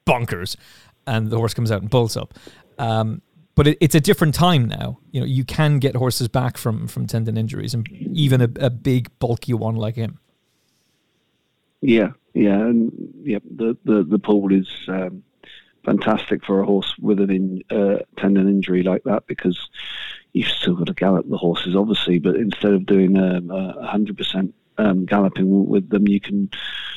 bonkers," 0.06 0.56
and 1.08 1.30
the 1.30 1.38
horse 1.38 1.54
comes 1.54 1.72
out 1.72 1.82
and 1.82 1.90
pulls 1.90 2.16
up. 2.18 2.34
Um, 2.78 3.22
but 3.56 3.68
it, 3.68 3.78
it's 3.82 3.96
a 3.96 4.00
different 4.00 4.34
time 4.34 4.66
now. 4.68 5.00
You 5.12 5.22
know, 5.22 5.28
you 5.28 5.44
can 5.44 5.80
get 5.80 5.96
horses 5.96 6.28
back 6.28 6.58
from 6.58 6.88
from 6.88 7.08
tendon 7.08 7.38
injuries, 7.38 7.74
and 7.74 7.88
even 7.92 8.42
a, 8.42 8.50
a 8.60 8.70
big 8.70 9.10
bulky 9.20 9.54
one 9.54 9.76
like 9.76 9.96
him. 9.96 10.20
Yeah, 11.82 12.12
yeah, 12.34 12.60
and 12.60 12.92
yeah, 13.24 13.40
the 13.50 13.78
the 13.84 14.04
the 14.04 14.20
pool 14.20 14.54
is 14.54 14.68
um, 14.88 15.24
fantastic 15.84 16.46
for 16.46 16.62
a 16.62 16.66
horse 16.66 16.96
with 17.00 17.20
an 17.20 17.30
in, 17.32 17.64
uh, 17.70 18.00
tendon 18.18 18.48
injury 18.48 18.84
like 18.84 19.04
that 19.04 19.28
because 19.28 19.70
you've 20.34 20.48
still 20.48 20.76
got 20.76 20.88
to 20.88 20.94
gallop 20.94 21.30
the 21.30 21.38
horses, 21.38 21.76
obviously, 21.76 22.20
but 22.20 22.36
instead 22.36 22.74
of 22.74 22.86
doing 22.86 23.18
um, 23.18 23.52
a 23.52 23.88
hundred 23.88 24.18
percent 24.18 24.54
um, 24.78 25.06
galloping 25.06 25.68
with 25.68 25.90
them, 25.90 26.08
you 26.08 26.20
can 26.20 26.50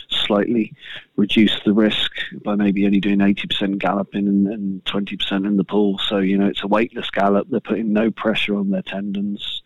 slightly 0.09 0.72
reduce 1.16 1.59
the 1.64 1.72
risk 1.72 2.12
by 2.45 2.55
maybe 2.55 2.87
only 2.87 3.01
doing 3.01 3.18
80% 3.18 3.78
galloping 3.78 4.28
and, 4.28 4.47
and 4.47 4.85
20% 4.85 5.47
in 5.47 5.57
the 5.57 5.64
pool. 5.64 5.99
So, 5.99 6.18
you 6.18 6.39
know, 6.39 6.47
it's 6.47 6.62
a 6.62 6.68
weightless 6.68 7.11
gallop. 7.11 7.49
They're 7.49 7.61
putting 7.61 7.93
no 7.93 8.11
pressure 8.11 8.57
on 8.57 8.70
their 8.70 8.82
tendons. 8.82 9.62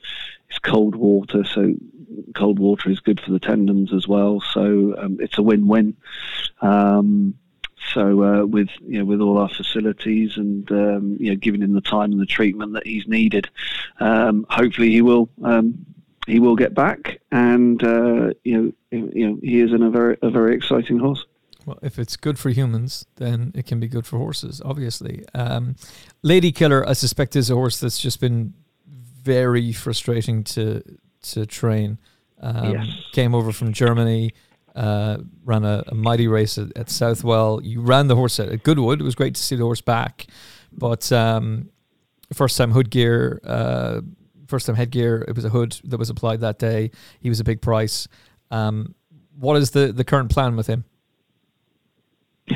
it's 0.48 0.58
cold 0.58 0.94
water, 0.94 1.44
so 1.44 1.74
cold 2.34 2.58
water 2.58 2.90
is 2.90 3.00
good 3.00 3.20
for 3.20 3.30
the 3.30 3.40
tendons 3.40 3.92
as 3.92 4.08
well. 4.08 4.40
So 4.52 4.94
um, 4.98 5.18
it's 5.20 5.38
a 5.38 5.42
win-win. 5.42 5.96
Um, 6.60 7.34
so 7.92 8.22
uh, 8.22 8.46
with 8.46 8.68
you 8.86 8.98
know 8.98 9.04
with 9.04 9.20
all 9.20 9.38
our 9.38 9.48
facilities 9.48 10.36
and 10.36 10.70
um, 10.70 11.16
you 11.18 11.30
know 11.30 11.36
giving 11.36 11.62
him 11.62 11.72
the 11.72 11.80
time 11.80 12.12
and 12.12 12.20
the 12.20 12.26
treatment 12.26 12.72
that 12.74 12.86
he's 12.86 13.06
needed, 13.06 13.48
um, 14.00 14.46
hopefully 14.50 14.90
he 14.90 15.02
will 15.02 15.28
um, 15.44 15.86
he 16.26 16.40
will 16.40 16.56
get 16.56 16.74
back, 16.74 17.20
and 17.32 17.82
uh, 17.82 18.32
you 18.44 18.56
know 18.56 18.72
you 18.90 19.28
know 19.28 19.38
he 19.42 19.60
is 19.60 19.72
in 19.72 19.82
a 19.82 19.90
very 19.90 20.16
a 20.22 20.30
very 20.30 20.54
exciting 20.54 20.98
horse. 20.98 21.24
Well, 21.66 21.78
if 21.82 21.98
it's 21.98 22.16
good 22.16 22.38
for 22.38 22.48
humans, 22.48 23.04
then 23.16 23.52
it 23.54 23.66
can 23.66 23.78
be 23.78 23.88
good 23.88 24.06
for 24.06 24.16
horses, 24.16 24.62
obviously. 24.64 25.26
Um, 25.34 25.76
Lady 26.22 26.50
Killer, 26.50 26.88
I 26.88 26.94
suspect, 26.94 27.36
is 27.36 27.50
a 27.50 27.54
horse 27.54 27.78
that's 27.78 27.98
just 28.00 28.20
been 28.20 28.54
very 28.86 29.72
frustrating 29.72 30.44
to 30.44 30.82
to 31.22 31.46
train. 31.46 31.98
Um, 32.40 32.72
yes. 32.72 32.86
Came 33.12 33.34
over 33.34 33.52
from 33.52 33.72
Germany, 33.72 34.32
uh, 34.78 35.18
ran 35.44 35.64
a, 35.64 35.82
a, 35.88 35.94
mighty 35.94 36.28
race 36.28 36.56
at, 36.56 36.74
at, 36.76 36.88
Southwell. 36.88 37.60
You 37.62 37.80
ran 37.80 38.06
the 38.06 38.14
horse 38.14 38.38
at, 38.38 38.48
at, 38.48 38.62
Goodwood. 38.62 39.00
It 39.00 39.04
was 39.04 39.16
great 39.16 39.34
to 39.34 39.42
see 39.42 39.56
the 39.56 39.64
horse 39.64 39.80
back, 39.80 40.28
but 40.72 41.10
um, 41.10 41.70
first 42.32 42.56
time 42.56 42.70
hood 42.70 42.88
gear, 42.88 43.40
uh, 43.42 44.02
first 44.46 44.66
time 44.66 44.76
headgear. 44.76 45.24
It 45.26 45.34
was 45.34 45.44
a 45.44 45.48
hood 45.48 45.80
that 45.84 45.98
was 45.98 46.10
applied 46.10 46.40
that 46.42 46.60
day. 46.60 46.92
He 47.18 47.28
was 47.28 47.40
a 47.40 47.44
big 47.44 47.60
price. 47.60 48.06
Um, 48.52 48.94
what 49.36 49.56
is 49.56 49.72
the 49.72 49.92
the 49.92 50.04
current 50.04 50.30
plan 50.30 50.54
with 50.54 50.68
him? 50.68 50.84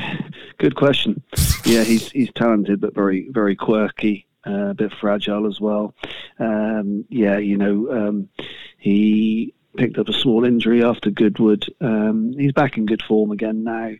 Good 0.59 0.75
question. 0.75 1.21
yeah, 1.65 1.83
he's 1.83 2.09
he's 2.09 2.31
talented 2.35 2.79
but 2.79 2.95
very 2.95 3.27
very 3.31 3.55
quirky. 3.57 4.27
Uh, 4.45 4.69
a 4.69 4.73
bit 4.73 4.93
fragile 4.99 5.45
as 5.45 5.61
well. 5.61 5.93
Um, 6.39 7.05
yeah, 7.09 7.37
you 7.37 7.57
know, 7.57 7.89
um, 7.91 8.29
he 8.77 9.53
picked 9.77 9.97
up 9.97 10.09
a 10.09 10.13
small 10.13 10.45
injury 10.45 10.83
after 10.83 11.09
Goodwood. 11.09 11.65
Um, 11.81 12.33
he's 12.37 12.53
back 12.53 12.77
in 12.77 12.85
good 12.85 13.03
form 13.03 13.31
again 13.31 13.63
now. 13.63 13.91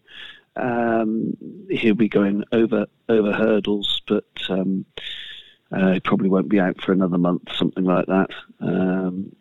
Um, 0.55 1.35
he'll 1.69 1.95
be 1.95 2.09
going 2.09 2.43
over 2.51 2.85
over 3.09 3.33
hurdles, 3.33 4.01
but 4.07 4.25
um, 4.49 4.85
uh, 5.71 5.93
he 5.93 5.99
probably 5.99 6.29
won't 6.29 6.49
be 6.49 6.59
out 6.59 6.79
for 6.81 6.91
another 6.91 7.17
month, 7.17 7.51
something 7.55 7.83
like 7.83 8.05
that. 8.05 8.29
Um, 8.59 9.35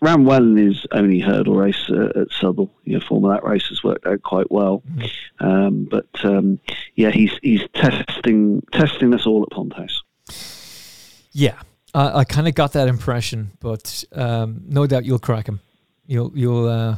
ran 0.00 0.24
well 0.24 0.42
in 0.42 0.56
his 0.56 0.86
only 0.92 1.20
hurdle 1.20 1.56
race 1.56 1.90
uh, 1.90 2.20
at 2.20 2.30
Southwell. 2.30 2.70
You 2.84 2.94
know, 2.94 3.04
form 3.04 3.24
of 3.24 3.32
that 3.32 3.46
race 3.46 3.66
has 3.68 3.84
worked 3.84 4.06
out 4.06 4.22
quite 4.22 4.50
well. 4.50 4.82
Mm-hmm. 4.90 5.46
Um, 5.46 5.84
but 5.90 6.08
um, 6.24 6.58
yeah, 6.94 7.10
he's 7.10 7.32
he's 7.42 7.62
testing 7.74 8.62
testing 8.72 9.14
us 9.14 9.26
all 9.26 9.42
at 9.42 9.50
Pond 9.50 9.74
House. 9.74 10.02
Yeah, 11.32 11.60
I, 11.94 12.20
I 12.20 12.24
kind 12.24 12.48
of 12.48 12.54
got 12.54 12.72
that 12.72 12.88
impression, 12.88 13.52
but 13.60 14.04
um, 14.12 14.62
no 14.66 14.86
doubt 14.86 15.04
you'll 15.04 15.18
crack 15.18 15.46
him. 15.46 15.60
You'll 16.06 16.32
you'll 16.34 16.68
uh, 16.68 16.96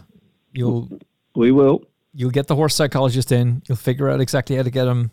you'll 0.53 0.89
we 1.35 1.53
will. 1.53 1.83
You'll 2.15 2.31
get 2.31 2.47
the 2.47 2.57
horse 2.57 2.75
psychologist 2.75 3.33
in. 3.33 3.63
You'll 3.69 3.77
figure 3.77 4.09
out 4.09 4.21
exactly 4.21 4.57
how 4.57 4.63
to 4.63 4.71
get 4.71 4.87
him 4.87 5.11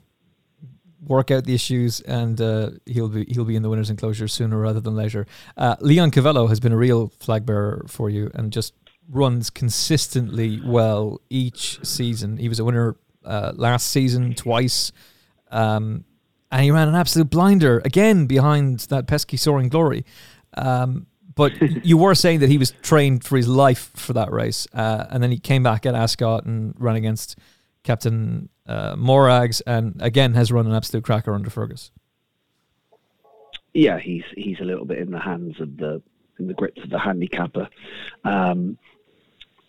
work 1.07 1.31
out 1.31 1.45
the 1.45 1.53
issues, 1.53 2.01
and 2.01 2.39
uh, 2.41 2.71
he'll 2.85 3.09
be 3.09 3.25
he'll 3.25 3.45
be 3.45 3.55
in 3.55 3.63
the 3.63 3.69
winners' 3.69 3.89
enclosure 3.89 4.27
sooner 4.27 4.57
rather 4.57 4.79
than 4.79 4.95
later. 4.95 5.25
Uh, 5.57 5.75
Leoncavallo 5.77 6.49
has 6.49 6.59
been 6.59 6.71
a 6.71 6.77
real 6.77 7.09
flag 7.19 7.45
bearer 7.45 7.85
for 7.87 8.09
you, 8.09 8.31
and 8.33 8.51
just 8.51 8.73
runs 9.09 9.49
consistently 9.49 10.61
well 10.65 11.21
each 11.29 11.79
season. 11.85 12.37
He 12.37 12.49
was 12.49 12.59
a 12.59 12.65
winner 12.65 12.95
uh, 13.23 13.53
last 13.55 13.87
season 13.87 14.33
twice, 14.33 14.91
um, 15.51 16.05
and 16.51 16.63
he 16.63 16.71
ran 16.71 16.87
an 16.87 16.95
absolute 16.95 17.29
blinder 17.29 17.81
again 17.85 18.25
behind 18.25 18.79
that 18.81 19.07
pesky 19.07 19.37
soaring 19.37 19.69
glory. 19.69 20.05
Um, 20.57 21.07
but 21.35 21.51
you 21.85 21.97
were 21.97 22.15
saying 22.15 22.39
that 22.39 22.49
he 22.49 22.57
was 22.57 22.71
trained 22.81 23.23
for 23.23 23.37
his 23.37 23.47
life 23.47 23.91
for 23.95 24.13
that 24.13 24.31
race, 24.31 24.67
uh, 24.73 25.05
and 25.09 25.21
then 25.21 25.31
he 25.31 25.37
came 25.37 25.63
back 25.63 25.85
at 25.85 25.95
Ascot 25.95 26.45
and 26.45 26.73
ran 26.77 26.95
against 26.95 27.37
Captain 27.83 28.49
uh, 28.67 28.95
Morags, 28.95 29.61
and 29.67 29.95
again 29.99 30.33
has 30.33 30.51
run 30.51 30.65
an 30.65 30.73
absolute 30.73 31.03
cracker 31.03 31.33
under 31.33 31.49
Fergus. 31.49 31.91
Yeah, 33.73 33.99
he's 33.99 34.23
he's 34.35 34.59
a 34.59 34.63
little 34.63 34.85
bit 34.85 34.99
in 34.99 35.11
the 35.11 35.19
hands 35.19 35.59
of 35.59 35.77
the 35.77 36.01
in 36.39 36.47
the 36.47 36.53
grips 36.53 36.83
of 36.83 36.89
the 36.89 36.99
handicapper. 36.99 37.69
Um, 38.23 38.77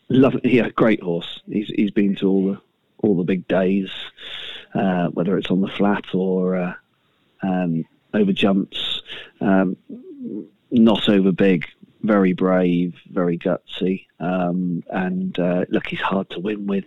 love, 0.08 0.36
yeah, 0.44 0.68
great 0.70 1.02
horse. 1.02 1.40
He's 1.50 1.68
he's 1.68 1.90
been 1.90 2.14
to 2.16 2.28
all 2.28 2.46
the 2.52 2.60
all 2.98 3.16
the 3.16 3.24
big 3.24 3.46
days, 3.48 3.90
uh, 4.74 5.08
whether 5.08 5.36
it's 5.36 5.50
on 5.50 5.60
the 5.60 5.68
flat 5.68 6.14
or 6.14 6.56
uh, 6.56 6.74
um, 7.42 7.84
over 8.14 8.32
jumps. 8.32 9.02
Um, 9.40 9.76
not 10.70 11.08
over 11.08 11.32
big, 11.32 11.66
very 12.02 12.32
brave, 12.32 12.94
very 13.10 13.38
gutsy, 13.38 14.06
um, 14.20 14.82
and 14.90 15.38
uh, 15.38 15.64
look, 15.68 15.86
he's 15.86 16.00
hard 16.00 16.30
to 16.30 16.40
win 16.40 16.66
with, 16.66 16.84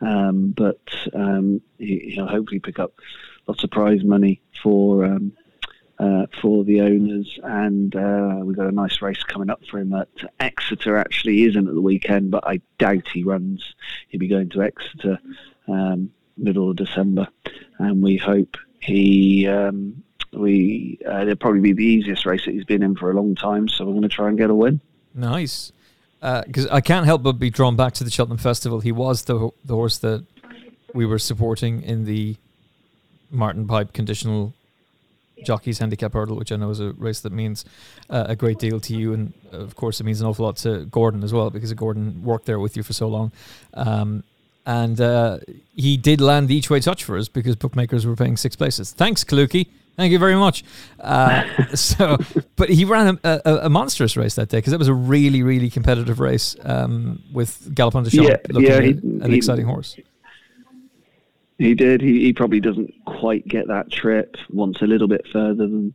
um, 0.00 0.52
but 0.56 0.80
um, 1.14 1.60
he, 1.78 2.14
will 2.16 2.26
hopefully 2.26 2.60
pick 2.60 2.78
up 2.78 2.92
lots 3.46 3.62
of 3.64 3.70
prize 3.70 4.04
money 4.04 4.40
for 4.62 5.04
um, 5.04 5.32
uh, 5.98 6.26
for 6.40 6.64
the 6.64 6.80
owners, 6.80 7.38
and 7.44 7.94
uh, 7.94 8.40
we've 8.42 8.56
got 8.56 8.66
a 8.66 8.72
nice 8.72 9.00
race 9.00 9.22
coming 9.22 9.50
up 9.50 9.64
for 9.66 9.78
him 9.78 9.92
at 9.92 10.08
Exeter. 10.40 10.96
Actually, 10.96 11.44
isn't 11.44 11.68
at 11.68 11.74
the 11.74 11.80
weekend, 11.80 12.30
but 12.30 12.46
I 12.46 12.60
doubt 12.78 13.08
he 13.12 13.22
runs. 13.22 13.74
He'll 14.08 14.20
be 14.20 14.28
going 14.28 14.48
to 14.50 14.62
Exeter 14.62 15.18
um, 15.68 16.10
middle 16.36 16.70
of 16.70 16.76
December, 16.76 17.28
and 17.78 18.02
we 18.02 18.16
hope 18.16 18.56
he 18.80 19.46
um, 19.46 20.02
we 20.34 20.98
uh, 21.06 21.22
it'll 21.22 21.36
probably 21.36 21.60
be 21.60 21.72
the 21.72 21.84
easiest 21.84 22.26
race 22.26 22.44
that 22.44 22.52
he's 22.52 22.64
been 22.64 22.82
in 22.82 22.96
for 22.96 23.10
a 23.10 23.14
long 23.14 23.34
time. 23.34 23.68
So 23.68 23.84
we're 23.84 23.92
going 23.92 24.02
to 24.02 24.08
try 24.08 24.28
and 24.28 24.38
get 24.38 24.50
a 24.50 24.54
win. 24.54 24.80
Nice, 25.14 25.72
because 26.20 26.66
uh, 26.66 26.74
I 26.74 26.80
can't 26.80 27.06
help 27.06 27.22
but 27.22 27.38
be 27.38 27.50
drawn 27.50 27.76
back 27.76 27.92
to 27.94 28.04
the 28.04 28.10
Cheltenham 28.10 28.38
Festival. 28.38 28.80
He 28.80 28.92
was 28.92 29.24
the 29.24 29.50
the 29.64 29.74
horse 29.74 29.98
that 29.98 30.24
we 30.92 31.06
were 31.06 31.18
supporting 31.18 31.82
in 31.82 32.04
the 32.04 32.36
Martin 33.30 33.66
Pipe 33.66 33.92
conditional 33.92 34.54
jockeys 35.44 35.78
handicap 35.78 36.12
hurdle, 36.12 36.36
which 36.36 36.52
I 36.52 36.56
know 36.56 36.70
is 36.70 36.80
a 36.80 36.92
race 36.92 37.20
that 37.20 37.32
means 37.32 37.64
uh, 38.08 38.24
a 38.28 38.36
great 38.36 38.58
deal 38.58 38.80
to 38.80 38.96
you, 38.96 39.12
and 39.12 39.32
of 39.52 39.74
course 39.76 40.00
it 40.00 40.04
means 40.04 40.20
an 40.20 40.26
awful 40.26 40.46
lot 40.46 40.56
to 40.58 40.86
Gordon 40.86 41.22
as 41.22 41.32
well 41.32 41.50
because 41.50 41.72
Gordon 41.74 42.22
worked 42.22 42.46
there 42.46 42.58
with 42.58 42.76
you 42.76 42.82
for 42.82 42.92
so 42.92 43.08
long. 43.08 43.32
Um, 43.74 44.24
and 44.66 45.00
uh, 45.00 45.38
he 45.74 45.96
did 45.96 46.20
land 46.20 46.48
the 46.48 46.56
each 46.56 46.70
way 46.70 46.80
touch 46.80 47.04
for 47.04 47.18
us 47.18 47.28
because 47.28 47.56
bookmakers 47.56 48.06
were 48.06 48.16
paying 48.16 48.36
six 48.36 48.56
places. 48.56 48.92
Thanks, 48.92 49.22
Kalooki. 49.22 49.68
Thank 49.96 50.12
you 50.12 50.18
very 50.18 50.34
much. 50.34 50.64
Uh, 50.98 51.44
so, 51.74 52.18
but 52.56 52.68
he 52.68 52.84
ran 52.84 53.18
a, 53.22 53.40
a, 53.44 53.56
a, 53.66 53.68
monstrous 53.68 54.16
race 54.16 54.34
that 54.34 54.48
day 54.48 54.58
because 54.58 54.72
it 54.72 54.78
was 54.78 54.88
a 54.88 54.94
really, 54.94 55.42
really 55.42 55.70
competitive 55.70 56.18
race 56.18 56.56
um, 56.64 57.22
with 57.32 57.72
Galopin 57.74 58.04
Des 58.04 58.10
Champs 58.10 58.28
yeah, 58.28 58.36
looking 58.48 58.70
yeah, 58.70 58.80
he, 58.80 58.90
an 58.90 59.30
he, 59.30 59.36
exciting 59.36 59.66
horse. 59.66 59.96
He 61.58 61.74
did. 61.74 62.00
He, 62.00 62.20
he 62.20 62.32
probably 62.32 62.60
doesn't 62.60 62.92
quite 63.04 63.46
get 63.46 63.68
that 63.68 63.90
trip. 63.92 64.36
Wants 64.50 64.82
a 64.82 64.86
little 64.86 65.06
bit 65.06 65.26
further 65.32 65.66
than 65.66 65.94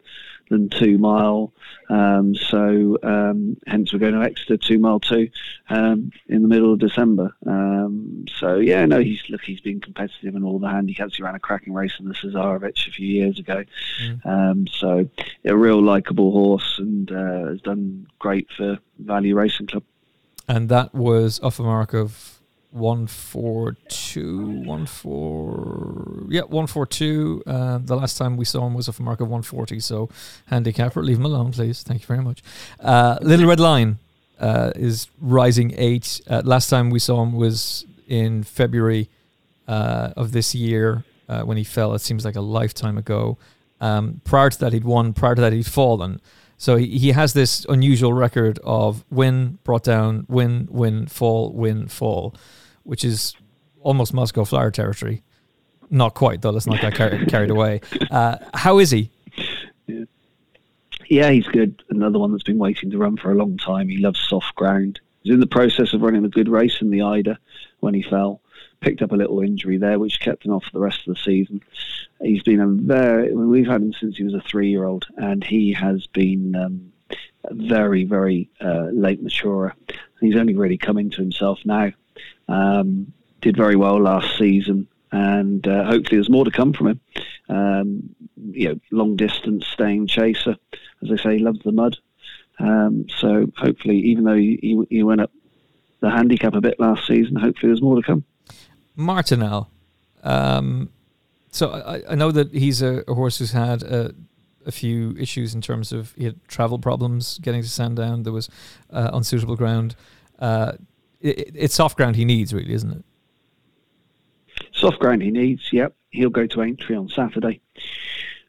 than 0.50 0.70
two 0.70 0.98
mile. 0.98 1.54
Um, 1.90 2.36
so 2.36 2.98
um, 3.04 3.58
hence 3.66 3.94
we're 3.94 4.00
going 4.00 4.14
to 4.14 4.22
Exeter 4.22 4.58
two 4.58 4.80
mile 4.80 5.00
two 5.00 5.30
um, 5.70 6.12
in 6.28 6.42
the 6.42 6.48
middle 6.48 6.74
of 6.74 6.80
December. 6.80 7.36
Um, 7.46 8.26
so 8.38 8.58
yeah, 8.58 8.86
no, 8.86 9.00
he's 9.00 9.22
look, 9.30 9.42
he's 9.42 9.62
been 9.62 9.80
competitive 9.80 10.36
in 10.36 10.44
all 10.44 10.60
the 10.60 10.70
handicaps. 10.70 11.16
He 11.18 11.24
ran 11.24 11.36
a 11.36 11.40
cracking 11.40 11.74
race 11.74 11.94
in 12.00 12.08
the 12.08 12.14
Cesarewitch 12.14 12.88
a 12.88 12.92
few 12.92 13.08
years 13.08 13.40
ago. 13.40 13.64
Mm. 14.04 14.26
Um, 14.26 14.68
so 14.68 15.10
a 15.46 15.56
real 15.56 15.82
likable 15.82 16.32
horse 16.32 16.76
and 16.80 17.12
uh, 17.12 17.50
has 17.50 17.62
done 17.62 18.08
great 18.20 18.48
for 18.56 18.80
Value 19.00 19.36
Racing 19.36 19.68
Club. 19.68 19.84
And 20.48 20.68
that 20.70 20.96
was 20.96 21.40
off 21.42 21.60
a 21.60 21.64
mark 21.64 21.94
of 21.94 22.39
one 22.72 23.08
four 23.08 23.76
two 23.88 24.62
one 24.62 24.86
four 24.86 26.26
yeah 26.30 26.42
one 26.42 26.68
four 26.68 26.86
two. 26.86 27.42
Uh, 27.48 27.80
the 27.80 27.96
last 27.96 28.18
time 28.18 28.38
we 28.38 28.46
saw 28.46 28.66
him 28.68 28.74
was 28.74 28.88
off 28.88 29.00
a 29.00 29.04
mark 29.04 29.20
of 29.22 29.28
140 29.28 29.80
so 29.80 30.10
handicapper 30.48 31.02
leave 31.02 31.18
him 31.18 31.26
alone 31.26 31.52
please. 31.52 31.84
Thank 31.84 32.02
you 32.02 32.08
very 32.08 32.22
much. 32.22 32.44
Uh, 32.80 33.18
Little 33.22 33.48
Red 33.48 33.60
Lion 33.60 33.98
uh, 34.40 34.72
is 34.76 35.08
rising 35.20 35.74
eight. 35.78 36.22
Uh, 36.30 36.42
last 36.46 36.70
time 36.70 36.90
we 36.90 37.00
saw 37.00 37.24
him 37.24 37.34
was 37.34 37.86
in 38.08 38.44
february 38.44 39.10
uh, 39.68 40.14
of 40.16 40.32
this 40.32 40.54
year 40.54 41.04
uh, 41.28 41.42
when 41.42 41.58
he 41.58 41.64
fell 41.64 41.94
it 41.94 42.00
seems 42.00 42.24
like 42.24 42.36
a 42.36 42.42
lifetime 42.42 42.98
ago. 42.98 43.38
Um, 43.82 44.22
prior 44.26 44.50
to 44.50 44.60
that 44.60 44.74
he'd 44.74 44.84
won. 44.84 45.14
Prior 45.14 45.36
to 45.36 45.42
that 45.42 45.54
he'd 45.54 45.66
fallen 45.66 46.22
so 46.60 46.76
he, 46.76 47.00
he 47.00 47.12
has 47.14 47.34
this 47.34 47.66
unusual 47.68 48.14
record 48.14 48.60
of 48.64 49.04
win, 49.10 49.58
brought 49.64 49.84
down, 49.84 50.28
win, 50.30 50.68
win, 50.70 51.08
fall, 51.08 51.52
win, 51.52 51.88
fall 51.88 52.36
which 52.90 53.04
is 53.04 53.36
almost 53.82 54.16
Moscow 54.16 54.44
Flyer 54.44 54.72
territory. 54.72 55.22
Not 55.92 56.16
quite, 56.16 56.42
though. 56.42 56.50
Let's 56.50 56.66
not 56.66 56.82
get 56.82 56.96
car- 56.96 57.26
carried 57.28 57.52
away. 57.52 57.82
Uh, 58.10 58.38
how 58.56 58.80
is 58.80 58.90
he? 58.90 59.12
Yeah. 61.08 61.30
he's 61.30 61.48
good. 61.48 61.84
Another 61.90 62.18
one 62.18 62.32
that's 62.32 62.44
been 62.44 62.58
waiting 62.58 62.90
to 62.90 62.98
run 62.98 63.16
for 63.18 63.32
a 63.32 63.36
long 63.36 63.58
time. 63.58 63.90
He 63.90 63.98
loves 63.98 64.20
soft 64.20 64.56
ground. 64.56 65.00
He's 65.22 65.34
in 65.34 65.40
the 65.40 65.46
process 65.48 65.94
of 65.94 66.02
running 66.02 66.26
a 66.26 66.30
good 66.30 66.50
race 66.50 66.82
in 66.82 66.90
the 66.90 67.04
Eider 67.04 67.38
when 67.80 67.94
he 67.94 68.02
fell. 68.02 68.42
Picked 68.82 69.02
up 69.02 69.12
a 69.12 69.16
little 69.16 69.42
injury 69.42 69.78
there, 69.78 70.00
which 70.00 70.20
kept 70.20 70.46
him 70.46 70.54
off 70.54 70.64
for 70.64 70.72
the 70.72 70.80
rest 70.80 71.08
of 71.08 71.16
the 71.16 71.22
season. 71.22 71.62
He's 72.22 72.44
been 72.44 72.62
a 72.62 72.68
very, 72.68 73.34
we've 73.34 73.68
had 73.68 73.82
him 73.82 73.94
since 73.94 74.18
he 74.18 74.24
was 74.24 74.34
a 74.34 74.42
three-year-old, 74.42 75.08
and 75.18 75.44
he 75.44 75.74
has 75.74 76.08
been 76.08 76.56
um, 76.56 76.94
very, 77.52 78.06
very 78.06 78.50
uh, 78.62 78.88
late 78.92 79.22
maturer. 79.22 79.76
He's 80.22 80.38
only 80.38 80.56
really 80.56 80.78
coming 80.78 81.10
to 81.12 81.18
himself 81.18 81.60
now. 81.66 81.92
Um, 82.48 83.14
did 83.42 83.56
very 83.56 83.76
well 83.76 84.02
last 84.02 84.38
season, 84.38 84.88
and 85.12 85.66
uh, 85.68 85.86
hopefully 85.86 86.18
there's 86.18 86.30
more 86.30 86.46
to 86.46 86.52
come 86.52 86.74
from 86.74 86.88
him. 86.88 87.00
Um, 87.50 88.16
you 88.52 88.70
know, 88.70 88.80
long 88.92 89.16
distance 89.16 89.66
staying 89.68 90.08
chaser, 90.08 90.56
as 91.02 91.10
they 91.10 91.18
say, 91.18 91.40
loves 91.40 91.62
the 91.64 91.72
mud. 91.72 91.98
Um, 92.60 93.08
so 93.10 93.48
hopefully, 93.56 93.98
even 94.00 94.26
though 94.26 94.36
he, 94.36 94.86
he, 94.90 95.04
went 95.04 95.22
up 95.22 95.32
the 96.02 96.10
handicap 96.10 96.54
a 96.54 96.62
bit 96.62 96.80
last 96.80 97.08
season, 97.08 97.38
hopefully 97.38 97.70
there's 97.70 97.82
more 97.82 97.96
to 97.96 98.02
come. 98.02 98.26
Martinel. 99.00 99.70
Um, 100.24 100.90
so 101.52 101.72
I, 101.72 102.12
I, 102.12 102.16
know 102.16 102.32
that 102.32 102.54
he's 102.54 102.82
a, 102.82 103.04
a 103.08 103.14
horse 103.14 103.38
who's 103.38 103.54
had 103.54 103.82
a, 103.84 104.14
a, 104.66 104.72
few 104.72 105.16
issues 105.18 105.56
in 105.56 105.62
terms 105.62 105.94
of 105.94 106.14
he 106.14 106.26
had 106.26 106.36
travel 106.48 106.78
problems 106.78 107.40
getting 107.40 107.62
to 107.62 107.70
Sandown. 107.70 108.24
There 108.24 108.34
was 108.34 108.50
uh, 108.92 109.10
unsuitable 109.14 109.56
ground. 109.56 109.96
Uh, 110.38 110.74
it, 111.22 111.52
it's 111.56 111.74
soft 111.74 111.96
ground 111.96 112.18
he 112.18 112.26
needs, 112.26 112.54
really, 112.54 112.74
isn't 112.74 112.92
it? 112.92 113.04
Soft 114.74 115.00
ground 115.00 115.22
he 115.22 115.32
needs. 115.32 115.72
Yep, 115.72 115.96
he'll 116.10 116.30
go 116.30 116.46
to 116.46 116.62
Aintree 116.62 116.98
on 116.98 117.08
Saturday. 117.08 117.62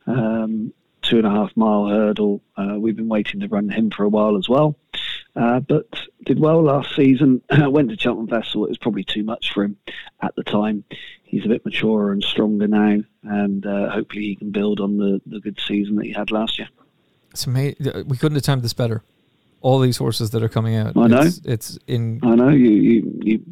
Um, 0.07 0.73
two 1.03 1.19
and 1.19 1.27
a 1.27 1.31
half 1.31 1.57
mile 1.57 1.87
hurdle. 1.87 2.43
Uh, 2.57 2.77
we've 2.79 2.97
been 2.97 3.09
waiting 3.09 3.41
to 3.41 3.49
run 3.49 3.69
him 3.69 3.91
for 3.91 4.03
a 4.03 4.09
while 4.09 4.37
as 4.37 4.49
well. 4.49 4.77
Uh, 5.37 5.61
but 5.61 5.87
did 6.24 6.41
well 6.41 6.62
last 6.62 6.95
season. 6.95 7.43
Went 7.51 7.91
to 7.91 7.99
Cheltenham 7.99 8.28
Festival. 8.28 8.66
It 8.66 8.70
was 8.70 8.78
probably 8.78 9.05
too 9.05 9.22
much 9.22 9.53
for 9.53 9.64
him 9.64 9.76
at 10.22 10.35
the 10.37 10.43
time. 10.43 10.85
He's 11.22 11.45
a 11.45 11.49
bit 11.49 11.64
maturer 11.64 12.12
and 12.12 12.22
stronger 12.22 12.66
now, 12.66 12.99
and 13.22 13.64
uh, 13.64 13.91
hopefully 13.91 14.22
he 14.22 14.37
can 14.37 14.51
build 14.51 14.81
on 14.81 14.97
the, 14.97 15.20
the 15.26 15.41
good 15.41 15.61
season 15.61 15.97
that 15.97 16.07
he 16.07 16.12
had 16.12 16.31
last 16.31 16.59
year. 16.59 16.68
It's 17.31 17.47
amazing. 17.47 18.09
We 18.09 18.16
couldn't 18.16 18.35
have 18.35 18.43
timed 18.43 18.62
this 18.62 18.72
better. 18.72 19.05
All 19.61 19.78
these 19.78 19.99
horses 19.99 20.31
that 20.31 20.43
are 20.43 20.49
coming 20.49 20.74
out. 20.74 20.97
I 20.97 21.07
know. 21.07 21.20
It's, 21.20 21.41
it's 21.45 21.78
in. 21.87 22.20
I 22.22 22.35
know 22.35 22.49
you. 22.49 22.70
You. 22.70 23.20
you 23.22 23.45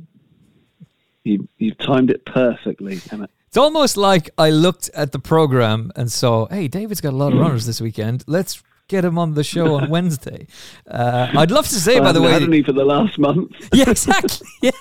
you, 1.24 1.46
you've 1.58 1.76
timed 1.76 2.10
it 2.10 2.24
perfectly, 2.24 3.00
Emmet. 3.12 3.30
It's 3.48 3.56
almost 3.56 3.96
like 3.96 4.30
I 4.38 4.50
looked 4.50 4.90
at 4.94 5.12
the 5.12 5.18
program 5.18 5.90
and 5.96 6.10
saw, 6.10 6.46
hey, 6.48 6.68
David's 6.68 7.00
got 7.00 7.12
a 7.12 7.16
lot 7.16 7.32
of 7.32 7.38
runners 7.38 7.66
this 7.66 7.80
weekend. 7.80 8.24
Let's 8.26 8.62
get 8.88 9.04
him 9.04 9.18
on 9.18 9.34
the 9.34 9.44
show 9.44 9.76
on 9.76 9.88
Wednesday. 9.96 10.46
Uh, 10.86 11.28
I'd 11.36 11.50
love 11.50 11.68
to 11.68 11.74
say, 11.74 12.00
by 12.00 12.12
the 12.12 12.20
way, 12.20 12.32
had 12.32 12.48
me 12.48 12.62
for 12.62 12.72
the 12.72 12.84
last 12.84 13.18
month. 13.18 13.52
yeah, 13.72 13.90
exactly. 13.90 14.48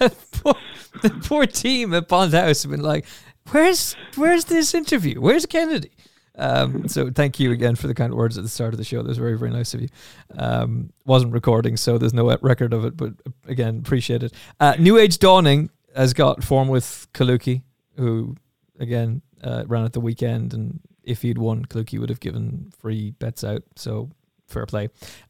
Yeah, 0.00 0.08
poor, 0.32 0.54
the 1.02 1.10
poor 1.24 1.46
team 1.46 1.94
at 1.94 2.08
Pond 2.08 2.32
House 2.32 2.62
have 2.62 2.72
been 2.72 2.80
like, 2.82 3.06
"Where's 3.50 3.94
where's 4.16 4.46
this 4.46 4.74
interview? 4.74 5.20
Where's 5.20 5.46
Kennedy?" 5.46 5.92
Um, 6.36 6.88
so 6.88 7.10
thank 7.10 7.38
you 7.38 7.52
again 7.52 7.76
for 7.76 7.86
the 7.86 7.94
kind 7.94 8.12
words 8.12 8.36
at 8.36 8.42
the 8.42 8.50
start 8.50 8.74
of 8.74 8.78
the 8.78 8.84
show. 8.84 9.02
That 9.02 9.08
was 9.08 9.18
very 9.18 9.38
very 9.38 9.50
nice 9.50 9.72
of 9.74 9.82
you. 9.82 9.88
Um, 10.36 10.90
wasn't 11.04 11.32
recording, 11.32 11.76
so 11.76 11.96
there's 11.96 12.14
no 12.14 12.36
record 12.42 12.72
of 12.72 12.84
it, 12.84 12.96
but 12.96 13.12
again, 13.46 13.78
appreciate 13.78 14.22
it. 14.22 14.32
Uh, 14.58 14.74
New 14.78 14.98
Age 14.98 15.18
Dawning 15.18 15.70
has 15.94 16.12
got 16.12 16.42
form 16.42 16.68
with 16.68 17.06
Kalooki, 17.14 17.62
who 17.96 18.36
again 18.80 19.22
uh, 19.42 19.64
ran 19.66 19.84
at 19.84 19.92
the 19.92 20.00
weekend, 20.00 20.54
and 20.54 20.80
if 21.04 21.22
he'd 21.22 21.38
won, 21.38 21.64
Kalooki 21.64 21.98
would 21.98 22.08
have 22.08 22.20
given 22.20 22.72
free 22.78 23.12
bets 23.12 23.44
out. 23.44 23.62
So 23.76 24.10
fair 24.46 24.66
play. 24.66 24.88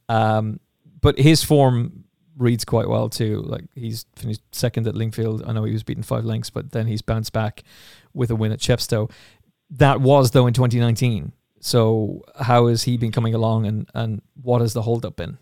Um, 0.08 0.60
but 1.00 1.18
his 1.18 1.42
form 1.44 2.04
reads 2.36 2.64
quite 2.64 2.88
well 2.88 3.08
too. 3.08 3.42
Like 3.42 3.64
he's 3.74 4.06
finished 4.16 4.42
second 4.52 4.86
at 4.86 4.94
Lingfield. 4.94 5.46
I 5.46 5.52
know 5.52 5.64
he 5.64 5.72
was 5.72 5.82
beaten 5.82 6.02
five 6.02 6.24
lengths, 6.24 6.50
but 6.50 6.72
then 6.72 6.86
he's 6.86 7.02
bounced 7.02 7.32
back 7.32 7.62
with 8.12 8.30
a 8.30 8.36
win 8.36 8.52
at 8.52 8.60
Chepstow. 8.60 9.10
That 9.70 10.00
was 10.00 10.30
though 10.30 10.46
in 10.46 10.54
2019. 10.54 11.32
So 11.60 12.22
how 12.38 12.66
has 12.66 12.82
he 12.82 12.98
been 12.98 13.12
coming 13.12 13.34
along, 13.34 13.66
and 13.66 13.88
and 13.94 14.20
what 14.42 14.60
has 14.60 14.74
the 14.74 14.82
holdup 14.82 15.16
been? 15.16 15.38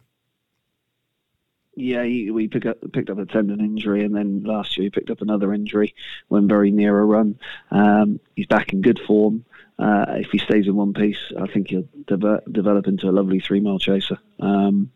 Yeah, 1.74 2.04
he, 2.04 2.30
we 2.30 2.48
pick 2.48 2.66
up, 2.66 2.76
picked 2.92 3.08
up 3.08 3.18
a 3.18 3.24
tendon 3.24 3.60
injury, 3.60 4.04
and 4.04 4.14
then 4.14 4.44
last 4.44 4.76
year 4.76 4.84
he 4.84 4.90
picked 4.90 5.10
up 5.10 5.22
another 5.22 5.54
injury 5.54 5.94
when 6.28 6.46
very 6.46 6.70
near 6.70 6.98
a 6.98 7.04
run. 7.04 7.38
Um, 7.70 8.20
he's 8.36 8.46
back 8.46 8.72
in 8.72 8.82
good 8.82 9.00
form. 9.06 9.44
Uh, 9.82 10.04
if 10.18 10.30
he 10.30 10.38
stays 10.38 10.68
in 10.68 10.76
one 10.76 10.94
piece, 10.94 11.32
I 11.36 11.48
think 11.48 11.70
he'll 11.70 11.88
de- 12.06 12.42
develop 12.52 12.86
into 12.86 13.08
a 13.08 13.10
lovely 13.10 13.40
three 13.40 13.58
mile 13.58 13.80
chaser. 13.80 14.18
Um, 14.38 14.92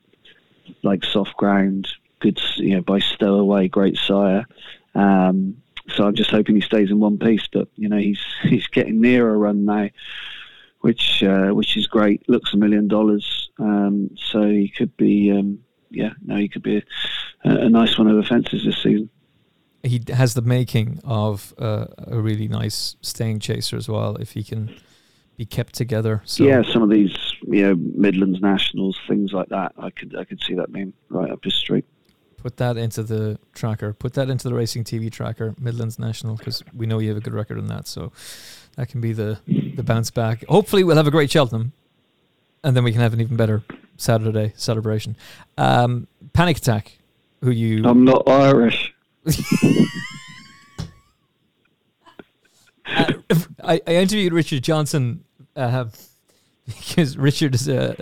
like 0.85 1.05
soft 1.05 1.37
ground, 1.37 1.89
good, 2.21 2.41
you 2.57 2.77
know, 2.77 2.83
by 2.83 3.01
stowaway, 3.01 3.67
great 3.67 3.97
sire. 3.97 4.47
Um, 4.95 5.57
so 5.89 6.05
I'm 6.05 6.15
just 6.15 6.31
hoping 6.31 6.55
he 6.55 6.61
stays 6.61 6.91
in 6.91 7.01
one 7.01 7.19
piece. 7.19 7.49
But 7.53 7.67
you 7.75 7.89
know, 7.89 7.99
he's 7.99 8.25
he's 8.43 8.69
getting 8.69 9.01
near 9.01 9.29
a 9.29 9.37
run 9.37 9.65
now, 9.65 9.91
which 10.83 11.21
uh, 11.25 11.49
which 11.49 11.77
is 11.77 11.89
great. 11.89 12.29
Looks 12.29 12.55
a 12.55 12.57
million 12.57 12.87
dollars. 12.87 13.51
Um, 13.59 14.11
so 14.17 14.43
he 14.43 14.69
could 14.69 14.97
be 14.97 15.33
um, 15.33 15.59
yeah, 15.91 16.13
no, 16.25 16.37
he 16.37 16.49
could 16.49 16.63
be 16.63 16.77
a, 16.77 16.85
a 17.45 17.69
nice 17.69 17.99
one 17.99 18.09
over 18.09 18.23
fences 18.23 18.65
this 18.65 18.83
season. 18.83 19.11
He 19.87 20.03
has 20.13 20.35
the 20.35 20.43
making 20.43 21.01
of 21.05 21.55
uh, 21.59 21.87
a 21.99 22.21
really 22.21 22.49
nice 22.49 22.97
staying 23.01 23.41
chaser 23.41 23.77
as 23.77 23.89
well. 23.89 24.17
If 24.17 24.33
he 24.33 24.43
can 24.43 24.75
be 25.37 25.45
kept 25.45 25.75
together. 25.75 26.23
So. 26.25 26.45
Yeah, 26.45 26.63
some 26.63 26.83
of 26.83 26.91
these, 26.91 27.15
you 27.47 27.63
know, 27.63 27.75
Midlands 27.75 28.41
Nationals, 28.41 28.99
things 29.07 29.33
like 29.33 29.49
that. 29.51 29.73
I 29.79 29.91
could, 29.91 30.17
I 30.17 30.25
could 30.25 30.41
see 30.43 30.55
that 30.55 30.73
being 30.73 30.93
right 31.09 31.31
up 31.31 31.45
his 31.45 31.55
street. 31.55 31.85
Put 32.39 32.57
that 32.59 32.77
into 32.77 33.03
the 33.03 33.39
tracker. 33.55 33.93
Put 33.93 34.15
that 34.15 34.31
into 34.31 34.49
the 34.49 34.55
racing 34.55 34.85
TV 34.85 35.11
tracker, 35.11 35.55
Midlands 35.59 35.99
National, 35.99 36.37
because 36.37 36.63
we 36.75 36.87
know 36.87 36.99
you 36.99 37.09
have 37.09 37.19
a 37.19 37.21
good 37.21 37.35
record 37.35 37.59
in 37.59 37.67
that. 37.67 37.89
So 37.89 38.13
that 38.77 38.89
can 38.89 39.01
be 39.01 39.13
the 39.13 39.41
the 39.75 39.83
bounce 39.83 40.11
back. 40.11 40.45
Hopefully, 40.47 40.85
we'll 40.85 40.97
have 40.97 41.09
a 41.09 41.11
great 41.11 41.31
Cheltenham, 41.31 41.73
and 42.63 42.77
then 42.77 42.85
we 42.85 42.93
can 42.93 43.01
have 43.01 43.13
an 43.13 43.21
even 43.21 43.37
better 43.37 43.65
Saturday 43.97 44.53
celebration. 44.57 45.17
Um, 45.59 46.07
Panic 46.35 46.59
Attack, 46.59 46.99
who 47.43 47.51
you? 47.51 47.85
I'm 47.85 48.05
not 48.05 48.29
Irish. 48.29 48.95
I, 52.87 53.81
I 53.87 53.95
interviewed 53.95 54.33
Richard 54.33 54.63
Johnson 54.63 55.25
uh, 55.55 55.87
because 56.67 57.17
Richard 57.17 57.55
is 57.55 57.69
a 57.69 57.97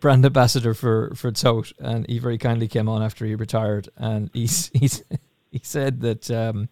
brand 0.00 0.24
ambassador 0.24 0.74
for 0.74 1.12
for 1.14 1.32
Tote, 1.32 1.72
and 1.78 2.06
he 2.08 2.18
very 2.18 2.38
kindly 2.38 2.68
came 2.68 2.88
on 2.88 3.02
after 3.02 3.24
he 3.26 3.34
retired, 3.34 3.88
and 3.96 4.30
he's 4.32 4.70
he's 4.74 5.02
he 5.50 5.60
said 5.62 6.00
that 6.00 6.30
um, 6.30 6.68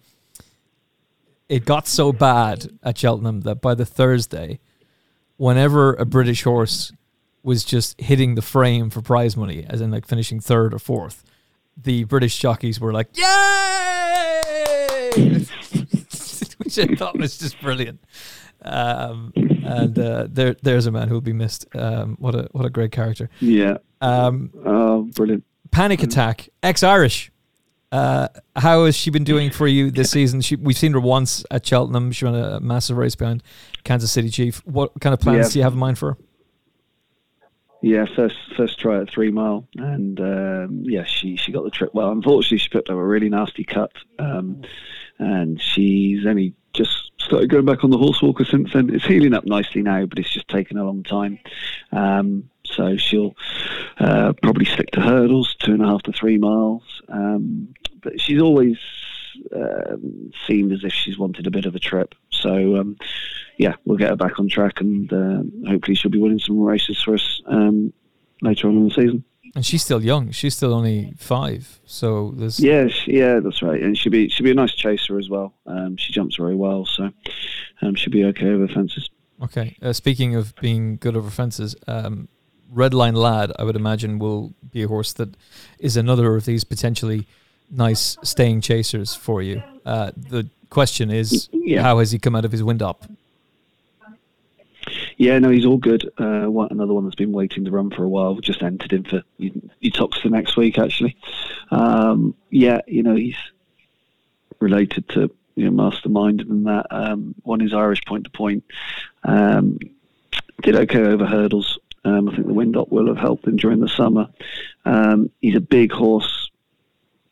it 1.49 1.65
got 1.65 1.87
so 1.87 2.13
bad 2.13 2.69
at 2.83 2.99
Cheltenham 2.99 3.43
that 3.43 3.61
by 3.61 3.75
the 3.75 3.87
Thursday, 3.87 4.61
whenever 5.37 5.95
a 5.95 6.05
British 6.05 6.45
horse 6.45 6.93
was 7.43 7.65
just 7.65 8.01
hitting 8.01 8.35
the 8.35 8.43
frame 8.43 8.91
for 8.91 9.01
prize 9.01 9.37
money, 9.37 9.65
as 9.69 9.81
in 9.81 9.91
like 9.91 10.07
finishing 10.07 10.41
third 10.41 10.75
or 10.75 10.79
fourth, 10.79 11.25
the 11.77 12.05
British 12.05 12.39
jockeys 12.39 12.81
were 12.81 12.93
like, 12.93 13.09
"Yay!" 13.17 14.41
Which 16.59 16.79
I 16.79 16.87
thought 16.97 17.17
was 17.17 17.39
just 17.39 17.61
brilliant. 17.61 18.01
Um, 18.63 19.33
and 19.37 19.99
uh, 19.99 20.27
there, 20.29 20.57
there's 20.63 20.87
a 20.87 20.91
man 20.91 21.09
who 21.09 21.15
will 21.15 21.21
be 21.21 21.33
missed. 21.33 21.67
Um, 21.75 22.17
what 22.19 22.35
a 22.35 22.49
what 22.53 22.65
a 22.65 22.71
great 22.71 22.93
character. 22.93 23.31
Yeah. 23.41 23.79
Um, 24.01 24.51
oh, 24.65 25.03
brilliant. 25.15 25.45
Panic 25.71 26.03
Attack, 26.03 26.49
ex-Irish. 26.63 27.31
Uh, 27.93 28.29
how 28.57 28.85
has 28.85 28.97
she 28.97 29.11
been 29.11 29.25
doing 29.25 29.51
for 29.51 29.67
you 29.67 29.91
this 29.91 30.11
season? 30.11 30.41
She, 30.41 30.57
we've 30.57 30.77
seen 30.77 30.93
her 30.93 31.01
once 31.01 31.45
at 31.51 31.65
Cheltenham. 31.65 32.13
She 32.13 32.25
ran 32.25 32.35
a 32.35 32.61
massive 32.61 32.97
race 32.97 33.15
behind 33.15 33.43
Kansas 33.85 34.11
City 34.11 34.29
Chief. 34.29 34.59
What 34.67 34.93
kind 35.01 35.15
of 35.15 35.21
plans 35.21 35.49
yeah. 35.49 35.53
do 35.53 35.59
you 35.59 35.63
have 35.63 35.73
in 35.75 35.79
mind 35.79 35.99
for 35.99 36.13
her? 36.13 36.19
Yeah, 37.83 38.07
first 38.17 38.37
first 38.57 38.81
try 38.81 39.01
at 39.01 39.11
three 39.11 39.31
mile, 39.31 39.69
and 39.77 40.19
um, 40.19 40.83
yeah, 40.85 41.05
she 41.05 41.37
she 41.37 41.53
got 41.53 41.65
the 41.65 41.71
trip 41.71 41.91
well. 41.93 42.11
Unfortunately, 42.11 42.59
she 42.59 42.69
picked 42.69 42.89
up 42.89 42.97
a 42.97 43.05
really 43.05 43.29
nasty 43.29 43.65
cut, 43.65 43.93
um, 44.19 44.63
and 45.19 45.61
she's 45.61 46.27
only 46.27 46.55
just 46.73 47.13
started 47.19 47.51
going 47.51 47.65
back 47.65 47.85
on 47.85 47.91
the 47.91 47.99
horse 47.99 48.23
walker 48.23 48.45
since 48.45 48.73
then. 48.73 48.95
It's 48.95 49.05
healing 49.05 49.35
up 49.35 49.45
nicely 49.45 49.83
now, 49.83 50.07
but 50.07 50.19
it's 50.19 50.33
just 50.33 50.49
taken 50.49 50.79
a 50.79 50.85
long 50.85 51.03
time. 51.03 51.39
Um, 51.93 52.51
so 52.65 52.97
she'll 52.97 53.35
uh, 53.99 54.33
probably 54.43 54.65
stick 54.65 54.91
to 54.93 55.01
hurdles, 55.01 55.55
two 55.59 55.73
and 55.73 55.83
a 55.83 55.87
half 55.87 56.03
to 56.05 56.13
three 56.13 56.39
miles. 56.39 57.03
Um, 57.09 57.75
but 58.03 58.21
she's 58.21 58.41
always 58.41 58.79
um, 59.55 60.33
seemed 60.47 60.73
as 60.73 60.85
if 60.85 60.93
she's 60.93 61.19
wanted 61.19 61.47
a 61.47 61.51
bit 61.51 61.67
of 61.67 61.75
a 61.75 61.79
trip. 61.79 62.15
So 62.31 62.77
um, 62.77 62.97
yeah, 63.59 63.75
we'll 63.85 63.99
get 63.99 64.11
her 64.11 64.17
back 64.17 64.39
on 64.39 64.49
track, 64.49 64.81
and 64.81 65.13
uh, 65.13 65.69
hopefully 65.69 65.95
she'll 65.95 66.11
be 66.11 66.19
winning 66.19 66.39
some 66.39 66.61
races 66.61 67.03
for 67.03 67.15
us 67.15 67.43
um, 67.47 67.93
later 68.43 68.69
on 68.69 68.77
in 68.77 68.85
the 68.89 68.95
season. 68.95 69.25
And 69.55 69.65
she's 69.65 69.83
still 69.83 70.05
young. 70.05 70.33
She's 70.33 70.55
still 70.55 70.75
only 70.75 71.15
five. 71.17 71.81
So 71.87 72.35
there's 72.37 72.61
yeah, 72.61 72.89
yeah, 73.07 73.41
that's 73.41 73.63
right. 73.63 73.83
And 73.83 73.97
she'll 73.97 74.13
be 74.13 74.29
she'll 74.29 74.45
be 74.45 74.51
a 74.51 74.55
nice 74.55 74.75
chaser 74.75 75.19
as 75.19 75.31
well. 75.31 75.55
Um, 75.67 75.97
she 75.97 76.13
jumps 76.13 76.37
very 76.37 76.55
well, 76.55 76.85
so 76.85 77.11
um, 77.81 77.95
she'll 77.95 78.13
be 78.13 78.25
okay 78.27 78.49
over 78.49 78.69
fences. 78.69 79.09
Okay. 79.43 79.77
Uh, 79.81 79.93
speaking 79.93 80.35
of 80.35 80.55
being 80.57 80.97
good 80.97 81.17
over 81.17 81.31
fences, 81.31 81.77
um, 81.87 82.29
Red 82.71 82.95
Lion 82.95 83.15
Lad, 83.15 83.53
I 83.59 83.65
would 83.65 83.77
imagine, 83.77 84.19
will 84.19 84.55
be 84.71 84.83
a 84.83 84.89
horse 84.89 85.13
that 85.15 85.37
is 85.79 85.97
another 85.97 86.35
of 86.35 86.45
these 86.45 86.65
potentially 86.65 87.27
nice 87.71 88.17
staying 88.23 88.61
chasers 88.61 89.15
for 89.15 89.43
you. 89.43 89.63
Uh, 89.85 90.11
the 90.17 90.49
question 90.71 91.11
is, 91.11 91.49
yeah. 91.53 91.83
how 91.83 91.99
has 91.99 92.11
he 92.11 92.19
come 92.19 92.35
out 92.35 92.45
of 92.45 92.53
his 92.53 92.63
wind 92.63 92.83
up? 92.83 93.05
Yeah, 95.17 95.39
no, 95.39 95.49
he's 95.49 95.65
all 95.65 95.79
good. 95.79 96.11
Uh, 96.19 96.45
one, 96.45 96.69
another 96.71 96.93
one 96.93 97.05
that's 97.05 97.17
been 97.17 97.33
waiting 97.33 97.65
to 97.65 97.71
run 97.71 97.91
for 97.91 98.05
a 98.05 98.09
while. 98.09 98.35
Just 98.37 98.63
entered 98.63 98.93
him 98.93 99.05
for 99.05 99.23
Uttoxeter 99.83 100.31
next 100.31 100.57
week, 100.57 100.79
actually. 100.79 101.17
Um, 101.71 102.35
yeah, 102.51 102.81
you 102.87 103.03
know, 103.03 103.17
he's 103.17 103.37
related 104.61 105.09
to 105.11 105.31
you 105.55 105.65
know, 105.65 105.71
Mastermind 105.71 106.43
and 106.43 106.67
that. 106.67 106.87
Um, 106.91 107.35
won 107.45 107.61
his 107.61 107.73
Irish 107.73 108.05
point 108.05 108.25
to 108.25 108.31
point. 108.31 108.65
Um, 109.25 109.79
did 110.63 110.77
okay 110.77 111.01
over 111.01 111.27
hurdles. 111.27 111.79
Um, 112.05 112.29
I 112.29 112.35
think 112.35 112.47
the 112.47 112.55
wind 112.55 112.77
up 112.77 112.91
will 112.93 113.09
have 113.09 113.17
helped 113.17 113.47
him 113.47 113.57
during 113.57 113.81
the 113.81 113.89
summer. 113.89 114.29
Um, 114.85 115.31
he's 115.41 115.57
a 115.57 115.61
big 115.61 115.91
horse, 115.91 116.46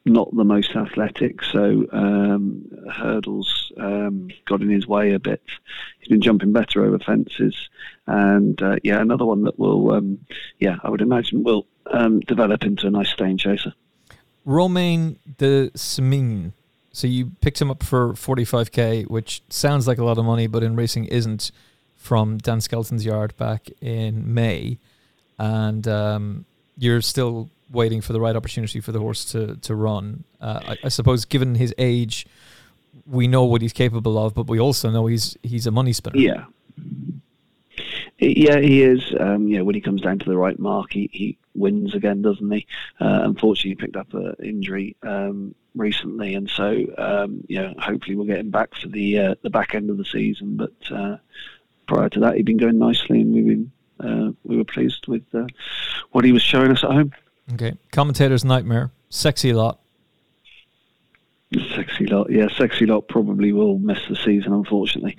not 0.04 0.34
the 0.36 0.44
most 0.44 0.76
athletic, 0.76 1.42
so 1.42 1.86
um, 1.92 2.64
hurdles 2.92 3.72
um, 3.78 4.28
got 4.44 4.60
in 4.60 4.68
his 4.68 4.86
way 4.86 5.12
a 5.12 5.18
bit. 5.18 5.42
He's 5.98 6.08
been 6.08 6.20
jumping 6.20 6.52
better 6.52 6.84
over 6.84 6.98
fences, 6.98 7.68
and 8.06 8.60
uh, 8.62 8.76
yeah, 8.82 9.00
another 9.00 9.24
one 9.24 9.44
that 9.44 9.58
will, 9.58 9.92
um, 9.92 10.18
yeah, 10.58 10.76
I 10.82 10.90
would 10.90 11.00
imagine 11.00 11.42
will 11.42 11.66
um, 11.90 12.20
develop 12.20 12.64
into 12.64 12.86
a 12.86 12.90
nice 12.90 13.10
staying 13.10 13.38
chaser. 13.38 13.72
Romain 14.44 15.18
de 15.38 15.70
Senam. 15.70 16.52
So 16.92 17.06
you 17.06 17.32
picked 17.40 17.60
him 17.60 17.70
up 17.70 17.82
for 17.82 18.12
45k, 18.12 19.08
which 19.08 19.42
sounds 19.48 19.88
like 19.88 19.98
a 19.98 20.04
lot 20.04 20.18
of 20.18 20.24
money, 20.24 20.46
but 20.46 20.62
in 20.62 20.76
racing 20.76 21.06
isn't 21.06 21.50
from 21.96 22.38
Dan 22.38 22.60
Skelton's 22.60 23.04
yard 23.04 23.36
back 23.38 23.68
in 23.80 24.32
May, 24.32 24.78
and 25.38 25.88
um, 25.88 26.44
you're 26.76 27.00
still 27.00 27.48
waiting 27.70 28.00
for 28.00 28.12
the 28.12 28.20
right 28.20 28.36
opportunity 28.36 28.80
for 28.80 28.92
the 28.92 29.00
horse 29.00 29.24
to 29.32 29.56
to 29.56 29.74
run. 29.74 30.24
Uh, 30.40 30.60
I, 30.68 30.78
I, 30.84 30.88
suppose, 30.88 31.24
given 31.24 31.54
his 31.54 31.74
age, 31.78 32.26
we 33.06 33.26
know 33.26 33.44
what 33.44 33.62
he's 33.62 33.72
capable 33.72 34.18
of, 34.18 34.34
but 34.34 34.46
we 34.46 34.58
also 34.58 34.90
know 34.90 35.06
he's 35.06 35.36
he's 35.42 35.66
a 35.66 35.70
money 35.70 35.92
spinner. 35.92 36.18
Yeah, 36.18 36.44
yeah, 38.18 38.60
he 38.60 38.82
is. 38.82 39.14
Um, 39.18 39.48
you 39.48 39.58
know, 39.58 39.64
when 39.64 39.74
he 39.74 39.80
comes 39.80 40.02
down 40.02 40.18
to 40.20 40.24
the 40.24 40.36
right 40.36 40.58
mark, 40.58 40.92
he, 40.92 41.10
he 41.12 41.38
wins 41.54 41.94
again, 41.94 42.22
doesn't 42.22 42.50
he? 42.50 42.66
Uh, 43.00 43.20
unfortunately, 43.24 43.70
he 43.70 43.74
picked 43.74 43.96
up 43.96 44.12
an 44.14 44.36
injury 44.42 44.96
um, 45.02 45.54
recently, 45.74 46.34
and 46.34 46.48
so 46.48 46.86
um, 46.98 47.44
you 47.48 47.60
know, 47.60 47.74
hopefully 47.78 48.16
we'll 48.16 48.26
get 48.26 48.38
him 48.38 48.50
back 48.50 48.74
for 48.74 48.88
the 48.88 49.18
uh, 49.18 49.34
the 49.42 49.50
back 49.50 49.74
end 49.74 49.90
of 49.90 49.98
the 49.98 50.04
season. 50.04 50.56
But 50.56 50.74
uh, 50.90 51.16
prior 51.86 52.08
to 52.10 52.20
that, 52.20 52.36
he'd 52.36 52.46
been 52.46 52.56
going 52.56 52.78
nicely, 52.78 53.20
and 53.20 53.34
we've 53.34 53.46
been 53.46 53.72
uh, 54.00 54.32
we 54.44 54.56
were 54.56 54.64
pleased 54.64 55.06
with 55.06 55.24
uh, 55.34 55.46
what 56.12 56.24
he 56.24 56.32
was 56.32 56.42
showing 56.42 56.70
us 56.70 56.84
at 56.84 56.90
home. 56.90 57.12
Okay, 57.52 57.76
commentator's 57.92 58.44
nightmare, 58.44 58.90
sexy 59.10 59.52
lot. 59.52 59.80
Sexy 61.74 62.06
lot, 62.06 62.30
yeah. 62.30 62.48
Sexy 62.56 62.86
lot 62.86 63.06
probably 63.06 63.52
will 63.52 63.78
miss 63.78 63.98
the 64.08 64.16
season. 64.16 64.52
Unfortunately, 64.52 65.16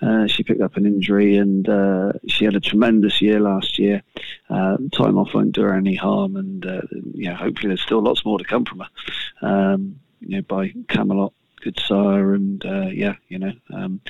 uh, 0.00 0.26
she 0.26 0.44
picked 0.44 0.60
up 0.60 0.76
an 0.76 0.86
injury, 0.86 1.36
and 1.36 1.68
uh, 1.68 2.12
she 2.28 2.44
had 2.44 2.54
a 2.54 2.60
tremendous 2.60 3.20
year 3.20 3.40
last 3.40 3.78
year. 3.78 4.02
Uh, 4.48 4.76
time 4.92 5.18
off 5.18 5.34
won't 5.34 5.52
do 5.52 5.62
her 5.62 5.74
any 5.74 5.96
harm, 5.96 6.36
and 6.36 6.66
uh, 6.66 6.82
yeah, 7.14 7.34
hopefully 7.34 7.68
there's 7.68 7.80
still 7.80 8.02
lots 8.02 8.24
more 8.24 8.38
to 8.38 8.44
come 8.44 8.64
from 8.64 8.80
her. 8.80 9.46
Um, 9.48 10.00
you 10.20 10.36
know, 10.36 10.42
by 10.42 10.72
Camelot, 10.88 11.32
good 11.62 11.80
sire, 11.80 12.34
and 12.34 12.64
uh, 12.64 12.86
yeah, 12.86 13.14
you 13.28 13.38
know, 13.38 13.52
um, 13.74 14.00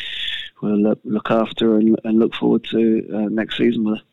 we'll 0.61 0.79
look, 0.79 1.01
look 1.05 1.31
after 1.31 1.77
and, 1.77 1.99
and, 2.05 2.19
look 2.19 2.35
forward 2.35 2.65
to 2.65 3.09
uh, 3.15 3.29
next 3.31 3.57
season 3.57 3.85
with 3.85 3.99
her. 3.99 4.05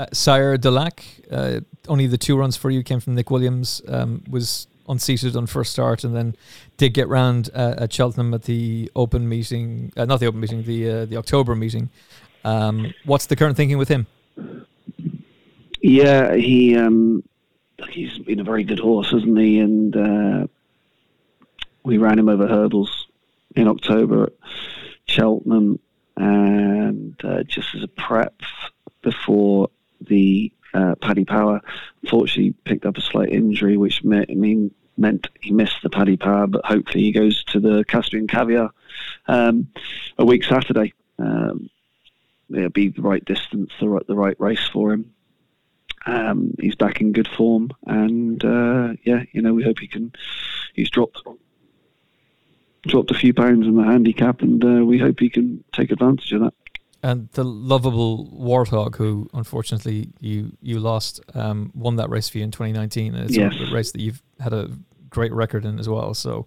Uh, 0.00 0.06
Siruh 0.06 0.60
du 0.60 0.70
Lac, 0.70 1.04
uh, 1.30 1.60
only 1.88 2.06
the 2.06 2.18
two 2.18 2.36
runs 2.36 2.56
for 2.56 2.70
you 2.70 2.82
came 2.82 3.00
from 3.00 3.14
Nick 3.14 3.30
Williams, 3.30 3.82
um, 3.88 4.22
was 4.28 4.66
unseated 4.88 5.34
on 5.36 5.46
first 5.46 5.72
start 5.72 6.04
and 6.04 6.14
then 6.14 6.36
did 6.76 6.92
get 6.92 7.08
round 7.08 7.50
uh, 7.54 7.74
at 7.78 7.92
Cheltenham 7.92 8.34
at 8.34 8.42
the 8.42 8.90
open 8.94 9.28
meeting, 9.28 9.92
uh, 9.96 10.04
not 10.04 10.20
the 10.20 10.26
open 10.26 10.40
meeting, 10.40 10.62
the 10.62 10.90
uh, 10.90 11.04
the 11.06 11.16
October 11.16 11.54
meeting. 11.54 11.90
Um, 12.44 12.92
what's 13.04 13.26
the 13.26 13.36
current 13.36 13.56
thinking 13.56 13.78
with 13.78 13.88
him? 13.88 14.06
Yeah, 15.80 16.34
he 16.34 16.76
um, 16.76 17.22
he's 17.90 18.18
been 18.18 18.40
a 18.40 18.44
very 18.44 18.64
good 18.64 18.78
horse, 18.78 19.10
hasn't 19.10 19.38
he? 19.38 19.60
And 19.60 19.96
uh, 19.96 20.46
we 21.82 21.98
ran 21.98 22.18
him 22.18 22.28
over 22.28 22.46
hurdles 22.46 23.06
in 23.56 23.68
October 23.68 24.24
at 24.24 24.32
Cheltenham, 25.06 25.78
and 26.16 27.16
uh, 27.24 27.42
just 27.44 27.74
as 27.74 27.82
a 27.82 27.88
prep 27.88 28.34
before 29.02 29.70
the 30.00 30.52
uh, 30.74 30.94
Paddy 30.96 31.24
Power, 31.24 31.60
unfortunately 32.02 32.54
picked 32.64 32.84
up 32.84 32.96
a 32.96 33.00
slight 33.00 33.30
injury, 33.30 33.76
which 33.76 34.04
mean 34.04 34.70
meant 34.96 35.28
he 35.40 35.52
missed 35.52 35.82
the 35.82 35.90
Paddy 35.90 36.16
Power, 36.16 36.46
but 36.46 36.64
hopefully 36.64 37.04
he 37.04 37.12
goes 37.12 37.42
to 37.44 37.60
the 37.60 37.84
Caspian 37.84 38.26
Caviar 38.26 38.70
um, 39.26 39.68
a 40.18 40.24
week 40.24 40.44
Saturday. 40.44 40.92
Um, 41.18 41.70
it'll 42.50 42.70
be 42.70 42.88
the 42.88 43.02
right 43.02 43.24
distance, 43.24 43.72
the 43.80 43.88
right, 43.88 44.06
the 44.06 44.14
right 44.14 44.38
race 44.40 44.68
for 44.72 44.92
him. 44.92 45.12
Um, 46.06 46.54
he's 46.60 46.74
back 46.74 47.00
in 47.00 47.12
good 47.12 47.28
form, 47.28 47.70
and 47.86 48.44
uh, 48.44 48.92
yeah, 49.04 49.22
you 49.32 49.40
know, 49.40 49.54
we 49.54 49.64
hope 49.64 49.78
he 49.78 49.88
can. 49.88 50.12
He's 50.74 50.90
dropped 50.90 51.22
dropped 52.86 53.10
a 53.10 53.14
few 53.14 53.32
pounds 53.32 53.66
in 53.66 53.76
the 53.76 53.84
handicap, 53.84 54.42
and 54.42 54.62
uh, 54.62 54.84
we 54.84 54.98
hope 54.98 55.18
he 55.18 55.30
can 55.30 55.64
take 55.72 55.90
advantage 55.90 56.32
of 56.32 56.42
that. 56.42 56.54
And 57.04 57.28
the 57.32 57.44
lovable 57.44 58.30
Warthog, 58.34 58.96
who 58.96 59.28
unfortunately 59.34 60.08
you 60.20 60.56
you 60.62 60.80
lost, 60.80 61.20
um, 61.34 61.70
won 61.74 61.96
that 61.96 62.08
race 62.08 62.30
for 62.30 62.38
you 62.38 62.44
in 62.44 62.50
2019, 62.50 63.14
and 63.14 63.24
it's 63.24 63.36
yes. 63.36 63.52
a 63.60 63.74
race 63.74 63.92
that 63.92 64.00
you've 64.00 64.22
had 64.40 64.54
a 64.54 64.70
great 65.10 65.30
record 65.30 65.66
in 65.66 65.78
as 65.78 65.86
well. 65.86 66.14
So 66.14 66.46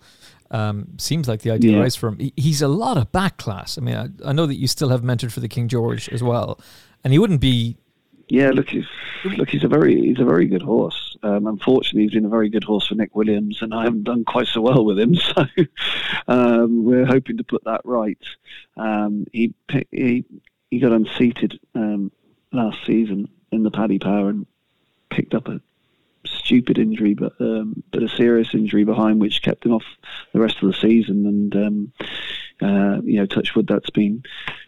um, 0.50 0.98
seems 0.98 1.28
like 1.28 1.42
the 1.42 1.52
ideal 1.52 1.74
yeah. 1.74 1.82
race 1.82 1.96
for 1.96 2.08
him. 2.08 2.18
He, 2.18 2.34
he's 2.36 2.64
a 2.64 2.68
lot 2.68 2.98
of 2.98 3.12
back 3.12 3.38
class. 3.38 3.78
I 3.78 3.82
mean, 3.82 3.96
I, 3.96 4.30
I, 4.30 4.34
know 4.34 4.48
that 4.48 4.56
you 4.56 4.66
still 4.66 4.90
have 4.90 5.02
mentored 5.02 5.32
for 5.32 5.42
the 5.42 5.48
King 5.48 5.68
George 5.68 6.10
as 6.10 6.24
well, 6.24 6.60
and 7.04 7.14
he 7.14 7.20
wouldn't 7.20 7.40
be. 7.42 7.78
Yeah, 8.28 8.50
look, 8.50 8.70
he's 8.70 8.88
look, 9.38 9.50
he's 9.50 9.64
a 9.64 9.68
very 9.68 9.96
he's 10.02 10.20
a 10.20 10.26
very 10.26 10.48
good 10.48 10.64
horse. 10.64 11.16
Um, 11.22 11.46
unfortunately, 11.46 12.02
he's 12.02 12.14
been 12.14 12.26
a 12.26 12.30
very 12.30 12.50
good 12.50 12.64
horse 12.64 12.88
for 12.88 12.96
Nick 12.96 13.16
Williams, 13.16 13.62
and 13.62 13.76
I 13.76 13.84
haven't 13.84 14.06
done 14.06 14.26
quite 14.26 14.48
so 14.48 14.62
well 14.62 14.84
with 14.84 14.98
him. 14.98 15.16
So 15.36 15.46
um, 16.28 16.84
we're 16.84 17.06
hoping 17.06 17.38
to 17.38 17.44
put 17.44 17.64
that 17.66 17.82
right. 17.84 18.18
Um, 18.76 19.28
he 19.32 19.54
he 19.92 20.26
he 20.70 20.80
got 20.80 20.92
unseated 20.92 21.60
um, 21.76 22.12
last 22.52 22.86
season 22.86 23.30
in 23.52 23.64
the 23.64 23.72
Paddy 23.72 24.00
Power 24.00 24.30
and 24.30 24.46
picked 25.10 25.34
up 25.34 25.48
a 25.48 25.62
stupid 26.26 26.78
injury, 26.78 27.14
but 27.14 27.34
um, 27.40 27.84
but 27.92 28.04
a 28.04 28.10
serious 28.10 28.54
injury 28.54 28.84
behind 28.84 29.20
which 29.20 29.42
kept 29.42 29.66
him 29.66 29.74
off 29.74 29.86
the 30.34 30.40
rest 30.40 30.62
of 30.62 30.68
the 30.68 30.78
season. 30.78 31.26
And 31.26 31.56
um, 31.56 31.94
uh, 32.62 33.02
you 33.04 33.20
know, 33.20 33.26
touchwood, 33.26 33.68
that's 33.68 33.90
been 33.90 34.24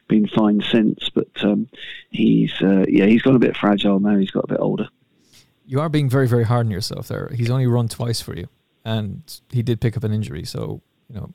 been 0.07 0.27
fine 0.27 0.61
since. 0.61 1.09
But 1.09 1.43
um, 1.43 1.67
he's 2.09 2.53
uh, 2.61 2.85
yeah, 2.87 3.05
he's 3.05 3.21
got 3.21 3.35
a 3.35 3.39
bit 3.39 3.57
fragile 3.57 3.99
now. 3.99 4.17
He's 4.17 4.31
got 4.31 4.45
a 4.45 4.47
bit 4.47 4.59
older. 4.59 4.87
You 5.65 5.79
are 5.81 5.89
being 5.89 6.09
very 6.09 6.27
very 6.27 6.45
hard 6.45 6.65
on 6.65 6.71
yourself 6.71 7.07
there. 7.07 7.29
He's 7.35 7.49
only 7.49 7.67
run 7.67 7.87
twice 7.87 8.21
for 8.21 8.35
you, 8.35 8.47
and 8.85 9.21
he 9.51 9.61
did 9.61 9.81
pick 9.81 9.97
up 9.97 10.03
an 10.03 10.13
injury. 10.13 10.45
So 10.45 10.81
you 11.09 11.19
know, 11.19 11.33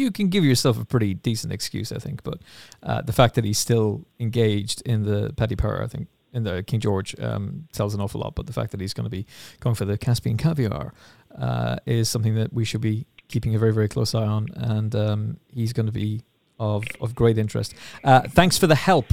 you 0.00 0.10
can 0.10 0.28
give 0.28 0.44
yourself 0.44 0.80
a 0.80 0.84
pretty 0.84 1.14
decent 1.14 1.52
excuse, 1.52 1.92
I 1.92 1.98
think. 1.98 2.22
But 2.22 2.38
uh, 2.82 3.02
the 3.02 3.12
fact 3.12 3.34
that 3.34 3.44
he's 3.44 3.58
still 3.58 4.06
engaged 4.18 4.82
in 4.82 5.04
the 5.04 5.32
Paddy 5.36 5.56
Power, 5.56 5.82
I 5.82 5.86
think, 5.86 6.08
in 6.32 6.44
the 6.44 6.62
King 6.62 6.80
George, 6.80 7.18
um, 7.20 7.68
tells 7.72 7.94
an 7.94 8.00
awful 8.00 8.20
lot. 8.20 8.34
But 8.34 8.46
the 8.46 8.52
fact 8.52 8.70
that 8.72 8.80
he's 8.80 8.94
going 8.94 9.04
to 9.04 9.10
be 9.10 9.26
going 9.60 9.74
for 9.74 9.84
the 9.84 9.98
Caspian 9.98 10.36
Caviar 10.36 10.92
uh, 11.38 11.76
is 11.86 12.08
something 12.08 12.34
that 12.34 12.52
we 12.52 12.64
should 12.64 12.80
be 12.80 13.06
keeping 13.28 13.54
a 13.54 13.58
very, 13.58 13.72
very 13.72 13.88
close 13.88 14.14
eye 14.14 14.26
on. 14.26 14.48
And 14.54 14.94
um, 14.94 15.36
he's 15.52 15.72
going 15.72 15.86
to 15.86 15.92
be 15.92 16.22
of, 16.58 16.84
of 17.00 17.14
great 17.14 17.38
interest. 17.38 17.74
Uh, 18.02 18.22
thanks 18.22 18.58
for 18.58 18.66
the 18.66 18.74
help. 18.74 19.06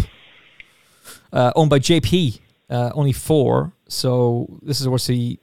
Uh, 1.32 1.52
owned 1.56 1.70
by 1.70 1.80
JP, 1.80 2.40
uh, 2.70 2.92
only 2.94 3.12
four. 3.12 3.74
So 3.88 4.60
this 4.62 4.82
is 4.82 4.88
where 4.88 5.38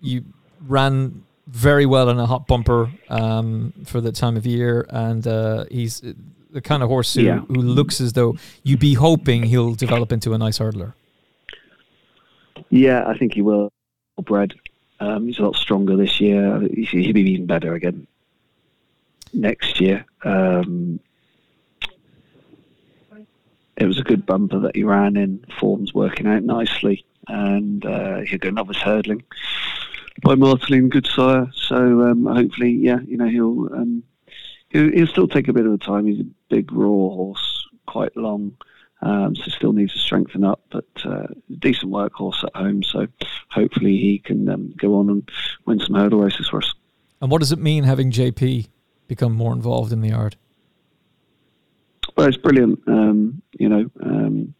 you 0.00 0.24
ran 0.66 1.24
very 1.46 1.86
well 1.86 2.08
in 2.08 2.18
a 2.18 2.26
hot 2.26 2.46
bumper 2.46 2.90
um, 3.08 3.72
for 3.84 4.00
the 4.00 4.12
time 4.12 4.36
of 4.36 4.46
year, 4.46 4.86
and 4.90 5.26
uh, 5.26 5.64
he's 5.70 6.02
the 6.50 6.60
kind 6.60 6.82
of 6.82 6.88
horse 6.88 7.14
who, 7.14 7.22
yeah. 7.22 7.40
who 7.40 7.54
looks 7.54 8.00
as 8.00 8.12
though 8.12 8.36
you'd 8.62 8.80
be 8.80 8.94
hoping 8.94 9.42
he'll 9.42 9.74
develop 9.74 10.12
into 10.12 10.32
a 10.32 10.38
nice 10.38 10.58
hurdler. 10.58 10.94
Yeah, 12.70 13.06
I 13.06 13.18
think 13.18 13.34
he 13.34 13.42
will. 13.42 13.70
Bred, 14.22 14.54
um, 15.00 15.26
he's 15.26 15.38
a 15.40 15.42
lot 15.42 15.56
stronger 15.56 15.96
this 15.96 16.20
year. 16.20 16.60
He'll 16.60 17.12
be 17.12 17.32
even 17.32 17.46
better 17.46 17.74
again 17.74 18.06
next 19.32 19.80
year. 19.80 20.06
Um, 20.22 21.00
it 23.76 23.86
was 23.86 23.98
a 23.98 24.04
good 24.04 24.24
bumper 24.24 24.60
that 24.60 24.76
he 24.76 24.84
ran 24.84 25.16
in. 25.16 25.44
Form's 25.58 25.92
working 25.92 26.28
out 26.28 26.44
nicely, 26.44 27.04
and 27.26 27.84
uh, 27.84 28.20
he'll 28.20 28.38
go 28.38 28.50
novice 28.50 28.76
hurdling 28.76 29.24
by 30.22 30.34
Martaline 30.34 30.90
Goodsire. 30.90 31.52
So 31.54 31.76
um, 32.02 32.26
hopefully, 32.26 32.70
yeah, 32.70 32.98
you 33.06 33.16
know, 33.16 33.28
he'll, 33.28 33.72
um, 33.74 34.02
he'll, 34.68 34.90
he'll 34.90 35.06
still 35.06 35.28
take 35.28 35.48
a 35.48 35.52
bit 35.52 35.66
of 35.66 35.72
the 35.72 35.84
time. 35.84 36.06
He's 36.06 36.20
a 36.20 36.28
big 36.48 36.72
raw 36.72 36.88
horse, 36.88 37.66
quite 37.86 38.16
long. 38.16 38.56
Um, 39.02 39.36
so 39.36 39.50
still 39.50 39.72
needs 39.74 39.92
to 39.92 39.98
strengthen 39.98 40.44
up, 40.44 40.62
but 40.70 40.86
uh, 41.04 41.26
decent 41.58 41.92
workhorse 41.92 42.42
at 42.42 42.56
home. 42.56 42.82
So 42.82 43.06
hopefully 43.50 43.98
he 43.98 44.18
can 44.18 44.48
um, 44.48 44.72
go 44.78 44.96
on 44.96 45.10
and 45.10 45.28
win 45.66 45.78
some 45.78 45.94
hurdle 45.94 46.20
races 46.20 46.48
for 46.48 46.58
us. 46.58 46.74
And 47.20 47.30
what 47.30 47.40
does 47.40 47.52
it 47.52 47.58
mean 47.58 47.84
having 47.84 48.10
JP 48.10 48.68
become 49.06 49.34
more 49.34 49.52
involved 49.52 49.92
in 49.92 50.00
the 50.00 50.08
yard? 50.08 50.36
Well, 52.16 52.28
it's 52.28 52.36
brilliant. 52.36 52.80
Um, 52.86 53.42
you 53.58 53.68
know, 53.68 53.90
um, 54.02 54.54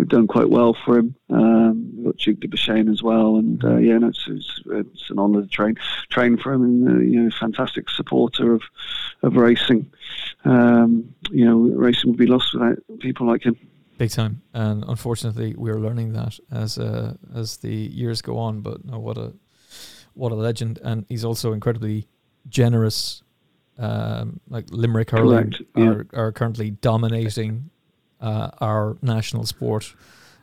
we've 0.00 0.08
done 0.08 0.26
quite 0.26 0.48
well 0.48 0.74
for 0.84 0.98
him. 0.98 1.14
Um, 1.28 1.92
we've 1.94 2.06
got 2.06 2.16
Duc 2.16 2.40
de 2.40 2.48
Beauchene 2.48 2.90
as 2.90 3.02
well, 3.02 3.36
and 3.36 3.62
uh, 3.62 3.76
yeah, 3.76 3.98
no, 3.98 4.08
it's, 4.08 4.24
it's, 4.26 4.60
it's, 4.66 5.10
an 5.10 5.18
honour 5.18 5.42
to 5.42 5.48
train 5.48 5.76
train 6.08 6.38
for 6.38 6.54
him, 6.54 6.62
and 6.62 6.88
uh, 6.88 7.00
you 7.00 7.22
know, 7.22 7.30
fantastic 7.38 7.90
supporter 7.90 8.54
of 8.54 8.62
of 9.22 9.36
racing. 9.36 9.92
Um, 10.44 11.14
you 11.30 11.44
know, 11.44 11.58
racing 11.76 12.10
would 12.10 12.18
be 12.18 12.26
lost 12.26 12.54
without 12.54 12.78
people 13.00 13.26
like 13.26 13.44
him. 13.44 13.56
Big 13.98 14.10
time, 14.10 14.40
and 14.54 14.84
unfortunately, 14.88 15.54
we 15.58 15.70
are 15.70 15.78
learning 15.78 16.14
that 16.14 16.38
as 16.50 16.78
uh, 16.78 17.14
as 17.34 17.58
the 17.58 17.74
years 17.74 18.22
go 18.22 18.38
on. 18.38 18.62
But 18.62 18.86
no, 18.86 18.98
what 18.98 19.18
a 19.18 19.34
what 20.14 20.32
a 20.32 20.36
legend, 20.36 20.78
and 20.82 21.04
he's 21.10 21.26
also 21.26 21.52
incredibly 21.52 22.08
generous. 22.48 23.22
Um, 23.78 24.40
like 24.50 24.66
Limerick 24.70 25.10
hurling 25.10 25.54
yeah. 25.74 25.84
are, 25.84 26.06
are 26.12 26.32
currently 26.32 26.70
dominating 26.70 27.70
uh, 28.20 28.50
our 28.60 28.96
national 29.02 29.46
sport. 29.46 29.94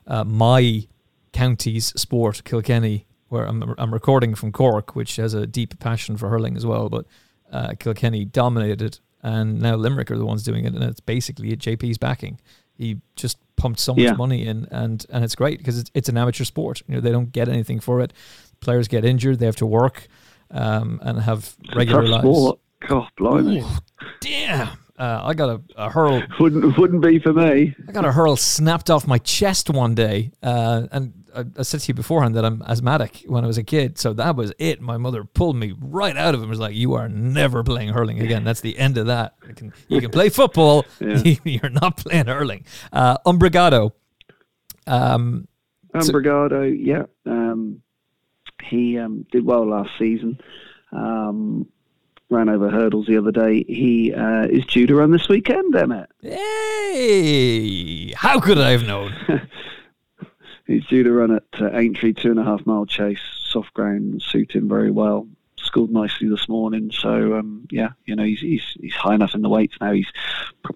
Uh, 0.06 0.24
my 0.24 0.88
county's 1.34 1.88
sport, 2.00 2.44
Kilkenny, 2.46 3.06
where 3.30 3.46
I'm, 3.46 3.76
I'm 3.78 3.94
recording 3.94 4.36
from 4.36 4.52
Cork, 4.52 4.96
which 4.96 5.18
has 5.18 5.34
a 5.34 5.46
deep 5.46 5.78
passion 5.80 6.18
for 6.18 6.30
hurling 6.30 6.56
as 6.56 6.66
well, 6.66 6.90
but 6.90 7.06
uh, 7.52 7.74
Kilkenny 7.80 8.26
dominated, 8.26 8.82
it, 8.82 9.00
and 9.22 9.62
now 9.62 9.76
Limerick 9.76 10.12
are 10.12 10.18
the 10.18 10.26
ones 10.26 10.44
doing 10.44 10.66
it, 10.66 10.74
and 10.74 10.84
it's 10.84 11.00
basically 11.00 11.52
at 11.52 11.60
JP's 11.60 11.98
backing. 11.98 12.40
He 12.76 13.02
just 13.16 13.38
pumped 13.56 13.80
so 13.80 13.94
much 13.94 14.04
yeah. 14.04 14.14
money 14.14 14.46
in, 14.46 14.68
and 14.72 15.06
and 15.10 15.24
it's 15.24 15.36
great 15.36 15.58
because 15.58 15.80
it's, 15.80 15.92
it's 15.94 16.10
an 16.10 16.18
amateur 16.18 16.44
sport. 16.44 16.84
You 16.88 16.96
know, 16.96 17.02
they 17.02 17.12
don't 17.12 17.32
get 17.32 17.50
anything 17.50 17.80
for 17.80 18.02
it. 18.02 18.14
Players 18.60 18.88
get 18.88 19.04
injured, 19.04 19.40
they 19.40 19.46
have 19.48 19.56
to 19.58 19.66
work 19.66 20.08
um, 20.52 21.00
and 21.04 21.20
have 21.20 21.56
regular 21.76 22.08
lives. 22.08 22.24
Sport. 22.24 22.60
God, 22.88 23.10
blimey. 23.18 23.62
Ooh, 23.62 23.68
damn. 24.22 24.78
Uh, 24.98 25.22
I 25.24 25.34
got 25.36 25.50
a, 25.50 25.62
a, 25.76 25.90
hurl. 25.92 26.24
Wouldn't 26.40 26.76
wouldn't 26.78 27.04
be 27.04 27.20
for 27.20 27.32
me. 27.32 27.76
I 27.88 27.92
got 27.92 28.04
a 28.04 28.12
hurl 28.12 28.36
snapped 28.36 28.90
off 28.90 29.06
my 29.06 29.20
chest 29.20 29.70
one 29.70 29.94
day, 29.94 30.32
uh, 30.42 30.88
and 30.92 31.14
I, 31.36 31.46
I, 31.56 31.62
said 31.62 31.82
to 31.82 31.88
you 31.90 31.94
beforehand 31.94 32.36
that 32.36 32.44
I'm 32.44 32.64
asthmatic 32.64 33.24
when 33.28 33.44
I 33.44 33.48
was 33.48 33.60
a 33.60 33.64
kid, 33.64 34.00
so 34.00 34.14
that 34.14 34.36
was 34.36 34.54
it. 34.58 34.82
My 34.82 34.98
mother 34.98 35.24
pulled 35.24 35.56
me 35.56 35.76
right 35.80 36.18
out 36.18 36.34
of 36.34 36.40
it. 36.40 36.44
and 36.44 36.50
Was 36.50 36.60
like, 36.60 36.74
"You 36.74 36.96
are 36.96 37.08
never 37.08 37.64
playing 37.64 37.90
hurling 37.90 38.20
again. 38.22 38.44
That's 38.44 38.62
the 38.62 38.76
end 38.76 38.98
of 38.98 39.06
that. 39.06 39.36
You 39.48 39.54
can, 39.54 39.74
you 39.88 40.02
can 40.02 40.10
play 40.10 40.30
football. 40.30 40.84
You're 41.00 41.70
not 41.70 41.98
playing 41.98 42.26
hurling." 42.26 42.66
Uh, 42.92 43.18
Umbrigado. 43.24 43.94
Um, 44.88 45.48
Umbrigado, 45.94 46.50
so, 46.50 46.64
yeah. 46.64 47.04
Um, 47.28 47.84
he 48.64 48.98
um, 48.98 49.28
did 49.32 49.46
well 49.46 49.70
last 49.70 49.92
season. 50.00 50.40
Um, 50.92 51.68
ran 52.30 52.50
over 52.50 52.70
hurdles 52.70 53.08
the 53.08 53.18
other 53.18 53.32
day. 53.32 53.64
He 53.68 54.14
uh, 54.14 54.48
is 54.48 54.66
due 54.66 54.88
to 54.88 54.96
run 54.96 55.12
this 55.12 55.30
weekend, 55.30 55.76
Emmet. 55.76 56.10
Hey! 56.22 58.12
How 58.14 58.40
could 58.40 58.58
I 58.58 58.72
have 58.72 58.86
known? 58.86 59.14
He's 60.68 60.86
due 60.86 61.04
to 61.04 61.12
run 61.12 61.32
at 61.32 61.44
uh, 61.62 61.70
Aintree, 61.72 62.14
two 62.14 62.32
and 62.32 62.40
a 62.40 62.44
half 62.44 62.66
mile 62.66 62.86
chase, 62.86 63.22
soft 63.46 63.74
ground, 63.74 64.22
suit 64.22 64.52
him 64.52 64.68
very 64.68 64.92
well. 64.92 65.28
Schooled 65.56 65.92
nicely 65.92 66.28
this 66.30 66.48
morning, 66.50 66.92
so 66.92 67.38
um, 67.38 67.68
yeah, 67.72 67.90
you 68.06 68.16
know 68.16 68.24
he's, 68.24 68.40
he's 68.40 68.78
he's 68.80 68.94
high 68.94 69.16
enough 69.16 69.34
in 69.34 69.42
the 69.42 69.50
weights 69.50 69.76
now. 69.82 69.92
He's 69.92 70.12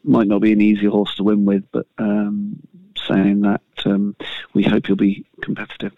might 0.03 0.27
not 0.27 0.41
be 0.41 0.51
an 0.51 0.59
easy 0.59 0.87
horse 0.87 1.15
to 1.15 1.23
win 1.23 1.45
with, 1.45 1.63
but 1.71 1.85
um, 1.97 2.59
saying 3.07 3.41
that 3.41 3.61
um, 3.85 4.15
we 4.53 4.63
hope 4.63 4.87
he'll 4.87 4.95
be 4.95 5.25
competitive. 5.41 5.93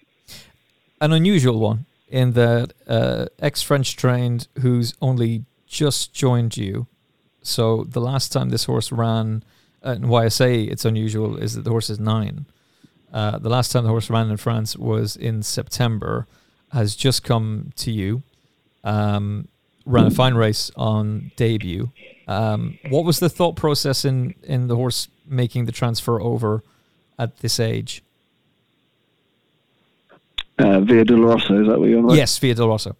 An 0.99 1.13
unusual 1.13 1.59
one 1.59 1.85
in 2.13 2.33
that 2.33 2.73
uh, 2.87 3.25
ex 3.39 3.63
French 3.63 3.97
trained 3.97 4.47
who's 4.61 4.93
only 5.01 5.45
just 5.65 6.13
joined 6.13 6.55
you. 6.55 6.85
So 7.41 7.85
the 7.85 7.99
last 7.99 8.31
time 8.31 8.49
this 8.49 8.65
horse 8.65 8.91
ran, 8.91 9.43
and 9.81 10.07
why 10.07 10.25
I 10.25 10.27
say 10.27 10.61
it's 10.61 10.85
unusual 10.85 11.37
is 11.37 11.55
that 11.55 11.63
the 11.63 11.71
horse 11.71 11.89
is 11.89 11.99
nine. 11.99 12.45
Uh, 13.11 13.39
the 13.39 13.49
last 13.49 13.71
time 13.71 13.83
the 13.83 13.89
horse 13.89 14.11
ran 14.11 14.29
in 14.29 14.37
France 14.37 14.77
was 14.77 15.15
in 15.15 15.41
September, 15.41 16.27
has 16.71 16.95
just 16.95 17.23
come 17.23 17.71
to 17.77 17.91
you, 17.91 18.21
um, 18.83 19.47
ran 19.83 20.05
a 20.05 20.11
fine 20.11 20.35
race 20.35 20.69
on 20.75 21.31
debut. 21.35 21.91
Um, 22.27 22.77
what 22.89 23.05
was 23.05 23.19
the 23.19 23.29
thought 23.29 23.55
process 23.55 24.05
in, 24.05 24.35
in 24.43 24.67
the 24.67 24.75
horse 24.75 25.07
making 25.25 25.65
the 25.65 25.71
transfer 25.71 26.21
over 26.21 26.63
at 27.17 27.37
this 27.37 27.59
age? 27.59 28.03
Uh, 30.59 30.81
Via 30.81 31.03
Dolorosa, 31.03 31.61
is 31.61 31.67
that 31.67 31.79
what 31.79 31.89
you're 31.89 32.07
on? 32.07 32.15
Yes, 32.15 32.37
Via 32.37 32.55
Dolorosa. 32.55 32.95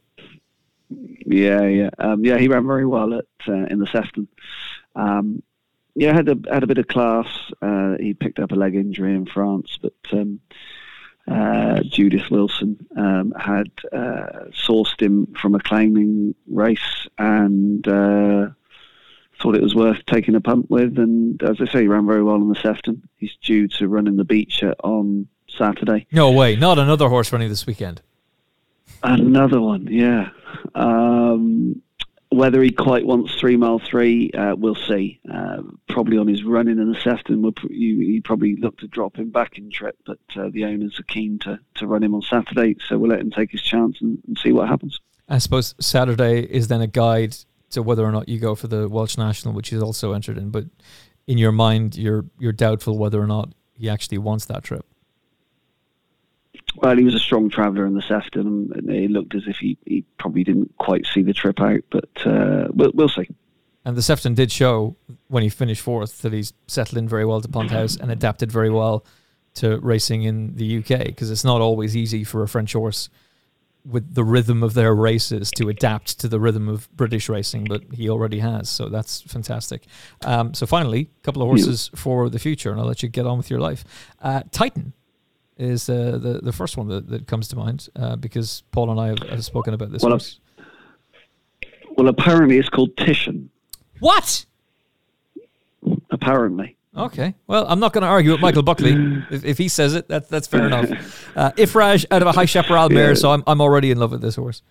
Yeah, 0.89 1.62
yeah, 1.64 1.89
um, 1.99 2.26
yeah. 2.26 2.38
He 2.38 2.47
ran 2.47 2.68
very 2.68 2.86
well 2.86 3.14
at 3.14 3.26
uh, 3.47 3.66
in 3.70 3.80
the 3.80 3.88
Sefton. 3.88 4.28
Um, 4.95 5.41
yeah, 5.95 6.14
had 6.14 6.28
a 6.28 6.38
had 6.51 6.64
a 6.64 6.68
bit 6.68 6.80
of 6.80 6.88
class. 6.88 7.28
Uh, 7.62 7.95
he 7.99 8.14
picked 8.14 8.39
up 8.39 8.51
a 8.51 8.56
leg 8.56 8.76
injury 8.76 9.14
in 9.14 9.26
France, 9.26 9.78
but 9.82 9.93
um, 10.12 10.39
uh, 11.28 11.82
Judith 11.84 12.30
Wilson 12.30 12.86
um, 12.97 13.34
had 13.39 13.72
uh, 13.91 14.49
sourced 14.51 15.01
him 15.01 15.28
from 15.39 15.56
a 15.56 15.60
claiming 15.60 16.36
race 16.47 17.08
and 17.18 17.88
uh, 17.88 18.49
thought 19.39 19.56
it 19.56 19.62
was 19.62 19.76
worth 19.76 20.06
taking 20.06 20.36
a 20.36 20.41
punt 20.41 20.70
with. 20.70 20.97
And 20.97 21.41
as 21.43 21.62
I 21.62 21.66
say, 21.66 21.82
he 21.82 21.88
ran 21.88 22.08
very 22.08 22.24
well 22.24 22.36
in 22.36 22.49
the 22.49 22.56
Sefton. 22.56 23.08
He's 23.18 23.36
due 23.41 23.68
to 23.70 23.88
run 23.88 24.08
in 24.08 24.18
the 24.18 24.26
Becher 24.26 24.74
on 24.84 25.28
Saturday. 25.58 26.08
No 26.12 26.32
way, 26.32 26.56
not 26.56 26.80
another 26.80 27.10
horse 27.10 27.32
running 27.32 27.49
this 27.49 27.66
weekend. 27.66 28.01
Another 29.04 29.60
one, 29.60 29.88
yeah. 29.89 30.30
Um, 30.76 31.82
whether 32.30 32.64
he 32.64 32.72
quite 32.72 33.06
wants 33.06 33.36
three 33.36 33.58
mile 33.58 33.80
three, 33.80 34.32
uh, 34.32 34.56
we'll 34.56 34.76
see. 34.76 35.20
Uh, 35.32 35.62
probably 35.89 36.18
on 36.18 36.28
his 36.28 36.43
running 36.43 36.80
in 36.80 36.91
the 36.91 36.99
Sefton, 36.99 37.41
we'll 37.41 37.51
pr- 37.51 37.72
you, 37.72 37.95
you 37.95 38.22
probably 38.22 38.56
look 38.56 38.78
to 38.80 38.88
drop 38.88 39.18
him 39.18 39.30
back 39.30 39.58
in 39.58 39.70
trip, 39.70 39.97
but 40.06 40.20
uh, 40.36 40.49
the 40.51 40.66
owners 40.66 40.99
are 40.99 41.04
keen 41.04 41.38
to, 41.39 41.60
to 41.76 41.88
run 41.88 42.04
him 42.04 42.16
on 42.16 42.22
Saturday, 42.22 42.76
so 42.88 42.97
we'll 42.97 43.12
let 43.12 43.20
him 43.20 43.32
take 43.32 43.51
his 43.51 43.62
chance 43.62 43.97
and, 44.01 44.18
and 44.28 44.38
see 44.38 44.51
what 44.51 44.68
happens. 44.68 44.99
I 45.30 45.38
suppose 45.38 45.76
Saturday 45.80 46.41
is 46.41 46.68
then 46.68 46.82
a 46.82 46.88
guide 46.88 47.36
to 47.72 47.84
whether 47.84 48.04
or 48.04 48.12
not 48.12 48.30
you 48.30 48.39
go 48.39 48.56
for 48.56 48.68
the 48.68 48.88
Welsh 48.88 49.18
National, 49.18 49.54
which 49.54 49.70
he's 49.70 49.82
also 49.82 50.14
entered 50.14 50.38
in. 50.38 50.49
But 50.49 50.66
in 51.28 51.38
your 51.38 51.51
mind, 51.51 51.95
you're 51.95 52.26
you're 52.39 52.51
doubtful 52.51 52.97
whether 52.97 53.22
or 53.22 53.28
not 53.28 53.54
he 53.74 53.89
actually 53.89 54.18
wants 54.20 54.45
that 54.45 54.64
trip. 54.64 54.86
Well, 56.76 56.97
he 56.97 57.04
was 57.04 57.16
a 57.16 57.20
strong 57.20 57.49
traveller 57.49 57.86
in 57.86 57.93
the 57.93 58.01
Sefton, 58.01 58.72
and 58.76 58.89
it 58.89 59.12
looked 59.12 59.36
as 59.36 59.47
if 59.47 59.58
he, 59.58 59.78
he 59.86 60.04
probably 60.18 60.43
didn't 60.43 60.76
quite 60.78 61.06
see 61.06 61.22
the 61.22 61.34
trip 61.34 61.62
out, 61.62 61.82
but 61.89 62.10
uh, 62.26 62.68
we'll, 62.72 62.91
we'll 62.93 63.10
see. 63.10 63.28
And 63.86 63.97
the 63.97 64.01
Sefton 64.01 64.34
did 64.34 64.51
show 64.51 64.95
when 65.28 65.43
he 65.43 65.49
finished 65.49 65.82
fourth 65.82 66.22
that 66.22 66.34
he's 66.34 66.54
settled 66.68 66.97
in 66.97 67.08
very 67.08 67.26
well 67.26 67.41
to 67.41 67.47
Pond 67.47 67.72
House 67.72 67.97
and 67.97 68.12
adapted 68.12 68.51
very 68.51 68.70
well 68.70 69.06
to 69.56 69.78
racing 69.80 70.24
in 70.24 70.56
the 70.56 70.78
UK 70.78 71.06
because 71.06 71.30
it's 71.30 71.43
not 71.43 71.62
always 71.62 71.95
easy 71.95 72.24
for 72.24 72.43
a 72.43 72.47
French 72.47 72.74
horse 72.74 73.10
with 73.86 74.16
the 74.16 74.24
rhythm 74.24 74.64
of 74.64 74.74
their 74.74 74.95
races 74.95 75.51
to 75.51 75.68
adapt 75.68 76.20
to 76.20 76.28
the 76.30 76.39
rhythm 76.39 76.70
of 76.70 76.89
British 76.95 77.28
racing, 77.28 77.66
but 77.66 77.84
he 77.93 78.10
already 78.10 78.39
has, 78.39 78.70
so 78.70 78.88
that's 78.88 79.22
fantastic. 79.22 79.84
Um, 80.24 80.54
so 80.54 80.66
finally, 80.66 81.10
a 81.18 81.24
couple 81.24 81.41
of 81.41 81.49
horses 81.49 81.91
for 81.93 82.30
the 82.30 82.39
future, 82.39 82.72
and 82.72 82.80
I'll 82.80 82.88
let 82.88 83.04
you 83.04 83.10
get 83.10 83.26
on 83.26 83.38
with 83.38 83.49
your 83.49 83.60
life. 83.60 83.84
Uh, 84.22 84.43
Titan 84.51 84.93
is 85.58 85.89
uh, 85.89 86.18
the 86.22 86.39
the 86.41 86.51
first 86.51 86.78
one 86.78 86.88
that, 86.88 87.08
that 87.10 87.28
comes 87.28 87.47
to 87.49 87.56
mind 87.56 87.89
uh, 87.95 88.16
because 88.16 88.64
Paul 88.72 88.91
and 88.91 88.99
I 88.99 89.08
have, 89.08 89.20
have 89.30 89.45
spoken 89.45 89.74
about 89.74 89.91
this. 89.91 90.04
Well, 90.04 90.20
well, 91.97 92.08
apparently 92.08 92.58
it's 92.58 92.70
called 92.70 92.95
Titian. 92.97 93.49
What? 93.99 94.45
Apparently. 96.10 96.76
Okay. 96.95 97.34
Well, 97.47 97.66
I'm 97.68 97.80
not 97.80 97.93
going 97.93 98.04
to 98.04 98.08
argue 98.08 98.32
with 98.32 98.41
Michael 98.41 98.64
Buckley. 98.64 98.93
if, 99.32 99.43
if 99.43 99.58
he 99.58 99.68
says 99.68 99.95
it, 99.95 100.08
that, 100.10 100.30
that's 100.30 100.47
fair 100.47 100.66
enough. 100.66 101.20
Uh, 101.36 101.49
Iffraaj 101.54 102.06
out 102.12 102.22
of 102.22 102.28
a 102.28 102.32
High 102.32 102.45
Chaparral 102.45 102.89
mare, 102.89 103.08
yeah. 103.08 103.14
so 103.16 103.32
I'm, 103.32 103.43
I'm 103.47 103.60
already 103.60 103.89
in 103.89 103.97
love 103.97 104.12
with 104.12 104.22
this 104.22 104.36
horse. 104.36 104.62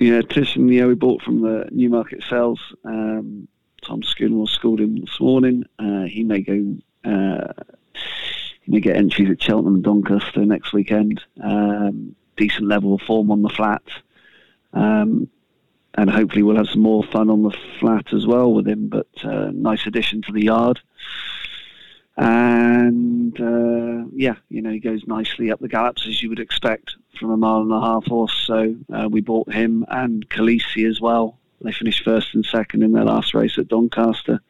Yeah, 0.00 0.22
Titian, 0.22 0.68
yeah, 0.68 0.86
we 0.86 0.94
bought 0.94 1.20
from 1.20 1.42
the 1.42 1.68
Newmarket 1.70 2.24
Sales. 2.30 2.58
Um, 2.82 3.46
Tom 3.82 4.00
Schoonwell 4.00 4.48
schooled 4.48 4.80
him 4.80 5.02
this 5.02 5.20
morning. 5.20 5.66
Uh, 5.78 6.04
he 6.04 6.24
may 6.24 6.40
go, 6.40 6.76
uh, 7.04 7.52
may 8.66 8.80
get 8.80 8.96
entries 8.96 9.30
at 9.30 9.42
Cheltenham 9.42 9.76
and 9.76 9.84
Doncaster 9.84 10.44
next 10.44 10.72
weekend. 10.72 11.22
Um, 11.42 12.14
decent 12.36 12.66
level 12.66 12.94
of 12.94 13.02
form 13.02 13.30
on 13.30 13.42
the 13.42 13.48
flat. 13.48 13.82
Um, 14.72 15.28
and 15.96 16.10
hopefully 16.10 16.42
we'll 16.42 16.56
have 16.56 16.68
some 16.68 16.82
more 16.82 17.04
fun 17.04 17.30
on 17.30 17.42
the 17.42 17.56
flat 17.78 18.12
as 18.12 18.26
well 18.26 18.52
with 18.52 18.66
him. 18.66 18.88
But 18.88 19.06
uh, 19.22 19.50
nice 19.52 19.86
addition 19.86 20.22
to 20.22 20.32
the 20.32 20.44
yard. 20.44 20.80
And 22.16 23.38
uh, 23.40 24.08
yeah, 24.14 24.36
you 24.48 24.62
know, 24.62 24.70
he 24.70 24.78
goes 24.78 25.06
nicely 25.06 25.50
up 25.50 25.60
the 25.60 25.68
gallops 25.68 26.06
as 26.06 26.22
you 26.22 26.28
would 26.28 26.40
expect 26.40 26.96
from 27.18 27.30
a 27.30 27.36
mile 27.36 27.62
and 27.62 27.72
a 27.72 27.80
half 27.80 28.04
horse. 28.06 28.34
So 28.46 28.74
uh, 28.92 29.08
we 29.10 29.20
bought 29.20 29.52
him 29.52 29.84
and 29.88 30.28
Khaleesi 30.28 30.88
as 30.88 31.00
well. 31.00 31.38
They 31.60 31.72
finished 31.72 32.04
first 32.04 32.34
and 32.34 32.44
second 32.44 32.82
in 32.82 32.92
their 32.92 33.04
last 33.04 33.34
race 33.34 33.58
at 33.58 33.68
Doncaster. 33.68 34.40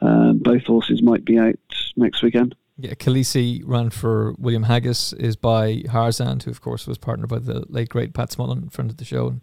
Um, 0.00 0.38
both 0.38 0.64
horses 0.64 1.02
might 1.02 1.24
be 1.24 1.38
out 1.38 1.58
next 1.96 2.22
weekend. 2.22 2.54
Yeah, 2.82 2.94
Khaleesi 2.94 3.62
ran 3.64 3.90
for 3.90 4.34
William 4.38 4.64
Haggas, 4.64 5.14
is 5.18 5.36
by 5.36 5.82
Harzand, 5.94 6.42
who 6.42 6.50
of 6.50 6.60
course 6.60 6.86
was 6.86 6.98
partnered 6.98 7.28
by 7.28 7.38
the 7.38 7.64
late 7.68 7.88
great 7.88 8.12
Pat 8.12 8.30
Smullen, 8.30 8.72
friend 8.72 8.90
of 8.90 8.96
the 8.96 9.04
show, 9.04 9.28
and 9.28 9.40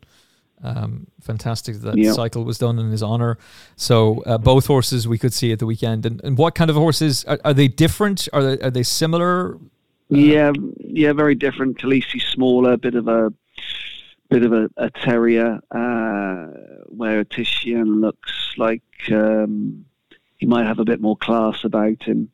Um, 0.62 1.08
fantastic 1.22 1.78
that 1.84 1.98
yep. 1.98 2.16
cycle 2.16 2.44
was 2.44 2.58
done 2.58 2.82
in 2.84 2.92
his 2.92 3.02
honor. 3.02 3.38
So 3.78 4.24
uh, 4.26 4.38
both 4.38 4.68
horses 4.68 5.08
we 5.08 5.18
could 5.18 5.34
see 5.34 5.54
at 5.54 5.60
the 5.60 5.66
weekend. 5.66 6.06
And, 6.06 6.22
and 6.26 6.38
what 6.38 6.54
kind 6.54 6.70
of 6.70 6.76
horses 6.76 7.24
are, 7.32 7.40
are 7.46 7.54
they 7.54 7.70
different? 7.70 8.28
Are 8.34 8.44
they, 8.44 8.58
are 8.66 8.70
they 8.70 8.84
similar? 8.84 9.56
Uh, 10.12 10.18
yeah, 10.18 10.52
yeah, 11.02 11.14
very 11.14 11.36
different. 11.36 11.78
Khaleesi's 11.78 12.26
smaller, 12.26 12.76
bit 12.76 12.96
of 12.96 13.08
a 13.08 13.32
bit 14.30 14.44
of 14.44 14.52
a, 14.52 14.70
a 14.76 14.90
terrier, 14.90 15.62
uh, 15.72 16.48
where 17.00 17.24
Titian 17.24 18.02
looks 18.02 18.34
like 18.58 18.84
um, 19.12 19.86
he 20.40 20.46
might 20.46 20.66
have 20.66 20.80
a 20.80 20.86
bit 20.92 21.00
more 21.00 21.16
class 21.18 21.64
about 21.64 22.04
him, 22.04 22.30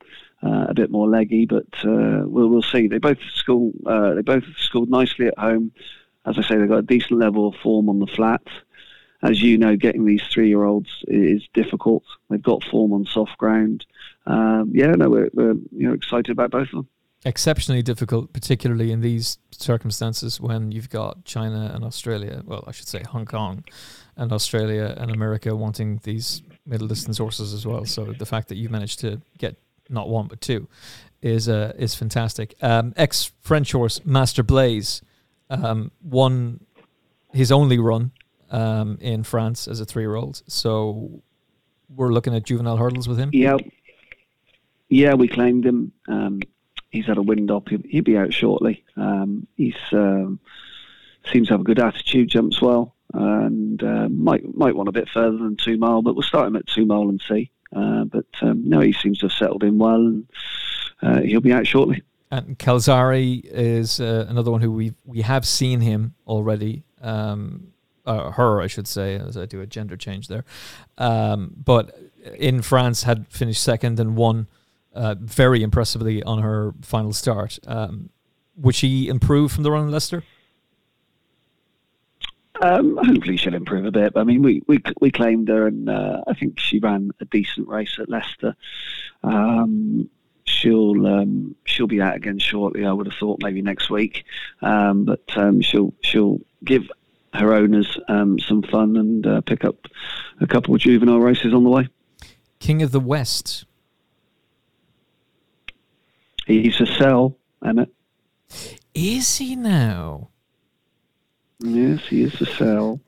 uh, 0.46 0.68
a 0.70 0.74
bit 0.74 0.92
more 0.92 1.10
leggy. 1.10 1.46
But 1.46 1.68
uh, 1.84 2.24
we'll 2.26 2.48
we'll 2.48 2.62
see. 2.62 2.88
They 2.88 3.00
both 3.00 3.20
school. 3.34 3.72
Uh, 3.86 4.14
they 4.14 4.22
both 4.22 4.44
schooled 4.58 4.90
nicely 4.90 5.28
at 5.28 5.38
home. 5.38 5.72
As 6.26 6.38
I 6.38 6.42
say, 6.42 6.58
they've 6.58 6.70
got 6.70 6.80
a 6.80 6.84
decent 6.84 7.20
level 7.20 7.48
of 7.48 7.56
form 7.56 7.90
on 7.90 8.00
the 8.00 8.08
flat. 8.08 8.42
As 9.22 9.42
you 9.42 9.58
know, 9.58 9.76
getting 9.76 10.06
these 10.06 10.22
three-year-olds 10.32 11.04
is 11.08 11.48
difficult. 11.54 12.04
They've 12.30 12.42
got 12.42 12.64
form 12.64 12.94
on 12.94 13.06
soft 13.06 13.38
ground. 13.38 13.86
Um, 14.28 14.72
yeah, 14.74 14.92
no, 14.92 15.10
we're, 15.10 15.30
we're 15.34 15.54
you 15.72 15.88
know 15.88 15.94
excited 15.94 16.30
about 16.30 16.52
both 16.52 16.68
of 16.68 16.72
them 16.72 16.88
exceptionally 17.26 17.82
difficult, 17.82 18.32
particularly 18.32 18.92
in 18.92 19.02
these 19.02 19.40
circumstances 19.52 20.40
when 20.40 20.72
you've 20.72 20.92
got 20.92 21.26
China 21.26 21.72
and 21.74 21.84
Australia, 21.84 22.44
well, 22.46 22.64
I 22.68 22.72
should 22.72 22.88
say 22.88 23.02
Hong 23.04 23.26
Kong 23.26 23.64
and 24.16 24.32
Australia 24.32 24.96
and 24.98 25.12
America 25.12 25.56
wanting 25.56 26.00
these 26.04 26.44
middle 26.66 26.88
distance 26.88 27.18
horses 27.18 27.54
as 27.54 27.66
well. 27.66 27.86
So 27.86 28.14
the 28.14 28.26
fact 28.26 28.48
that 28.50 28.56
you've 28.56 28.72
managed 28.72 29.00
to 29.00 29.20
get 29.40 29.58
not 29.90 30.10
one 30.10 30.28
but 30.28 30.42
two 30.42 30.68
is 31.22 31.50
uh, 31.50 31.74
is 31.78 31.96
fantastic. 31.96 32.56
Um, 32.62 32.94
Ex 32.96 33.32
French 33.42 33.72
horse 33.72 34.06
Master 34.06 34.44
Blaze 34.44 35.02
um, 35.50 35.92
won 36.04 36.60
his 37.34 37.52
only 37.52 37.80
run 37.80 38.12
um, 38.52 38.98
in 39.02 39.24
France 39.24 39.68
as 39.68 39.80
a 39.80 39.86
three 39.86 40.04
year 40.04 40.16
old. 40.16 40.44
So 40.48 41.22
we're 41.90 42.14
looking 42.14 42.36
at 42.36 42.44
juvenile 42.44 42.78
hurdles 42.78 43.08
with 43.08 43.18
him. 43.18 43.32
Yeah, 43.34 43.58
yeah, 44.90 45.14
we 45.16 45.28
claimed 45.28 45.66
him. 45.66 45.92
Um, 46.08 46.42
he's 46.92 47.06
had 47.08 47.18
a 47.18 47.22
wind 47.22 47.52
up. 47.52 47.70
He'll, 47.70 47.82
he'll 47.90 48.04
be 48.04 48.18
out 48.18 48.34
shortly. 48.34 48.84
Um, 48.96 49.48
he's 49.56 49.76
um, 49.92 50.40
seems 51.32 51.48
to 51.48 51.56
have 51.56 51.62
a 51.62 51.66
good 51.66 51.80
attitude, 51.80 52.30
jumps 52.30 52.62
well, 52.62 52.96
and 53.14 53.82
uh, 53.82 54.10
might 54.10 54.56
might 54.56 54.76
want 54.76 54.90
a 54.90 54.94
bit 54.94 55.10
further 55.10 55.38
than 55.38 55.56
two 55.56 55.78
mile, 55.78 56.02
but 56.02 56.14
we'll 56.14 56.24
start 56.24 56.48
him 56.48 56.56
at 56.56 56.68
two 56.68 56.86
mile 56.86 57.10
and 57.10 57.22
see. 57.28 57.52
Uh, 57.76 58.06
but 58.06 58.26
um, 58.42 58.68
no, 58.68 58.80
he 58.80 58.94
seems 58.94 59.20
to 59.20 59.26
have 59.26 59.34
settled 59.34 59.64
in 59.64 59.78
well, 59.78 59.96
and 59.96 60.28
uh, 61.02 61.22
he'll 61.22 61.42
be 61.42 61.54
out 61.54 61.68
shortly. 61.68 62.02
And 62.32 62.58
Calzari 62.58 63.42
is 63.46 64.00
uh, 64.00 64.26
another 64.30 64.52
one 64.52 64.62
who 64.62 64.72
we 64.72 64.94
we 65.06 65.22
have 65.22 65.46
seen 65.46 65.82
him 65.82 66.16
already. 66.26 66.84
Um, 67.02 67.68
uh, 68.06 68.32
her, 68.32 68.62
I 68.62 68.68
should 68.68 68.88
say, 68.88 69.16
as 69.16 69.36
I 69.36 69.46
do 69.46 69.62
a 69.62 69.66
gender 69.66 69.98
change 69.98 70.28
there. 70.28 70.46
Um, 70.98 71.54
but 71.56 71.98
in 72.38 72.62
France, 72.62 73.04
had 73.04 73.28
finished 73.28 73.64
second 73.64 74.00
and 74.00 74.16
won 74.16 74.48
uh, 74.94 75.16
very 75.20 75.64
impressively 75.64 76.24
on 76.24 76.42
her 76.42 76.74
final 76.82 77.14
start. 77.14 77.60
Um, 77.68 78.10
would 78.58 78.76
she 78.76 79.08
improve 79.08 79.52
from 79.52 79.64
the 79.64 79.72
run 79.72 79.86
in 79.86 79.92
Leicester? 79.92 80.24
Um, 82.62 82.98
hopefully 82.98 83.38
she'll 83.38 83.54
improve 83.54 83.86
a 83.86 83.92
bit. 83.92 84.14
I 84.16 84.24
mean, 84.24 84.42
we 84.42 84.62
we, 84.68 84.80
we 85.02 85.12
claimed 85.12 85.50
her, 85.50 85.68
and 85.68 85.90
uh, 85.90 86.22
I 86.28 86.34
think 86.34 86.60
she 86.60 86.80
ran 86.80 87.12
a 87.20 87.26
decent 87.26 87.68
race 87.68 87.98
at 88.00 88.10
Leicester. 88.10 88.56
Um, 89.24 90.10
she'll 90.46 91.06
um, 91.06 91.56
she'll 91.66 91.88
be 91.88 92.02
out 92.02 92.16
again 92.16 92.40
shortly. 92.40 92.86
I 92.86 92.94
would 92.94 93.08
have 93.08 93.16
thought 93.20 93.42
maybe 93.42 93.62
next 93.62 93.90
week, 93.90 94.26
um, 94.62 95.06
but 95.06 95.24
um, 95.36 95.62
she'll 95.62 95.94
she'll 96.02 96.40
give 96.64 96.90
her 97.34 97.54
owners 97.54 98.00
um, 98.08 98.40
some 98.40 98.62
fun 98.64 98.96
and 98.96 99.28
uh, 99.28 99.42
pick 99.42 99.66
up 99.66 99.88
a 100.40 100.48
couple 100.48 100.74
of 100.74 100.82
juvenile 100.82 101.20
races 101.20 101.54
on 101.54 101.64
the 101.64 101.70
way. 101.70 101.90
King 102.60 102.82
of 102.82 102.92
the 102.92 103.00
West. 103.00 103.66
He's 106.48 106.80
a 106.80 106.86
sell, 106.86 107.38
Emmet. 107.66 107.90
Is 108.94 109.38
he 109.38 109.56
now? 109.56 110.30
Yes, 111.66 112.08
he 112.08 112.24
is 112.24 112.40
a 112.42 112.46
sell. 112.46 113.00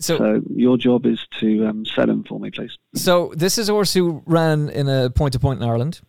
So, 0.00 0.18
so, 0.18 0.42
your 0.54 0.76
job 0.76 1.06
is 1.06 1.24
to 1.40 1.66
um, 1.66 1.86
sell 1.86 2.10
him 2.10 2.24
for 2.24 2.40
me, 2.40 2.50
please. 2.50 2.76
So 2.94 3.32
this 3.36 3.58
is 3.58 3.68
a 3.68 3.72
horse 3.72 3.94
who 3.94 4.22
ran 4.26 4.68
in 4.68 4.88
a 4.88 5.08
point 5.10 5.32
to 5.34 5.38
point 5.38 5.62
in 5.62 5.68
Ireland 5.68 6.00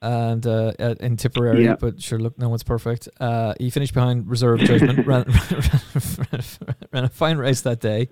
and 0.00 0.44
uh, 0.46 0.72
in 1.00 1.16
Tipperary, 1.16 1.64
yeah. 1.64 1.76
but 1.76 2.02
sure, 2.02 2.18
look, 2.18 2.36
no 2.38 2.48
one's 2.48 2.64
perfect. 2.64 3.08
Uh, 3.20 3.54
he 3.60 3.70
finished 3.70 3.94
behind 3.94 4.28
Reserve 4.28 4.60
Judgment, 4.60 5.06
ran, 5.06 5.24
ran, 5.24 6.42
ran, 6.92 7.04
a 7.04 7.08
fine 7.08 7.36
race 7.36 7.60
that 7.60 7.80
day, 7.80 8.08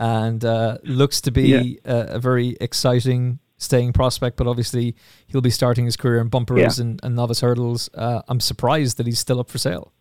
and 0.00 0.42
uh, 0.44 0.78
looks 0.84 1.20
to 1.22 1.30
be 1.30 1.78
yeah. 1.84 1.92
a, 1.92 2.14
a, 2.14 2.18
very 2.18 2.56
exciting 2.60 3.38
staying 3.58 3.92
prospect, 3.92 4.36
but 4.38 4.46
obviously 4.46 4.94
he'll 5.26 5.42
be 5.42 5.50
starting 5.50 5.84
his 5.84 5.96
career 5.96 6.20
in 6.20 6.28
bumpers 6.28 6.78
yeah. 6.78 6.84
and, 6.84 7.00
and, 7.02 7.14
novice 7.14 7.40
hurdles. 7.40 7.90
Uh, 7.94 8.22
I'm 8.28 8.40
surprised 8.40 8.96
that 8.96 9.06
he's 9.06 9.18
still 9.18 9.40
up 9.40 9.50
for 9.50 9.58
sale. 9.58 9.92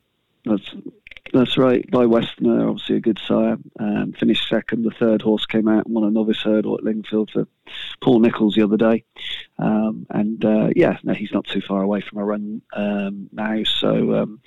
That's 0.46 0.74
that's 1.36 1.58
right. 1.58 1.90
By 1.92 2.06
Westerner, 2.06 2.70
obviously 2.70 2.96
a 2.96 3.02
good 3.02 3.20
sire. 3.20 3.58
Um, 3.80 4.14
finished 4.18 4.48
second. 4.48 4.84
The 4.84 4.92
third 4.92 5.22
horse 5.22 5.46
came 5.46 5.68
out 5.68 5.86
and 5.86 5.94
won 5.94 6.06
a 6.06 6.10
novice 6.10 6.42
hurdle 6.42 6.78
at 6.78 6.84
Lingfield 6.84 7.32
for 7.32 7.46
Paul 8.02 8.22
Nicholls 8.22 8.56
the 8.56 8.64
other 8.64 8.78
day. 8.78 9.04
Um, 9.60 10.08
and 10.10 10.44
uh, 10.46 10.70
yeah, 10.76 10.98
no, 11.04 11.14
he's 11.14 11.34
not 11.34 11.46
too 11.46 11.62
far 11.62 11.82
away 11.82 12.00
from 12.02 12.20
a 12.20 12.26
run 12.26 12.62
um, 12.74 13.30
now. 13.34 13.64
So 13.64 14.16
um, 14.16 14.40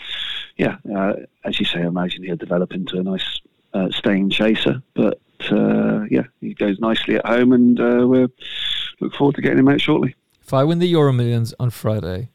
yeah, 0.56 0.76
uh, 0.94 1.14
as 1.44 1.60
you 1.60 1.66
say, 1.66 1.80
I 1.80 1.86
imagine 1.86 2.24
he'll 2.24 2.36
develop 2.36 2.72
into 2.72 2.98
a 2.98 3.02
nice 3.02 3.40
uh, 3.74 3.90
staying 3.90 4.30
chaser. 4.30 4.82
But 4.94 5.20
uh, 5.50 6.04
yeah, 6.10 6.24
he 6.40 6.54
goes 6.54 6.78
nicely 6.78 7.16
at 7.16 7.26
home, 7.26 7.52
and 7.52 7.78
uh, 7.78 8.06
we're 8.08 8.28
look 9.00 9.14
forward 9.14 9.36
to 9.36 9.42
getting 9.42 9.58
him 9.58 9.68
out 9.68 9.80
shortly. 9.80 10.16
If 10.42 10.54
I 10.54 10.64
win 10.64 10.78
the 10.78 10.88
Euro 10.88 11.12
Millions 11.12 11.52
on 11.60 11.68
Friday, 11.68 12.30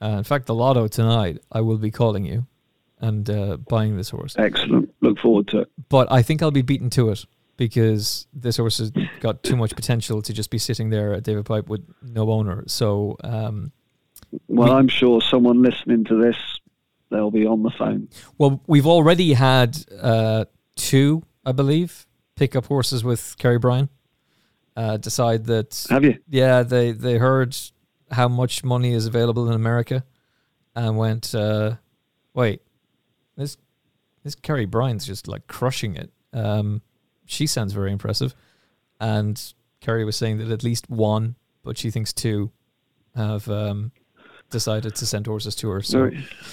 uh, 0.00 0.18
in 0.18 0.24
fact, 0.24 0.46
the 0.46 0.54
lotto 0.54 0.86
tonight, 0.86 1.38
I 1.50 1.60
will 1.60 1.78
be 1.78 1.90
calling 1.90 2.24
you 2.24 2.46
and 3.02 3.28
uh, 3.28 3.58
buying 3.68 3.96
this 3.96 4.10
horse. 4.10 4.34
Excellent. 4.38 4.94
Look 5.00 5.18
forward 5.18 5.48
to 5.48 5.60
it. 5.60 5.70
But 5.88 6.10
I 6.10 6.22
think 6.22 6.42
I'll 6.42 6.50
be 6.50 6.62
beaten 6.62 6.88
to 6.90 7.10
it 7.10 7.24
because 7.58 8.26
this 8.32 8.56
horse 8.56 8.78
has 8.78 8.90
got 9.20 9.42
too 9.42 9.56
much 9.56 9.76
potential 9.76 10.22
to 10.22 10.32
just 10.32 10.50
be 10.50 10.58
sitting 10.58 10.88
there 10.88 11.12
at 11.12 11.22
David 11.22 11.44
Pipe 11.44 11.68
with 11.68 11.86
no 12.00 12.30
owner. 12.30 12.64
So, 12.66 13.16
um, 13.22 13.72
well, 14.48 14.70
we, 14.70 14.74
I'm 14.74 14.88
sure 14.88 15.20
someone 15.20 15.60
listening 15.60 16.04
to 16.04 16.22
this, 16.22 16.36
they'll 17.10 17.30
be 17.30 17.46
on 17.46 17.62
the 17.62 17.70
phone. 17.70 18.08
Well, 18.38 18.62
we've 18.66 18.86
already 18.86 19.34
had 19.34 19.76
uh, 20.00 20.46
two, 20.76 21.22
I 21.44 21.52
believe, 21.52 22.06
pick 22.36 22.56
up 22.56 22.66
horses 22.66 23.04
with 23.04 23.36
Keri 23.38 23.58
Brion 23.58 23.90
uh, 24.76 24.96
decide 24.96 25.44
that. 25.46 25.86
Have 25.90 26.04
you? 26.04 26.18
Yeah, 26.28 26.62
they 26.62 26.92
they 26.92 27.18
heard 27.18 27.56
how 28.10 28.28
much 28.28 28.64
money 28.64 28.92
is 28.92 29.06
available 29.06 29.48
in 29.48 29.54
America, 29.54 30.04
and 30.74 30.96
went, 30.96 31.34
uh, 31.34 31.76
wait, 32.34 32.62
this 33.36 33.56
this 34.22 34.34
Keri 34.34 34.66
Brion's 34.66 35.06
just 35.06 35.28
like 35.28 35.46
crushing 35.46 35.96
it. 35.96 36.10
Um, 36.32 36.82
she 37.24 37.46
sounds 37.46 37.72
very 37.72 37.92
impressive, 37.92 38.34
and 39.00 39.40
Keri 39.80 40.04
was 40.04 40.16
saying 40.16 40.38
that 40.38 40.50
at 40.50 40.62
least 40.62 40.88
one, 40.88 41.36
but 41.64 41.76
she 41.76 41.90
thinks 41.90 42.12
two, 42.12 42.50
have 43.16 43.48
um, 43.48 43.92
decided 44.50 44.94
to 44.96 45.06
send 45.06 45.26
horses 45.26 45.56
to 45.56 45.68
her. 45.70 45.82
So, 45.82 46.10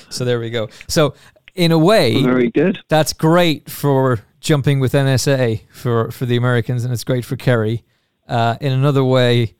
so 0.10 0.26
there 0.26 0.40
we 0.40 0.50
go. 0.50 0.70
So 0.88 1.14
in 1.56 1.72
a 1.72 1.78
way, 1.78 2.22
very 2.24 2.50
good. 2.50 2.80
That's 2.88 3.14
great 3.14 3.70
for 3.70 4.20
jumping 4.40 4.80
with 4.80 4.94
NSA 4.94 5.62
for 5.72 6.12
for 6.12 6.26
the 6.26 6.38
Americans, 6.38 6.84
and 6.84 6.94
it's 6.94 7.04
great 7.04 7.26
for 7.26 7.36
Keri. 7.36 7.84
Uh, 8.28 8.56
in 8.62 8.72
another 8.72 9.04
way, 9.04 9.56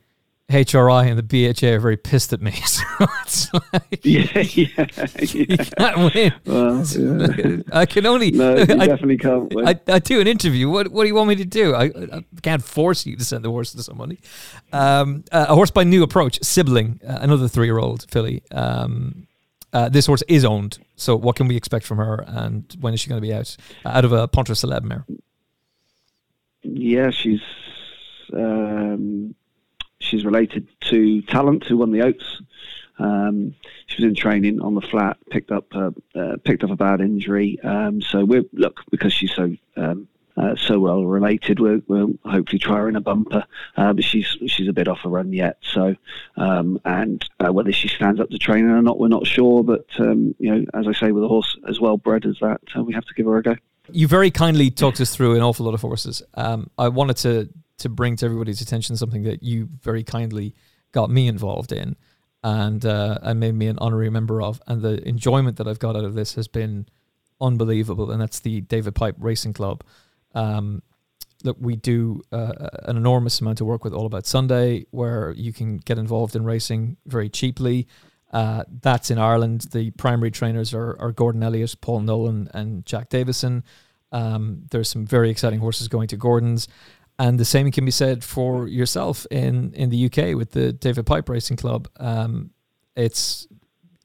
HRI 0.50 1.08
and 1.08 1.18
the 1.18 1.22
BHA 1.22 1.76
are 1.76 1.80
very 1.80 1.96
pissed 1.96 2.32
at 2.32 2.40
me. 2.40 2.52
So 3.00 3.06
it's 3.22 3.54
like, 3.72 4.00
yeah, 4.02 4.26
yeah, 4.34 4.86
yeah. 4.98 5.06
you 5.22 5.56
can't 5.56 6.14
win. 6.14 6.32
Well, 6.44 6.84
yeah. 6.84 7.62
I 7.72 7.86
can 7.86 8.04
only. 8.04 8.32
No, 8.32 8.56
you 8.56 8.62
I, 8.62 8.86
definitely 8.86 9.18
can't 9.18 9.54
win. 9.54 9.68
I, 9.68 9.80
I 9.88 9.98
do 10.00 10.20
an 10.20 10.26
interview. 10.26 10.68
What 10.68 10.88
What 10.88 11.04
do 11.04 11.08
you 11.08 11.14
want 11.14 11.28
me 11.28 11.36
to 11.36 11.44
do? 11.44 11.74
I, 11.74 11.84
I 11.84 12.24
can't 12.42 12.62
force 12.62 13.06
you 13.06 13.16
to 13.16 13.24
send 13.24 13.44
the 13.44 13.50
horse 13.50 13.72
to 13.72 13.82
somebody. 13.82 14.18
Um, 14.72 15.24
uh, 15.32 15.46
a 15.48 15.54
horse 15.54 15.70
by 15.70 15.84
New 15.84 16.02
Approach, 16.02 16.40
Sibling, 16.42 17.00
uh, 17.06 17.18
another 17.20 17.48
three 17.48 17.66
year 17.66 17.78
old 17.78 18.06
filly. 18.10 18.42
Um, 18.50 19.26
uh, 19.72 19.88
this 19.88 20.06
horse 20.06 20.22
is 20.28 20.44
owned. 20.44 20.78
So 20.96 21.16
what 21.16 21.36
can 21.36 21.46
we 21.48 21.56
expect 21.56 21.86
from 21.86 21.98
her, 21.98 22.24
and 22.26 22.64
when 22.80 22.92
is 22.92 23.00
she 23.00 23.08
going 23.08 23.22
to 23.22 23.26
be 23.26 23.32
out? 23.32 23.56
Uh, 23.84 23.90
out 23.90 24.04
of 24.04 24.12
a 24.12 24.28
Peintre 24.28 24.56
Celebre 24.56 24.86
mare. 24.86 25.06
Yeah, 26.62 27.10
she's 27.10 27.40
um, 28.34 29.34
she's 30.00 30.24
related 30.24 30.66
to 30.82 31.22
Talent, 31.22 31.64
who 31.64 31.76
won 31.76 31.92
the 31.92 32.02
Oaks. 32.02 32.42
Um, 32.98 33.54
she 33.86 34.02
was 34.02 34.08
in 34.08 34.14
training 34.14 34.60
on 34.60 34.74
the 34.74 34.80
flat, 34.80 35.16
picked 35.30 35.50
up 35.50 35.74
uh, 35.74 35.90
uh, 36.14 36.36
picked 36.44 36.64
up 36.64 36.70
a 36.70 36.76
bad 36.76 37.00
injury. 37.00 37.58
Um, 37.62 38.02
so 38.02 38.24
we're 38.24 38.44
look 38.52 38.80
because 38.90 39.12
she's 39.12 39.32
so 39.32 39.56
um, 39.76 40.06
uh, 40.36 40.54
so 40.54 40.78
well 40.78 41.04
related. 41.04 41.60
We'll, 41.60 41.80
we'll, 41.88 42.12
hopefully 42.24 42.58
try 42.58 42.76
her 42.76 42.88
in 42.88 42.96
a 42.96 43.00
bumper, 43.00 43.44
uh, 43.76 43.92
but 43.92 44.04
she's 44.04 44.36
she's 44.46 44.68
a 44.68 44.72
bit 44.72 44.86
off 44.86 45.04
a 45.04 45.08
run 45.08 45.32
yet. 45.32 45.56
So 45.62 45.96
um, 46.36 46.78
and 46.84 47.26
uh, 47.40 47.52
whether 47.52 47.72
she 47.72 47.88
stands 47.88 48.20
up 48.20 48.30
to 48.30 48.38
training 48.38 48.70
or 48.70 48.82
not, 48.82 48.98
we're 48.98 49.08
not 49.08 49.26
sure. 49.26 49.64
But 49.64 49.86
um, 49.98 50.34
you 50.38 50.54
know, 50.54 50.66
as 50.74 50.86
I 50.86 50.92
say, 50.92 51.12
with 51.12 51.24
a 51.24 51.28
horse 51.28 51.56
as 51.68 51.80
well 51.80 51.96
bred 51.96 52.26
as 52.26 52.38
that, 52.40 52.60
uh, 52.76 52.82
we 52.82 52.92
have 52.92 53.04
to 53.06 53.14
give 53.14 53.26
her 53.26 53.38
a 53.38 53.42
go. 53.42 53.56
You 53.92 54.06
very 54.06 54.30
kindly 54.30 54.70
talked 54.70 55.00
us 55.00 55.14
through 55.14 55.36
an 55.36 55.42
awful 55.42 55.66
lot 55.66 55.74
of 55.74 55.80
horses. 55.80 56.22
Um, 56.34 56.70
I 56.78 56.88
wanted 56.88 57.16
to 57.18 57.48
to 57.80 57.88
bring 57.88 58.16
to 58.16 58.26
everybody's 58.26 58.60
attention 58.60 58.96
something 58.96 59.24
that 59.24 59.42
you 59.42 59.68
very 59.82 60.02
kindly 60.02 60.54
got 60.92 61.10
me 61.10 61.28
involved 61.28 61.72
in, 61.72 61.96
and 62.42 62.84
uh, 62.86 63.18
and 63.22 63.38
made 63.38 63.54
me 63.54 63.66
an 63.66 63.78
honorary 63.78 64.10
member 64.10 64.40
of. 64.40 64.60
And 64.66 64.82
the 64.82 65.06
enjoyment 65.06 65.56
that 65.58 65.68
I've 65.68 65.78
got 65.78 65.96
out 65.96 66.04
of 66.04 66.14
this 66.14 66.34
has 66.34 66.48
been 66.48 66.86
unbelievable. 67.40 68.10
And 68.10 68.20
that's 68.20 68.40
the 68.40 68.60
David 68.62 68.94
Pipe 68.94 69.16
Racing 69.18 69.54
Club. 69.54 69.82
Um, 70.34 70.82
look, 71.42 71.56
we 71.60 71.76
do 71.76 72.22
uh, 72.32 72.68
an 72.84 72.96
enormous 72.96 73.40
amount 73.40 73.60
of 73.60 73.66
work 73.66 73.84
with 73.84 73.92
All 73.92 74.06
About 74.06 74.26
Sunday, 74.26 74.86
where 74.90 75.32
you 75.32 75.52
can 75.52 75.78
get 75.78 75.98
involved 75.98 76.36
in 76.36 76.44
racing 76.44 76.96
very 77.06 77.28
cheaply. 77.28 77.88
Uh, 78.32 78.64
that's 78.82 79.10
in 79.10 79.18
Ireland. 79.18 79.66
The 79.72 79.90
primary 79.92 80.30
trainers 80.30 80.72
are, 80.72 80.96
are 81.00 81.12
Gordon 81.12 81.42
Elliott, 81.42 81.74
Paul 81.80 82.00
Nolan, 82.00 82.48
and 82.54 82.86
Jack 82.86 83.08
Davison. 83.08 83.64
Um, 84.12 84.62
there's 84.70 84.88
some 84.88 85.06
very 85.06 85.30
exciting 85.30 85.60
horses 85.60 85.88
going 85.88 86.08
to 86.08 86.16
Gordon's. 86.16 86.68
And 87.20 87.38
the 87.38 87.44
same 87.44 87.70
can 87.70 87.84
be 87.84 87.90
said 87.90 88.24
for 88.24 88.66
yourself 88.66 89.26
in, 89.30 89.74
in 89.74 89.90
the 89.90 90.06
UK 90.06 90.34
with 90.34 90.52
the 90.52 90.72
David 90.72 91.04
Pipe 91.04 91.28
Racing 91.28 91.58
Club. 91.58 91.86
Um, 91.98 92.48
it's 92.96 93.46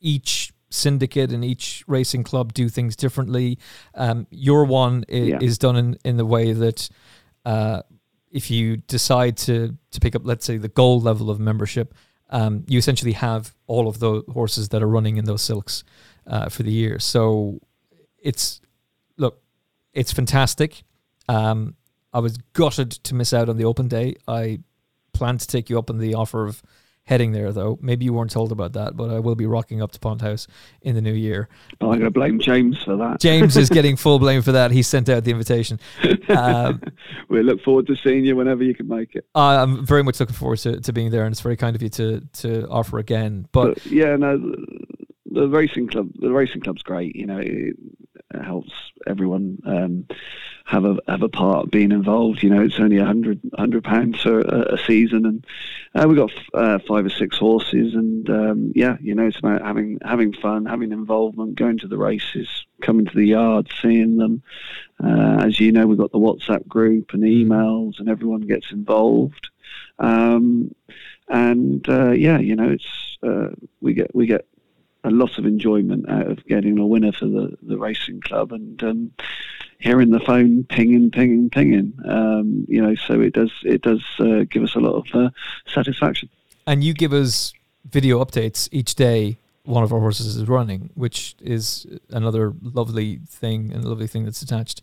each 0.02 0.52
syndicate 0.70 1.32
and 1.32 1.46
each 1.46 1.82
racing 1.88 2.26
club 2.26 2.54
do 2.54 2.68
things 2.68 2.98
differently. 2.98 3.58
Um, 3.94 4.28
your 4.32 4.66
one 4.66 5.06
is, 5.08 5.30
yeah. 5.30 5.38
is, 5.42 5.58
done 5.58 5.78
in, 5.78 5.98
in 6.04 6.18
the 6.18 6.26
way 6.26 6.52
that 6.52 6.90
uh, 7.46 7.84
if 8.32 8.52
you 8.52 8.76
decide 8.76 9.38
to 9.38 9.78
to 9.92 10.00
pick 10.02 10.14
up, 10.14 10.24
let's 10.26 10.46
say, 10.46 10.58
the 10.58 10.68
gold 10.68 11.06
level 11.06 11.30
of 11.30 11.40
membership, 11.40 11.94
um, 12.32 12.66
you 12.68 12.78
essentially 12.78 13.14
have 13.14 13.56
all 13.66 13.88
of 13.88 14.00
the 14.00 14.24
horses 14.34 14.68
that 14.70 14.84
are 14.84 14.90
running 14.90 15.16
in 15.16 15.24
those 15.24 15.42
silks 15.42 15.86
uh, 16.28 16.50
for 16.50 16.64
the 16.64 16.72
year. 16.72 17.00
So 17.00 17.62
it's 18.22 18.60
look, 19.16 19.42
it's 19.94 20.12
fantastic. 20.12 20.84
Um, 21.30 21.76
I 22.16 22.20
was 22.20 22.38
gutted 22.54 22.92
to 22.92 23.14
miss 23.14 23.34
out 23.34 23.50
on 23.50 23.58
the 23.58 23.66
open 23.66 23.90
day. 23.90 24.16
I 24.26 24.60
plan 25.12 25.38
to 25.38 25.46
take 25.46 25.70
you 25.70 25.78
up 25.78 25.90
on 25.90 25.98
the 25.98 26.16
offer 26.16 26.46
of 26.46 26.64
heading 27.04 27.34
there, 27.34 27.52
though. 27.52 27.78
Maybe 27.82 28.06
you 28.06 28.14
weren't 28.14 28.32
told 28.32 28.54
about 28.54 28.72
that, 28.72 28.96
but 28.96 29.10
I 29.10 29.20
will 29.20 29.36
be 29.36 29.46
rocking 29.46 29.82
up 29.82 29.92
to 29.92 30.00
Pond 30.00 30.22
House 30.22 30.48
in 30.82 30.96
the 30.96 31.02
new 31.02 31.12
year. 31.12 31.50
Oh, 31.82 31.88
I'm 31.88 32.00
going 32.00 32.06
to 32.06 32.12
blame 32.12 32.40
James 32.40 32.82
for 32.82 32.96
that. 32.96 33.20
James 33.20 33.58
is 33.58 33.70
getting 33.80 33.98
full 33.98 34.18
blame 34.18 34.42
for 34.42 34.54
that. 34.54 34.72
He 34.72 34.82
sent 34.82 35.10
out 35.10 35.26
the 35.26 35.32
invitation. 35.32 35.78
Um, 36.30 36.82
we 37.30 37.44
look 37.44 37.62
forward 37.64 37.88
to 37.88 37.98
seeing 37.98 38.24
you 38.24 38.38
whenever 38.38 38.64
you 38.64 38.74
can 38.74 38.88
make 38.88 39.14
it. 39.16 39.28
I'm 39.36 39.86
very 39.86 40.02
much 40.02 40.18
looking 40.22 40.36
forward 40.36 40.60
to, 40.60 40.80
to 40.80 40.94
being 40.94 41.12
there, 41.12 41.26
and 41.26 41.34
it's 41.34 41.42
very 41.42 41.58
kind 41.58 41.76
of 41.76 41.82
you 41.82 41.90
to 41.90 42.22
to 42.22 42.66
offer 42.70 42.98
again. 42.98 43.46
But, 43.52 43.74
but 43.74 43.86
yeah, 43.88 44.16
no, 44.16 44.38
the 45.26 45.50
racing 45.50 45.90
club, 45.90 46.12
the 46.16 46.32
racing 46.32 46.62
club's 46.62 46.82
great. 46.82 47.14
You 47.14 47.26
know, 47.26 47.40
it, 47.40 47.76
helps 48.44 48.72
everyone 49.08 49.62
um, 49.66 50.08
have 50.66 50.84
a 50.84 50.98
have 51.08 51.22
a 51.22 51.30
part 51.30 51.72
being 51.72 51.92
involved. 51.92 52.42
You 52.42 52.50
know, 52.50 52.64
it's 52.64 52.80
only 52.80 52.98
a 52.98 53.06
hundred 53.06 53.40
hundred 53.58 53.84
pounds 53.84 54.22
for 54.22 54.42
a, 54.42 54.74
a, 54.74 54.78
season, 54.80 55.26
and 55.26 55.46
uh, 55.94 56.08
we've 56.08 56.18
got 56.18 56.32
uh, 56.54 56.80
five 56.88 57.06
or 57.06 57.10
six 57.10 57.38
horses, 57.38 57.94
and 57.94 58.30
um, 58.30 58.72
yeah, 58.76 58.98
you 59.00 59.14
know, 59.14 59.28
it's 59.28 59.40
about 59.40 59.62
having 59.62 60.00
having 60.04 60.34
fun, 60.34 60.66
having 60.66 60.92
involvement, 60.92 61.56
going 61.56 61.78
to 61.80 61.88
the 61.88 61.98
races, 61.98 62.66
coming 62.82 63.06
to 63.06 63.16
the 63.16 63.26
yard, 63.26 63.70
seeing 63.82 64.18
them. 64.18 64.42
Uh, 65.04 65.38
as 65.46 65.60
you 65.60 65.72
know, 65.72 65.86
we've 65.86 65.98
got 65.98 66.12
the 66.12 66.20
WhatsApp 66.20 66.68
group 66.68 67.14
and 67.14 67.24
mm. 67.24 67.46
emails, 67.46 68.00
and 68.00 68.10
everyone 68.10 68.42
gets 68.42 68.72
involved. 68.72 69.50
Um, 70.00 70.74
and 71.28 71.88
uh, 71.88 72.12
yeah, 72.12 72.40
you 72.40 72.56
know, 72.56 72.70
it's 72.70 73.18
uh, 73.24 73.50
we 73.82 73.94
get 73.94 74.14
we 74.16 74.26
get 74.26 74.48
a 75.06 75.12
lot 75.12 75.38
of 75.38 75.46
enjoyment 75.46 76.10
out 76.10 76.28
of 76.28 76.46
getting 76.46 76.78
a 76.80 76.86
winner 76.86 77.12
for 77.12 77.26
the, 77.26 77.56
the 77.62 77.78
racing 77.78 78.22
club 78.22 78.52
and 78.52 78.82
um, 78.84 79.12
hearing 79.80 80.10
the 80.10 80.20
phone 80.20 80.64
pinging, 80.64 81.12
pinging, 81.12 81.50
pinging. 81.50 81.94
Um, 82.08 82.66
you 82.68 82.82
know, 82.82 82.96
so 82.96 83.22
it 83.22 83.34
does 83.34 83.52
it 83.64 83.82
does 83.82 84.04
uh, 84.20 84.44
give 84.50 84.64
us 84.64 84.76
a 84.76 84.80
lot 84.80 85.06
of 85.06 85.16
uh, 85.16 85.30
satisfaction. 85.68 86.30
And 86.68 86.84
you 86.84 86.94
give 86.94 87.14
us 87.14 87.54
video 87.90 88.24
updates 88.24 88.68
each 88.72 88.96
day. 88.96 89.38
One 89.64 89.84
of 89.84 89.92
our 89.92 90.00
horses 90.00 90.36
is 90.36 90.48
running, 90.48 90.92
which 90.94 91.36
is 91.42 91.88
another 92.12 92.54
lovely 92.62 93.20
thing 93.28 93.72
and 93.74 93.84
a 93.84 93.88
lovely 93.88 94.06
thing 94.06 94.24
that's 94.24 94.44
attached 94.44 94.82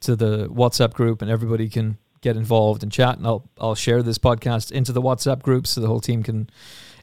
to 0.00 0.14
the 0.16 0.48
WhatsApp 0.48 0.92
group, 0.92 1.22
and 1.22 1.30
everybody 1.30 1.68
can 1.70 1.96
get 2.20 2.36
involved 2.36 2.82
and 2.82 2.92
chat. 2.92 3.16
And 3.18 3.26
I'll 3.26 3.48
I'll 3.58 3.74
share 3.74 4.02
this 4.02 4.18
podcast 4.18 4.70
into 4.70 4.92
the 4.92 5.02
WhatsApp 5.02 5.42
group 5.42 5.66
so 5.66 5.80
the 5.80 5.86
whole 5.86 6.00
team 6.00 6.22
can 6.22 6.50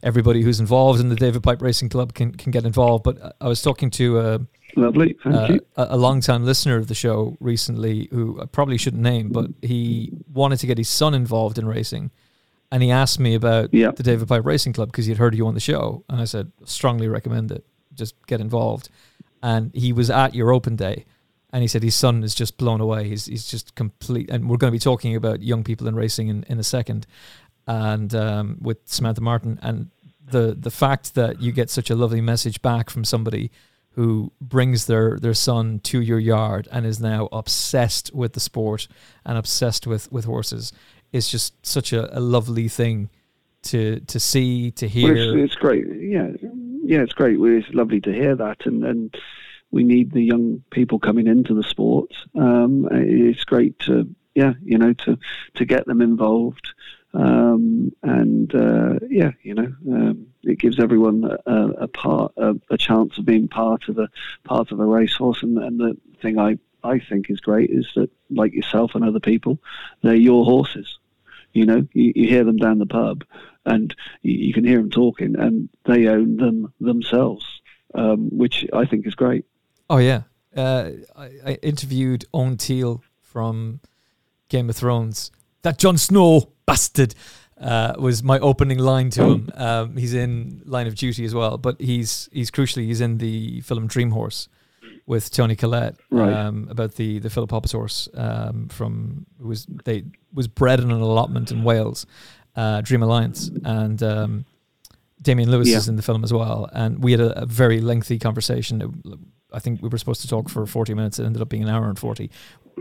everybody 0.06 0.42
who's 0.44 0.60
involved 0.60 1.02
in 1.02 1.10
the 1.10 1.16
David 1.16 1.44
Pipe 1.44 1.62
Racing 1.62 1.90
Club 1.90 2.14
can, 2.14 2.32
can 2.32 2.52
get 2.52 2.64
involved. 2.64 3.04
But 3.04 3.36
I 3.42 3.48
was 3.48 3.62
talking 3.62 3.90
to 3.92 4.20
a, 4.20 4.40
lovely, 4.78 5.18
uh, 5.26 5.58
a, 5.76 5.88
a 5.90 5.98
long 5.98 6.22
time 6.22 6.46
listener 6.46 6.78
of 6.78 6.88
the 6.88 6.96
show 6.96 7.36
recently, 7.40 8.08
who 8.12 8.40
I 8.40 8.46
probably 8.46 8.78
shouldn't 8.78 9.04
name, 9.04 9.30
but 9.30 9.48
he 9.62 10.14
wanted 10.32 10.60
to 10.60 10.68
get 10.68 10.78
his 10.78 10.88
son 10.88 11.14
involved 11.14 11.58
in 11.58 11.68
racing, 11.68 12.12
and 12.72 12.84
he 12.84 12.92
asked 12.92 13.20
me 13.20 13.36
about 13.36 13.72
the 13.92 14.04
David 14.04 14.28
Pipe 14.28 14.46
Racing 14.46 14.74
Club 14.74 14.92
because 14.92 15.08
he'd 15.08 15.18
heard 15.18 15.36
you 15.36 15.48
on 15.48 15.56
the 15.56 15.60
show, 15.60 16.04
and 16.08 16.22
I 16.22 16.26
said 16.26 16.52
strongly 16.66 17.08
recommend 17.08 17.52
it. 17.52 17.66
Just 17.94 18.16
get 18.28 18.40
involved. 18.40 18.90
And 19.42 19.74
he 19.76 19.94
was 19.94 20.10
at 20.10 20.34
your 20.34 20.52
open 20.52 20.76
day, 20.76 21.06
and 21.54 21.62
he 21.62 21.68
said 21.68 21.84
his 21.84 21.96
son 21.96 22.24
is 22.24 22.34
just 22.36 22.58
blown 22.58 22.82
away. 22.82 23.08
He's 23.08 23.26
he's 23.28 23.46
just 23.46 23.76
complete. 23.76 24.30
And 24.30 24.50
we're 24.50 24.58
going 24.58 24.72
to 24.72 24.76
be 24.76 24.80
talking 24.80 25.16
about 25.16 25.42
young 25.42 25.64
people 25.64 25.88
in 25.88 25.96
racing 25.96 26.28
in, 26.28 26.44
in 26.50 26.60
a 26.60 26.64
second, 26.64 27.06
and 27.68 28.14
um, 28.14 28.58
with 28.60 28.80
Samantha 28.86 29.22
Martin, 29.22 29.60
and 29.62 29.92
the 30.28 30.56
the 30.58 30.72
fact 30.72 31.16
that 31.16 31.42
you 31.42 31.52
get 31.52 31.70
such 31.70 31.90
a 31.90 31.96
lovely 31.96 32.22
message 32.22 32.62
back 32.62 32.90
from 32.90 33.04
somebody 33.04 33.52
who 33.92 34.32
brings 34.42 34.86
their 34.86 35.18
their 35.20 35.34
son 35.34 35.80
to 35.80 36.02
your 36.02 36.20
yard 36.20 36.68
and 36.72 36.86
is 36.86 37.00
now 37.00 37.30
obsessed 37.32 38.14
with 38.14 38.34
the 38.34 38.40
sport 38.40 38.88
and 39.26 39.38
obsessed 39.38 39.88
with 39.88 40.12
with 40.12 40.26
horses 40.26 40.74
is 41.12 41.30
just 41.30 41.54
such 41.66 41.94
a, 41.94 42.18
a 42.18 42.20
lovely 42.20 42.68
thing 42.68 43.10
to 43.64 44.00
to 44.02 44.20
see 44.20 44.72
to 44.72 44.88
hear. 44.88 45.14
Well, 45.14 45.44
it's, 45.44 45.54
it's, 45.54 45.56
great, 45.56 45.86
yeah, 45.88 46.30
yeah, 46.84 47.02
it's 47.02 47.14
great. 47.14 47.38
It's 47.40 47.74
lovely 47.74 48.02
to 48.02 48.14
hear 48.14 48.36
that, 48.36 48.66
and 48.66 48.84
and 48.84 49.16
we 49.72 49.84
need 49.84 50.12
the 50.12 50.24
young 50.24 50.64
people 50.72 51.00
coming 51.00 51.28
into 51.28 51.54
the 51.54 51.64
sport. 51.64 52.12
Um, 52.36 52.88
it's 52.92 53.44
great 53.44 53.78
to 53.80 54.14
yeah, 54.36 54.54
you 54.64 54.78
know, 54.78 54.94
to 54.94 55.18
to 55.56 55.66
get 55.66 55.86
them 55.86 56.02
involved. 56.02 56.74
Um, 57.16 57.94
and 58.04 58.54
uh, 58.54 59.00
yeah, 59.10 59.32
you 59.42 59.54
know, 59.54 59.74
um, 59.90 60.28
it 60.44 60.60
gives 60.60 60.80
everyone 60.80 61.24
a, 61.46 61.68
a 61.84 61.88
part, 61.88 62.34
a, 62.36 62.56
a, 62.70 62.78
chance 62.78 63.18
of 63.18 63.26
being 63.26 63.48
part 63.48 63.88
of 63.88 63.98
a 63.98 64.10
part 64.44 64.72
of 64.72 64.82
a 64.82 64.86
racehorse. 64.86 65.42
And, 65.42 65.58
and 65.58 65.80
the 65.80 65.98
thing 66.22 66.38
I 66.38 66.58
I 66.84 67.00
think 67.00 67.30
is 67.30 67.40
great 67.40 67.70
is 67.70 67.88
that, 67.96 68.10
like 68.30 68.54
yourself 68.54 68.96
and 68.96 69.06
other 69.06 69.20
people, 69.20 69.60
they're 70.02 70.16
your 70.16 70.44
horses. 70.44 70.98
You 71.54 71.66
know, 71.66 71.88
you, 71.94 72.12
you 72.16 72.28
hear 72.28 72.44
them 72.44 72.58
down 72.58 72.80
the 72.80 72.86
pub, 72.86 73.24
and 73.66 73.96
you, 74.22 74.48
you, 74.48 74.54
can 74.54 74.66
hear 74.66 74.78
them 74.78 74.92
talking, 74.92 75.40
and 75.40 75.70
they 75.86 76.08
own 76.08 76.36
them 76.36 76.74
themselves, 76.82 77.46
um, 77.94 78.30
which 78.30 78.66
I 78.74 78.86
think 78.86 79.08
is 79.08 79.16
great. 79.16 79.46
Oh 79.90 80.00
yeah, 80.00 80.24
uh, 80.56 80.90
I, 81.16 81.30
I 81.46 81.54
interviewed 81.62 82.26
Owen 82.34 82.58
Teale 82.58 83.02
from 83.22 83.80
Game 84.50 84.70
of 84.70 84.76
Thrones. 84.76 85.32
That 85.66 85.80
Jon 85.80 85.98
Snow 85.98 86.52
bastard 86.68 87.16
uh, 87.60 87.96
was 87.98 88.22
my 88.22 88.38
opening 88.38 88.78
line 88.78 89.10
to 89.10 89.24
him. 89.24 89.50
Um, 89.56 89.98
he's 89.98 90.14
in 90.14 90.62
Line 90.64 90.86
of 90.86 90.94
Duty 90.94 91.26
as 91.26 91.34
well, 91.34 91.58
but 91.58 91.82
he's 91.82 92.30
he's 92.32 92.52
crucially 92.52 92.86
he's 92.86 93.02
in 93.02 93.18
the 93.18 93.62
film 93.62 93.88
Dream 93.88 94.12
Horse 94.12 94.48
with 95.08 95.32
Toni 95.32 95.56
Collette 95.56 95.96
right. 96.12 96.32
um, 96.32 96.68
about 96.70 96.94
the 96.96 97.18
the 97.18 97.32
Philip 97.32 97.50
Hobbs 97.50 97.72
horse 97.72 98.08
um, 98.14 98.68
from 98.70 99.26
was 99.40 99.66
they 99.86 100.04
was 100.32 100.48
bred 100.48 100.80
in 100.82 100.92
an 100.92 101.02
allotment 101.02 101.52
in 101.52 101.64
Wales, 101.64 102.06
uh, 102.56 102.82
Dream 102.82 103.02
Alliance, 103.02 103.50
and 103.64 104.04
um, 104.04 104.46
Damian 105.26 105.52
Lewis 105.52 105.68
yeah. 105.68 105.78
is 105.78 105.90
in 105.90 105.98
the 105.98 106.02
film 106.02 106.24
as 106.24 106.32
well. 106.32 106.70
And 106.72 107.04
we 107.04 107.12
had 107.12 107.20
a, 107.20 107.42
a 107.42 107.46
very 107.46 107.82
lengthy 107.82 108.18
conversation. 108.18 109.04
I 109.52 109.60
think 109.60 109.82
we 109.82 109.90
were 109.90 109.98
supposed 109.98 110.22
to 110.22 110.28
talk 110.28 110.48
for 110.48 110.66
40 110.66 110.94
minutes. 110.94 111.20
It 111.20 111.26
ended 111.26 111.42
up 111.42 111.50
being 111.50 111.64
an 111.64 111.70
hour 111.70 111.90
and 111.90 112.00
40. 112.00 112.32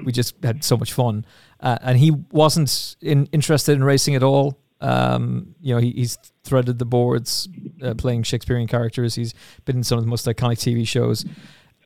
We 0.05 0.13
just 0.13 0.35
had 0.45 0.63
so 0.63 0.77
much 0.77 0.93
fun. 0.93 1.25
Uh, 1.59 1.79
and 1.83 1.99
he 1.99 2.11
wasn't 2.11 2.97
in, 3.01 3.27
interested 3.33 3.73
in 3.73 3.83
racing 3.83 4.15
at 4.15 4.23
all. 4.23 4.61
Um, 4.81 5.55
you 5.61 5.75
know, 5.75 5.81
he, 5.81 5.93
he's 5.93 6.19
threaded 6.45 6.79
the 6.79 6.85
boards 6.85 7.49
uh, 7.83 7.95
playing 7.95 8.25
Shakespearean 8.25 8.69
characters. 8.69 9.15
He's 9.15 9.35
been 9.65 9.79
in 9.79 9.85
some 9.85 9.99
of 9.99 10.05
the 10.05 10.11
most 10.11 10.27
iconic 10.27 10.59
TV 10.59 10.87
shows. 10.87 11.25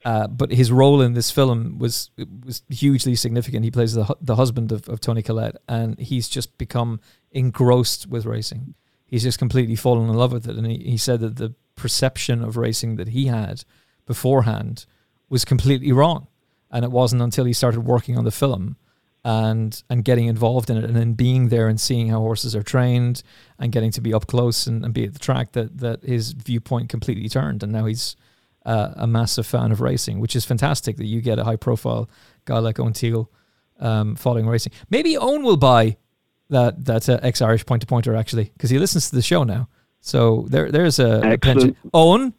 Uh, 0.05 0.27
but 0.27 0.51
his 0.53 0.71
role 0.71 1.01
in 1.03 1.15
this 1.15 1.31
film 1.31 1.79
was 1.79 2.11
was 2.45 2.63
hugely 2.69 3.17
significant. 3.17 3.65
He 3.65 3.71
plays 3.71 3.95
the 3.95 4.17
the 4.21 4.37
husband 4.37 4.71
of, 4.71 4.89
of 4.89 5.01
Toni 5.01 5.23
Collette, 5.23 5.57
and 5.69 5.99
he's 5.99 6.29
just 6.29 6.57
become 6.57 7.01
engrossed 7.33 8.07
with 8.07 8.25
racing. 8.25 8.75
He's 9.09 9.25
just 9.25 9.39
completely 9.39 9.75
fallen 9.75 10.09
in 10.09 10.15
love 10.15 10.33
with 10.33 10.49
it. 10.49 10.57
And 10.57 10.67
he, 10.67 10.79
he 10.79 10.97
said 10.97 11.21
that 11.21 11.37
the 11.37 11.55
perception 11.75 12.45
of 12.45 12.57
racing 12.57 12.97
that 12.97 13.09
he 13.09 13.27
had 13.27 13.65
beforehand 14.07 14.87
was 15.29 15.45
completely 15.45 15.91
wrong. 15.93 16.29
And 16.71 16.85
it 16.85 16.93
wasn't 16.93 17.23
until 17.23 17.45
he 17.47 17.53
started 17.53 17.81
working 17.81 18.17
on 18.17 18.25
the 18.25 18.31
film 18.31 18.77
and 19.25 19.83
and 19.91 20.05
getting 20.05 20.27
involved 20.27 20.71
in 20.71 20.77
it 20.77 20.85
and 20.85 20.95
then 20.95 21.15
being 21.15 21.49
there 21.49 21.67
and 21.67 21.81
seeing 21.81 22.09
how 22.09 22.19
horses 22.19 22.55
are 22.55 22.63
trained 22.63 23.23
and 23.59 23.73
getting 23.73 23.91
to 23.91 24.01
be 24.01 24.15
up 24.15 24.29
close 24.29 24.69
and, 24.69 24.85
and 24.85 24.95
be 24.95 25.05
at 25.05 25.13
the 25.13 25.19
track 25.19 25.51
that 25.53 25.79
that 25.79 26.05
his 26.05 26.33
viewpoint 26.33 26.89
completely 26.89 27.29
turned 27.29 27.65
and 27.65 27.73
now 27.73 27.85
he's 27.85 28.15
uh, 28.69 28.93
a 28.97 29.07
massive 29.07 29.47
fan 29.47 29.73
of 29.73 29.81
racing, 29.81 30.21
which 30.21 30.37
is 30.37 30.45
fantastic 30.45 30.99
that 30.99 31.07
you 31.07 31.23
get 31.23 31.39
a 31.39 31.45
high 31.45 31.57
profile 31.57 32.09
guy 32.45 32.59
like 32.59 32.79
Owen 32.79 32.93
um, 33.81 34.15
following 34.15 34.47
racing. 34.47 34.73
Maybe 34.91 35.17
Owen 35.17 35.43
will 35.43 35.57
buy 35.57 35.97
that 36.51 36.85
that 36.85 37.09
uh, 37.09 37.19
ex 37.23 37.41
Irish 37.43 37.67
point 37.67 37.83
to 37.83 37.87
pointer 37.87 38.15
actually 38.15 38.45
because 38.45 38.71
he 38.71 38.79
listens 38.79 39.11
to 39.11 39.17
the 39.17 39.23
show 39.23 39.45
now. 39.45 39.69
So 40.01 40.47
there 40.49 40.71
there's 40.71 40.99
a, 40.99 41.33
a 41.33 41.39
pension. 41.39 41.77
Owen, 41.93 42.35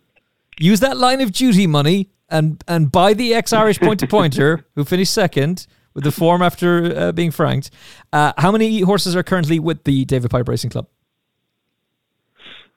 use 0.58 0.80
that 0.80 0.98
line 0.98 1.22
of 1.22 1.32
duty 1.32 1.68
money 1.68 2.10
and 2.30 2.64
and 2.68 2.92
buy 2.92 3.14
the 3.14 3.34
ex 3.34 3.54
Irish 3.54 3.80
point 3.80 4.00
to 4.02 4.08
pointer 4.08 4.66
who 4.76 4.84
finished 4.84 5.14
second 5.14 5.68
with 5.94 6.04
the 6.04 6.12
form 6.12 6.42
after 6.42 6.98
uh, 6.98 7.12
being 7.12 7.32
franked. 7.32 7.72
Uh, 8.14 8.34
how 8.38 8.52
many 8.52 8.82
horses 8.82 9.16
are 9.16 9.24
currently 9.24 9.60
with 9.60 9.84
the 9.84 10.06
David 10.06 10.32
Pipe 10.32 10.48
Racing 10.48 10.70
Club? 10.70 10.88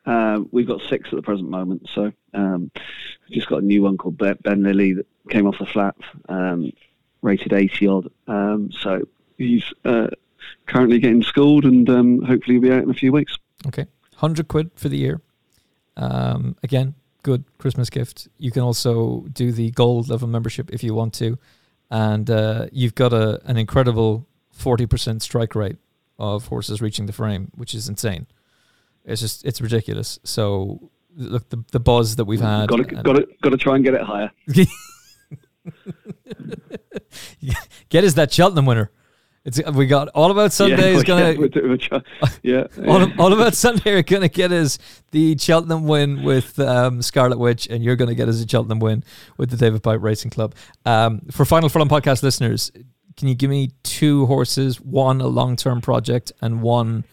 Uh, 0.05 0.41
we've 0.51 0.67
got 0.67 0.81
six 0.89 1.09
at 1.11 1.17
the 1.17 1.23
present 1.23 1.49
moment. 1.49 1.89
So 1.93 2.13
um, 2.35 2.71
we've 2.75 3.35
just 3.35 3.49
got 3.49 3.63
a 3.63 3.67
new 3.67 3.83
one 3.83 3.99
called 3.99 4.17
Ben 4.19 4.63
Lilly 4.63 4.95
that 4.95 5.07
came 5.31 5.47
off 5.47 5.59
the 5.59 5.67
flat, 5.67 5.95
um, 6.29 6.73
rated 7.21 7.53
80 7.53 7.87
odd. 7.87 8.11
Um, 8.27 8.71
so 8.73 9.07
he's 9.39 9.65
uh, 9.85 10.09
currently 10.67 10.99
getting 10.99 11.23
schooled 11.23 11.65
and 11.65 11.89
um, 11.91 12.23
hopefully 12.23 12.55
he'll 12.55 12.63
be 12.63 12.73
out 12.73 12.83
in 12.83 12.91
a 12.91 12.95
few 12.95 13.13
weeks. 13.13 13.37
Okay. 13.67 13.87
100 14.19 14.49
quid 14.49 14.71
for 14.75 14.89
the 14.89 14.97
year. 14.97 15.21
Um, 15.97 16.57
again, 16.63 16.95
good 17.23 17.45
Christmas 17.59 17.91
gift. 17.91 18.29
You 18.39 18.51
can 18.51 18.63
also 18.63 19.27
do 19.33 19.53
the 19.53 19.71
gold 19.73 20.09
level 20.09 20.29
membership 20.29 20.71
if 20.73 20.83
you 20.83 20.95
want 20.95 21.15
to. 21.15 21.39
And 21.91 22.31
uh, 22.31 22.67
you've 22.73 22.95
got 22.95 23.13
a, 23.13 23.41
an 23.45 23.57
incredible 23.57 24.27
40% 24.59 25.21
strike 25.23 25.55
rate 25.55 25.77
of 26.19 26.47
horses 26.47 26.81
reaching 26.81 27.07
the 27.07 27.13
frame, 27.13 27.51
which 27.55 27.75
is 27.75 27.89
insane. 27.89 28.27
It's 29.05 29.21
just 29.21 29.45
it's 29.45 29.61
ridiculous. 29.61 30.19
So 30.23 30.91
look, 31.17 31.49
the 31.51 31.65
the 31.73 31.81
buzz 31.81 32.17
that 32.17 32.25
we've 32.25 32.41
had. 32.41 32.69
Got 32.69 32.77
to 32.77 32.85
got 32.85 33.17
to 33.17 33.27
got 33.43 33.51
to 33.51 33.57
try 33.57 33.75
and 33.75 33.85
get 33.85 33.95
it 33.95 34.03
higher. 34.03 34.31
get 37.89 38.05
us 38.05 38.15
that 38.15 38.33
Cheltenham 38.33 38.67
winner. 38.67 38.91
It's 39.45 39.61
we 39.73 39.87
got 39.87 40.09
all 40.09 40.31
about 40.31 40.53
Sunday 40.53 40.93
yeah, 40.93 40.97
is 40.99 41.03
gonna 41.03 41.33
yeah, 41.33 42.03
yeah. 42.43 42.87
all, 42.87 43.21
all, 43.21 43.33
about 43.33 43.55
Sunday 43.55 43.91
are 43.93 44.03
gonna 44.03 44.29
get 44.29 44.53
us 44.53 44.79
the 45.11 45.37
Cheltenham 45.37 45.89
win 45.89 46.23
with 46.23 46.59
um, 46.61 47.03
Scarlet 47.03 47.39
Witch, 47.39 47.67
and 47.67 47.83
you're 47.83 47.97
gonna 47.97 48.15
get 48.15 48.29
us 48.29 48.43
a 48.43 48.49
Cheltenham 48.49 48.79
win 48.79 49.03
with 49.39 49.51
the 49.51 49.57
David 49.57 49.83
Pipe 49.83 50.01
Racing 50.01 50.31
Club. 50.31 50.55
Um, 50.87 51.23
for 51.33 51.45
Final 51.45 51.69
Furlong 51.69 51.89
podcast 51.89 52.23
listeners, 52.23 52.71
can 53.17 53.27
you 53.27 53.35
give 53.35 53.51
me 53.51 53.71
two 53.83 54.27
horses, 54.27 54.81
one 54.81 55.21
a 55.21 55.27
long 55.27 55.57
term 55.57 55.81
project 55.81 56.31
and 56.41 56.63
one 56.63 57.05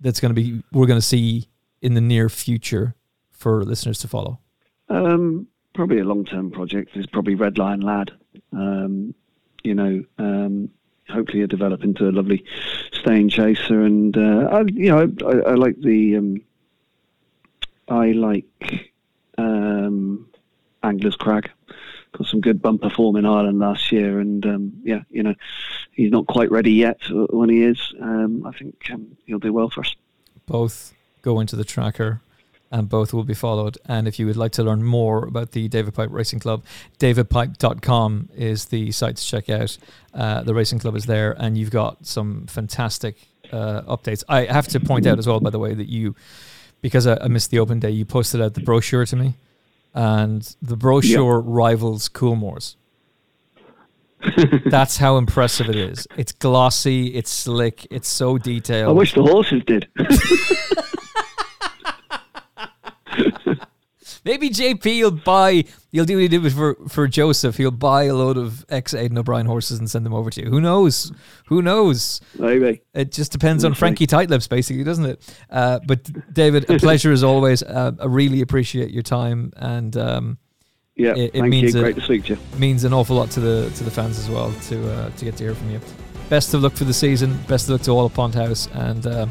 that's 0.00 0.20
going 0.20 0.34
to 0.34 0.40
be 0.40 0.62
we're 0.72 0.86
going 0.86 1.00
to 1.00 1.06
see 1.06 1.48
in 1.80 1.94
the 1.94 2.00
near 2.00 2.28
future 2.28 2.94
for 3.30 3.64
listeners 3.64 3.98
to 4.00 4.08
follow? 4.08 4.40
Um, 4.88 5.46
probably 5.74 6.00
a 6.00 6.04
long 6.04 6.24
term 6.24 6.50
project 6.50 6.96
is 6.96 7.06
probably 7.06 7.34
Red 7.34 7.58
Lion 7.58 7.80
Lad. 7.80 8.10
Um, 8.52 9.14
you 9.62 9.74
know, 9.74 10.04
um, 10.18 10.70
hopefully 11.08 11.38
he'll 11.38 11.48
develop 11.48 11.84
into 11.84 12.08
a 12.08 12.12
lovely 12.12 12.44
staying 12.92 13.28
chaser. 13.28 13.82
And 13.82 14.16
uh, 14.16 14.48
I, 14.50 14.60
you 14.62 14.90
know, 14.90 15.12
I, 15.26 15.50
I 15.50 15.54
like 15.54 15.80
the 15.80 16.16
um, 16.16 16.40
I 17.88 18.12
like 18.12 18.92
um, 19.38 20.28
Angler's 20.82 21.16
Crag 21.16 21.50
got 22.12 22.26
some 22.26 22.40
good 22.40 22.60
bumper 22.60 22.90
form 22.90 23.16
in 23.16 23.24
Ireland 23.24 23.58
last 23.58 23.90
year, 23.90 24.20
and 24.20 24.44
um, 24.46 24.72
yeah, 24.84 25.02
you 25.10 25.22
know, 25.22 25.34
he's 25.92 26.10
not 26.10 26.26
quite 26.26 26.50
ready 26.50 26.72
yet. 26.72 27.00
When 27.10 27.48
he 27.48 27.62
is, 27.62 27.94
um, 28.00 28.46
I 28.46 28.52
think 28.52 28.90
um, 28.92 29.16
he'll 29.26 29.38
do 29.38 29.52
well 29.52 29.70
for 29.70 29.80
us. 29.80 29.94
Both 30.46 30.94
go 31.22 31.40
into 31.40 31.56
the 31.56 31.64
tracker. 31.64 32.20
And 32.72 32.88
both 32.88 33.12
will 33.12 33.22
be 33.22 33.34
followed. 33.34 33.76
And 33.84 34.08
if 34.08 34.18
you 34.18 34.26
would 34.26 34.36
like 34.36 34.52
to 34.52 34.62
learn 34.62 34.82
more 34.82 35.26
about 35.26 35.52
the 35.52 35.68
David 35.68 35.92
Pipe 35.94 36.08
Racing 36.10 36.40
Club, 36.40 36.64
davidpipe.com 36.98 38.30
is 38.34 38.64
the 38.64 38.90
site 38.92 39.16
to 39.18 39.24
check 39.24 39.50
out. 39.50 39.76
Uh, 40.14 40.42
the 40.42 40.54
racing 40.54 40.78
club 40.78 40.96
is 40.96 41.04
there, 41.04 41.32
and 41.38 41.58
you've 41.58 41.70
got 41.70 42.06
some 42.06 42.46
fantastic 42.46 43.16
uh, 43.52 43.82
updates. 43.82 44.24
I 44.28 44.46
have 44.46 44.68
to 44.68 44.80
point 44.80 45.06
out 45.06 45.18
as 45.18 45.26
well, 45.26 45.38
by 45.38 45.50
the 45.50 45.58
way, 45.58 45.74
that 45.74 45.88
you, 45.88 46.16
because 46.80 47.06
I, 47.06 47.18
I 47.22 47.28
missed 47.28 47.50
the 47.50 47.58
open 47.58 47.78
day, 47.78 47.90
you 47.90 48.06
posted 48.06 48.40
out 48.40 48.54
the 48.54 48.62
brochure 48.62 49.04
to 49.04 49.16
me 49.16 49.36
and 49.94 50.56
the 50.62 50.76
brochure 50.76 51.38
yep. 51.38 51.44
rivals 51.46 52.08
Coolmore's. 52.08 52.76
That's 54.66 54.96
how 54.98 55.16
impressive 55.16 55.68
it 55.68 55.76
is. 55.76 56.06
It's 56.16 56.32
glossy, 56.32 57.08
it's 57.08 57.30
slick, 57.30 57.86
it's 57.90 58.08
so 58.08 58.38
detailed. 58.38 58.90
I 58.90 58.92
wish 58.92 59.14
the 59.14 59.22
horses 59.22 59.62
did. 59.66 59.88
Maybe 64.24 64.50
JP 64.50 65.02
will 65.02 65.10
buy. 65.10 65.64
He'll 65.90 66.04
do 66.04 66.16
what 66.16 66.22
he 66.22 66.28
did 66.28 66.52
for 66.52 66.76
for 66.88 67.08
Joseph. 67.08 67.56
He'll 67.56 67.70
buy 67.70 68.04
a 68.04 68.14
load 68.14 68.36
of 68.36 68.64
ex 68.68 68.94
Aidan 68.94 69.18
O'Brien 69.18 69.46
horses 69.46 69.78
and 69.78 69.90
send 69.90 70.06
them 70.06 70.14
over 70.14 70.30
to 70.30 70.42
you. 70.42 70.48
Who 70.48 70.60
knows? 70.60 71.12
Who 71.46 71.60
knows? 71.60 72.20
Maybe 72.38 72.82
it 72.94 73.10
just 73.10 73.32
depends 73.32 73.64
on 73.64 73.74
Frankie 73.74 74.06
Tightlips, 74.06 74.48
basically, 74.48 74.84
doesn't 74.84 75.06
it? 75.06 75.36
Uh, 75.50 75.80
but 75.86 76.08
David, 76.32 76.70
a 76.70 76.78
pleasure 76.78 77.10
as 77.10 77.24
always. 77.24 77.62
Uh, 77.62 77.92
I 78.00 78.06
really 78.06 78.40
appreciate 78.40 78.90
your 78.90 79.02
time 79.02 79.52
and. 79.56 79.96
Um, 79.96 80.38
yeah, 80.94 81.14
it, 81.16 81.30
it 81.34 81.42
means 81.42 81.74
you. 81.74 81.80
Great 81.80 81.96
a, 81.96 82.00
to 82.00 82.04
speak 82.04 82.24
to 82.24 82.34
you. 82.34 82.38
Means 82.58 82.84
an 82.84 82.92
awful 82.92 83.16
lot 83.16 83.30
to 83.30 83.40
the 83.40 83.72
to 83.76 83.84
the 83.84 83.90
fans 83.90 84.18
as 84.18 84.28
well 84.28 84.52
to 84.64 84.92
uh, 84.92 85.10
to 85.10 85.24
get 85.24 85.36
to 85.38 85.44
hear 85.44 85.54
from 85.54 85.70
you. 85.70 85.80
Best 86.28 86.52
of 86.52 86.62
luck 86.62 86.74
for 86.74 86.84
the 86.84 86.92
season. 86.92 87.38
Best 87.48 87.64
of 87.64 87.70
luck 87.70 87.82
to 87.82 87.90
all 87.92 88.04
of 88.04 88.12
Pond 88.12 88.34
House, 88.34 88.68
and 88.74 89.06
uh, 89.06 89.26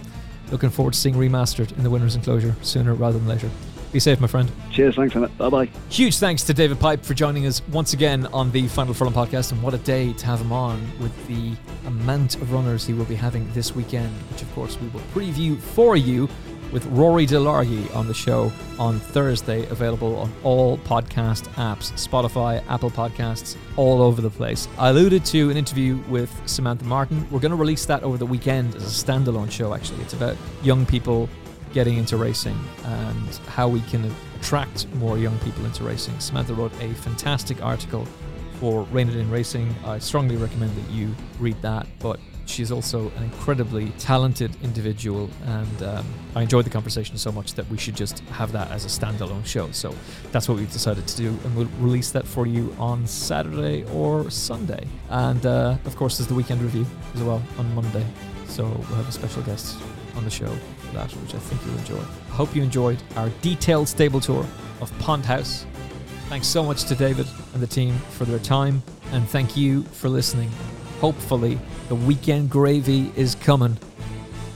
looking 0.51 0.71
forward 0.71 0.93
to 0.93 0.99
seeing 0.99 1.13
Remastered 1.15 1.75
in 1.77 1.83
the 1.83 1.89
winners' 1.89 2.15
enclosure 2.15 2.55
sooner 2.63 2.95
rather 2.95 3.19
than 3.19 3.27
later. 3.27 3.49
Be 3.91 3.99
safe, 3.99 4.21
my 4.21 4.27
friend. 4.27 4.49
Cheers. 4.71 4.95
Thanks, 4.95 5.15
Emmet. 5.15 5.37
Bye 5.37 5.49
bye. 5.49 5.65
Huge 5.89 6.17
thanks 6.17 6.43
to 6.43 6.53
David 6.53 6.79
Pipe 6.79 7.03
for 7.03 7.13
joining 7.13 7.45
us 7.45 7.61
once 7.71 7.91
again 7.93 8.25
on 8.27 8.51
the 8.51 8.67
Final 8.69 8.93
Furlong 8.93 9.13
podcast. 9.13 9.51
And 9.51 9.61
what 9.61 9.73
a 9.73 9.79
day 9.79 10.13
to 10.13 10.25
have 10.25 10.39
him 10.39 10.53
on 10.53 10.81
with 10.99 11.27
the 11.27 11.53
amount 11.85 12.35
of 12.35 12.53
runners 12.53 12.85
he 12.85 12.93
will 12.93 13.05
be 13.05 13.15
having 13.15 13.51
this 13.53 13.75
weekend, 13.75 14.11
which, 14.31 14.41
of 14.41 14.53
course, 14.53 14.79
we 14.79 14.87
will 14.89 15.01
preview 15.13 15.59
for 15.59 15.97
you 15.97 16.29
with 16.71 16.85
Rory 16.85 17.27
Delargy 17.27 17.93
on 17.93 18.07
the 18.07 18.13
show 18.13 18.51
on 18.79 18.99
Thursday, 18.99 19.67
available 19.67 20.15
on 20.15 20.31
all 20.43 20.77
podcast 20.77 21.49
apps 21.55 21.91
Spotify, 21.93 22.63
Apple 22.69 22.89
Podcasts, 22.89 23.57
all 23.75 24.01
over 24.01 24.21
the 24.21 24.29
place. 24.29 24.69
I 24.77 24.89
alluded 24.89 25.25
to 25.25 25.49
an 25.49 25.57
interview 25.57 25.97
with 26.07 26.31
Samantha 26.45 26.85
Martin. 26.85 27.27
We're 27.29 27.41
going 27.41 27.51
to 27.51 27.57
release 27.57 27.85
that 27.87 28.03
over 28.03 28.17
the 28.17 28.25
weekend 28.25 28.75
as 28.75 28.83
a 28.83 29.05
standalone 29.05 29.51
show, 29.51 29.73
actually. 29.73 30.01
It's 30.03 30.13
about 30.13 30.37
young 30.63 30.85
people 30.85 31.27
getting 31.73 31.97
into 31.97 32.17
racing 32.17 32.57
and 32.83 33.35
how 33.47 33.67
we 33.67 33.81
can 33.81 34.13
attract 34.39 34.87
more 34.95 35.17
young 35.17 35.37
people 35.39 35.65
into 35.65 35.83
racing. 35.83 36.19
Samantha 36.19 36.53
wrote 36.53 36.73
a 36.81 36.93
fantastic 36.95 37.63
article 37.63 38.05
for 38.59 38.83
Rein 38.83 39.09
It 39.09 39.15
In 39.15 39.29
Racing. 39.29 39.73
I 39.85 39.99
strongly 39.99 40.37
recommend 40.37 40.75
that 40.75 40.91
you 40.91 41.15
read 41.39 41.59
that, 41.61 41.87
but 41.99 42.19
she's 42.45 42.71
also 42.71 43.11
an 43.17 43.23
incredibly 43.23 43.89
talented 43.97 44.55
individual, 44.63 45.29
and 45.45 45.83
um, 45.83 46.05
I 46.35 46.41
enjoyed 46.41 46.65
the 46.65 46.69
conversation 46.69 47.17
so 47.17 47.31
much 47.31 47.53
that 47.53 47.67
we 47.69 47.77
should 47.77 47.95
just 47.95 48.19
have 48.31 48.51
that 48.51 48.69
as 48.71 48.85
a 48.85 48.87
standalone 48.87 49.45
show. 49.45 49.71
So 49.71 49.95
that's 50.31 50.47
what 50.47 50.57
we've 50.57 50.71
decided 50.71 51.07
to 51.07 51.17
do, 51.17 51.29
and 51.43 51.55
we'll 51.55 51.69
release 51.79 52.11
that 52.11 52.25
for 52.25 52.45
you 52.45 52.75
on 52.77 53.07
Saturday 53.07 53.83
or 53.85 54.29
Sunday. 54.29 54.85
And 55.09 55.45
uh, 55.45 55.77
of 55.85 55.95
course, 55.95 56.17
there's 56.17 56.27
the 56.27 56.35
weekend 56.35 56.61
review 56.61 56.85
as 57.15 57.23
well 57.23 57.41
on 57.57 57.73
Monday. 57.73 58.05
So 58.47 58.65
we'll 58.65 58.97
have 58.97 59.07
a 59.07 59.13
special 59.13 59.41
guest 59.43 59.77
on 60.15 60.25
the 60.25 60.29
show 60.29 60.53
that, 60.93 61.11
which 61.11 61.35
I 61.35 61.39
think 61.39 61.61
you'll 61.65 61.77
enjoy. 61.77 61.99
I 61.99 62.33
hope 62.33 62.55
you 62.55 62.63
enjoyed 62.63 63.01
our 63.15 63.29
detailed 63.41 63.87
stable 63.87 64.19
tour 64.19 64.45
of 64.81 64.97
Pond 64.99 65.25
House. 65.25 65.65
Thanks 66.29 66.47
so 66.47 66.63
much 66.63 66.85
to 66.85 66.95
David 66.95 67.27
and 67.53 67.61
the 67.61 67.67
team 67.67 67.97
for 68.11 68.25
their 68.25 68.39
time, 68.39 68.81
and 69.11 69.27
thank 69.27 69.57
you 69.57 69.83
for 69.83 70.09
listening. 70.09 70.49
Hopefully, 70.99 71.59
the 71.89 71.95
weekend 71.95 72.49
gravy 72.49 73.11
is 73.15 73.35
coming, 73.35 73.77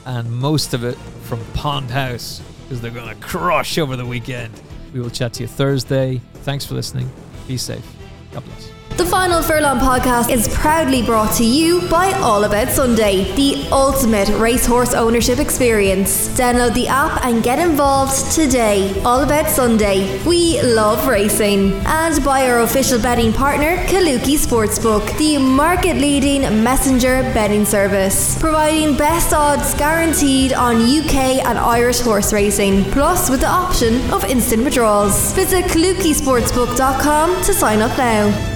and 0.06 0.32
most 0.32 0.74
of 0.74 0.84
it 0.84 0.96
from 1.24 1.44
Pond 1.54 1.90
House, 1.90 2.42
because 2.64 2.82
they're 2.82 2.92
going 2.92 3.10
to 3.10 3.16
crush 3.16 3.78
over 3.78 3.96
the 3.96 4.06
weekend. 4.06 4.54
We 4.94 5.02
will 5.02 5.10
chat 5.10 5.34
to 5.34 5.44
you 5.44 5.48
Thursday. 5.48 6.22
Thanks 6.44 6.66
for 6.66 6.76
listening. 6.76 7.12
Be 7.48 7.58
safe. 7.58 7.86
God 8.32 8.46
bless. 8.46 8.75
The 8.98 9.06
Final 9.06 9.44
Furlong 9.44 9.80
podcast 9.80 10.30
is 10.30 10.48
proudly 10.48 11.02
brought 11.02 11.36
to 11.36 11.44
you 11.44 11.82
by 11.90 12.14
All 12.22 12.46
About 12.46 12.70
Sunday, 12.70 13.26
the 13.36 13.68
ultimate 13.70 14.30
racehorse 14.40 14.94
ownership 14.94 15.38
experience. 15.38 16.30
Download 16.30 16.74
the 16.74 16.88
app 16.88 17.26
and 17.26 17.44
get 17.44 17.60
involved 17.60 18.32
today. 18.32 18.98
All 19.04 19.22
About 19.22 19.50
Sunday. 19.50 20.24
We 20.24 20.62
love 20.62 21.08
racing. 21.08 21.74
And 21.86 22.24
by 22.24 22.50
our 22.50 22.62
official 22.62 22.98
betting 22.98 23.34
partner, 23.34 23.76
Kalooki 23.88 24.38
Sportsbook, 24.38 25.18
the 25.18 25.40
market 25.40 25.98
leading 25.98 26.44
messenger 26.64 27.22
betting 27.34 27.66
service, 27.66 28.40
providing 28.40 28.96
best 28.96 29.34
odds 29.34 29.74
guaranteed 29.74 30.54
on 30.54 30.78
UK 30.78 31.44
and 31.46 31.60
Irish 31.60 32.00
horse 32.00 32.32
racing, 32.32 32.86
plus 32.86 33.30
with 33.30 33.42
the 33.42 33.50
option 33.50 34.10
of 34.14 34.24
instant 34.24 34.64
withdrawals. 34.64 35.34
Visit 35.34 35.66
kalookisportsbook.com 35.66 37.44
to 37.44 37.54
sign 37.54 37.82
up 37.82 37.98
now. 37.98 38.55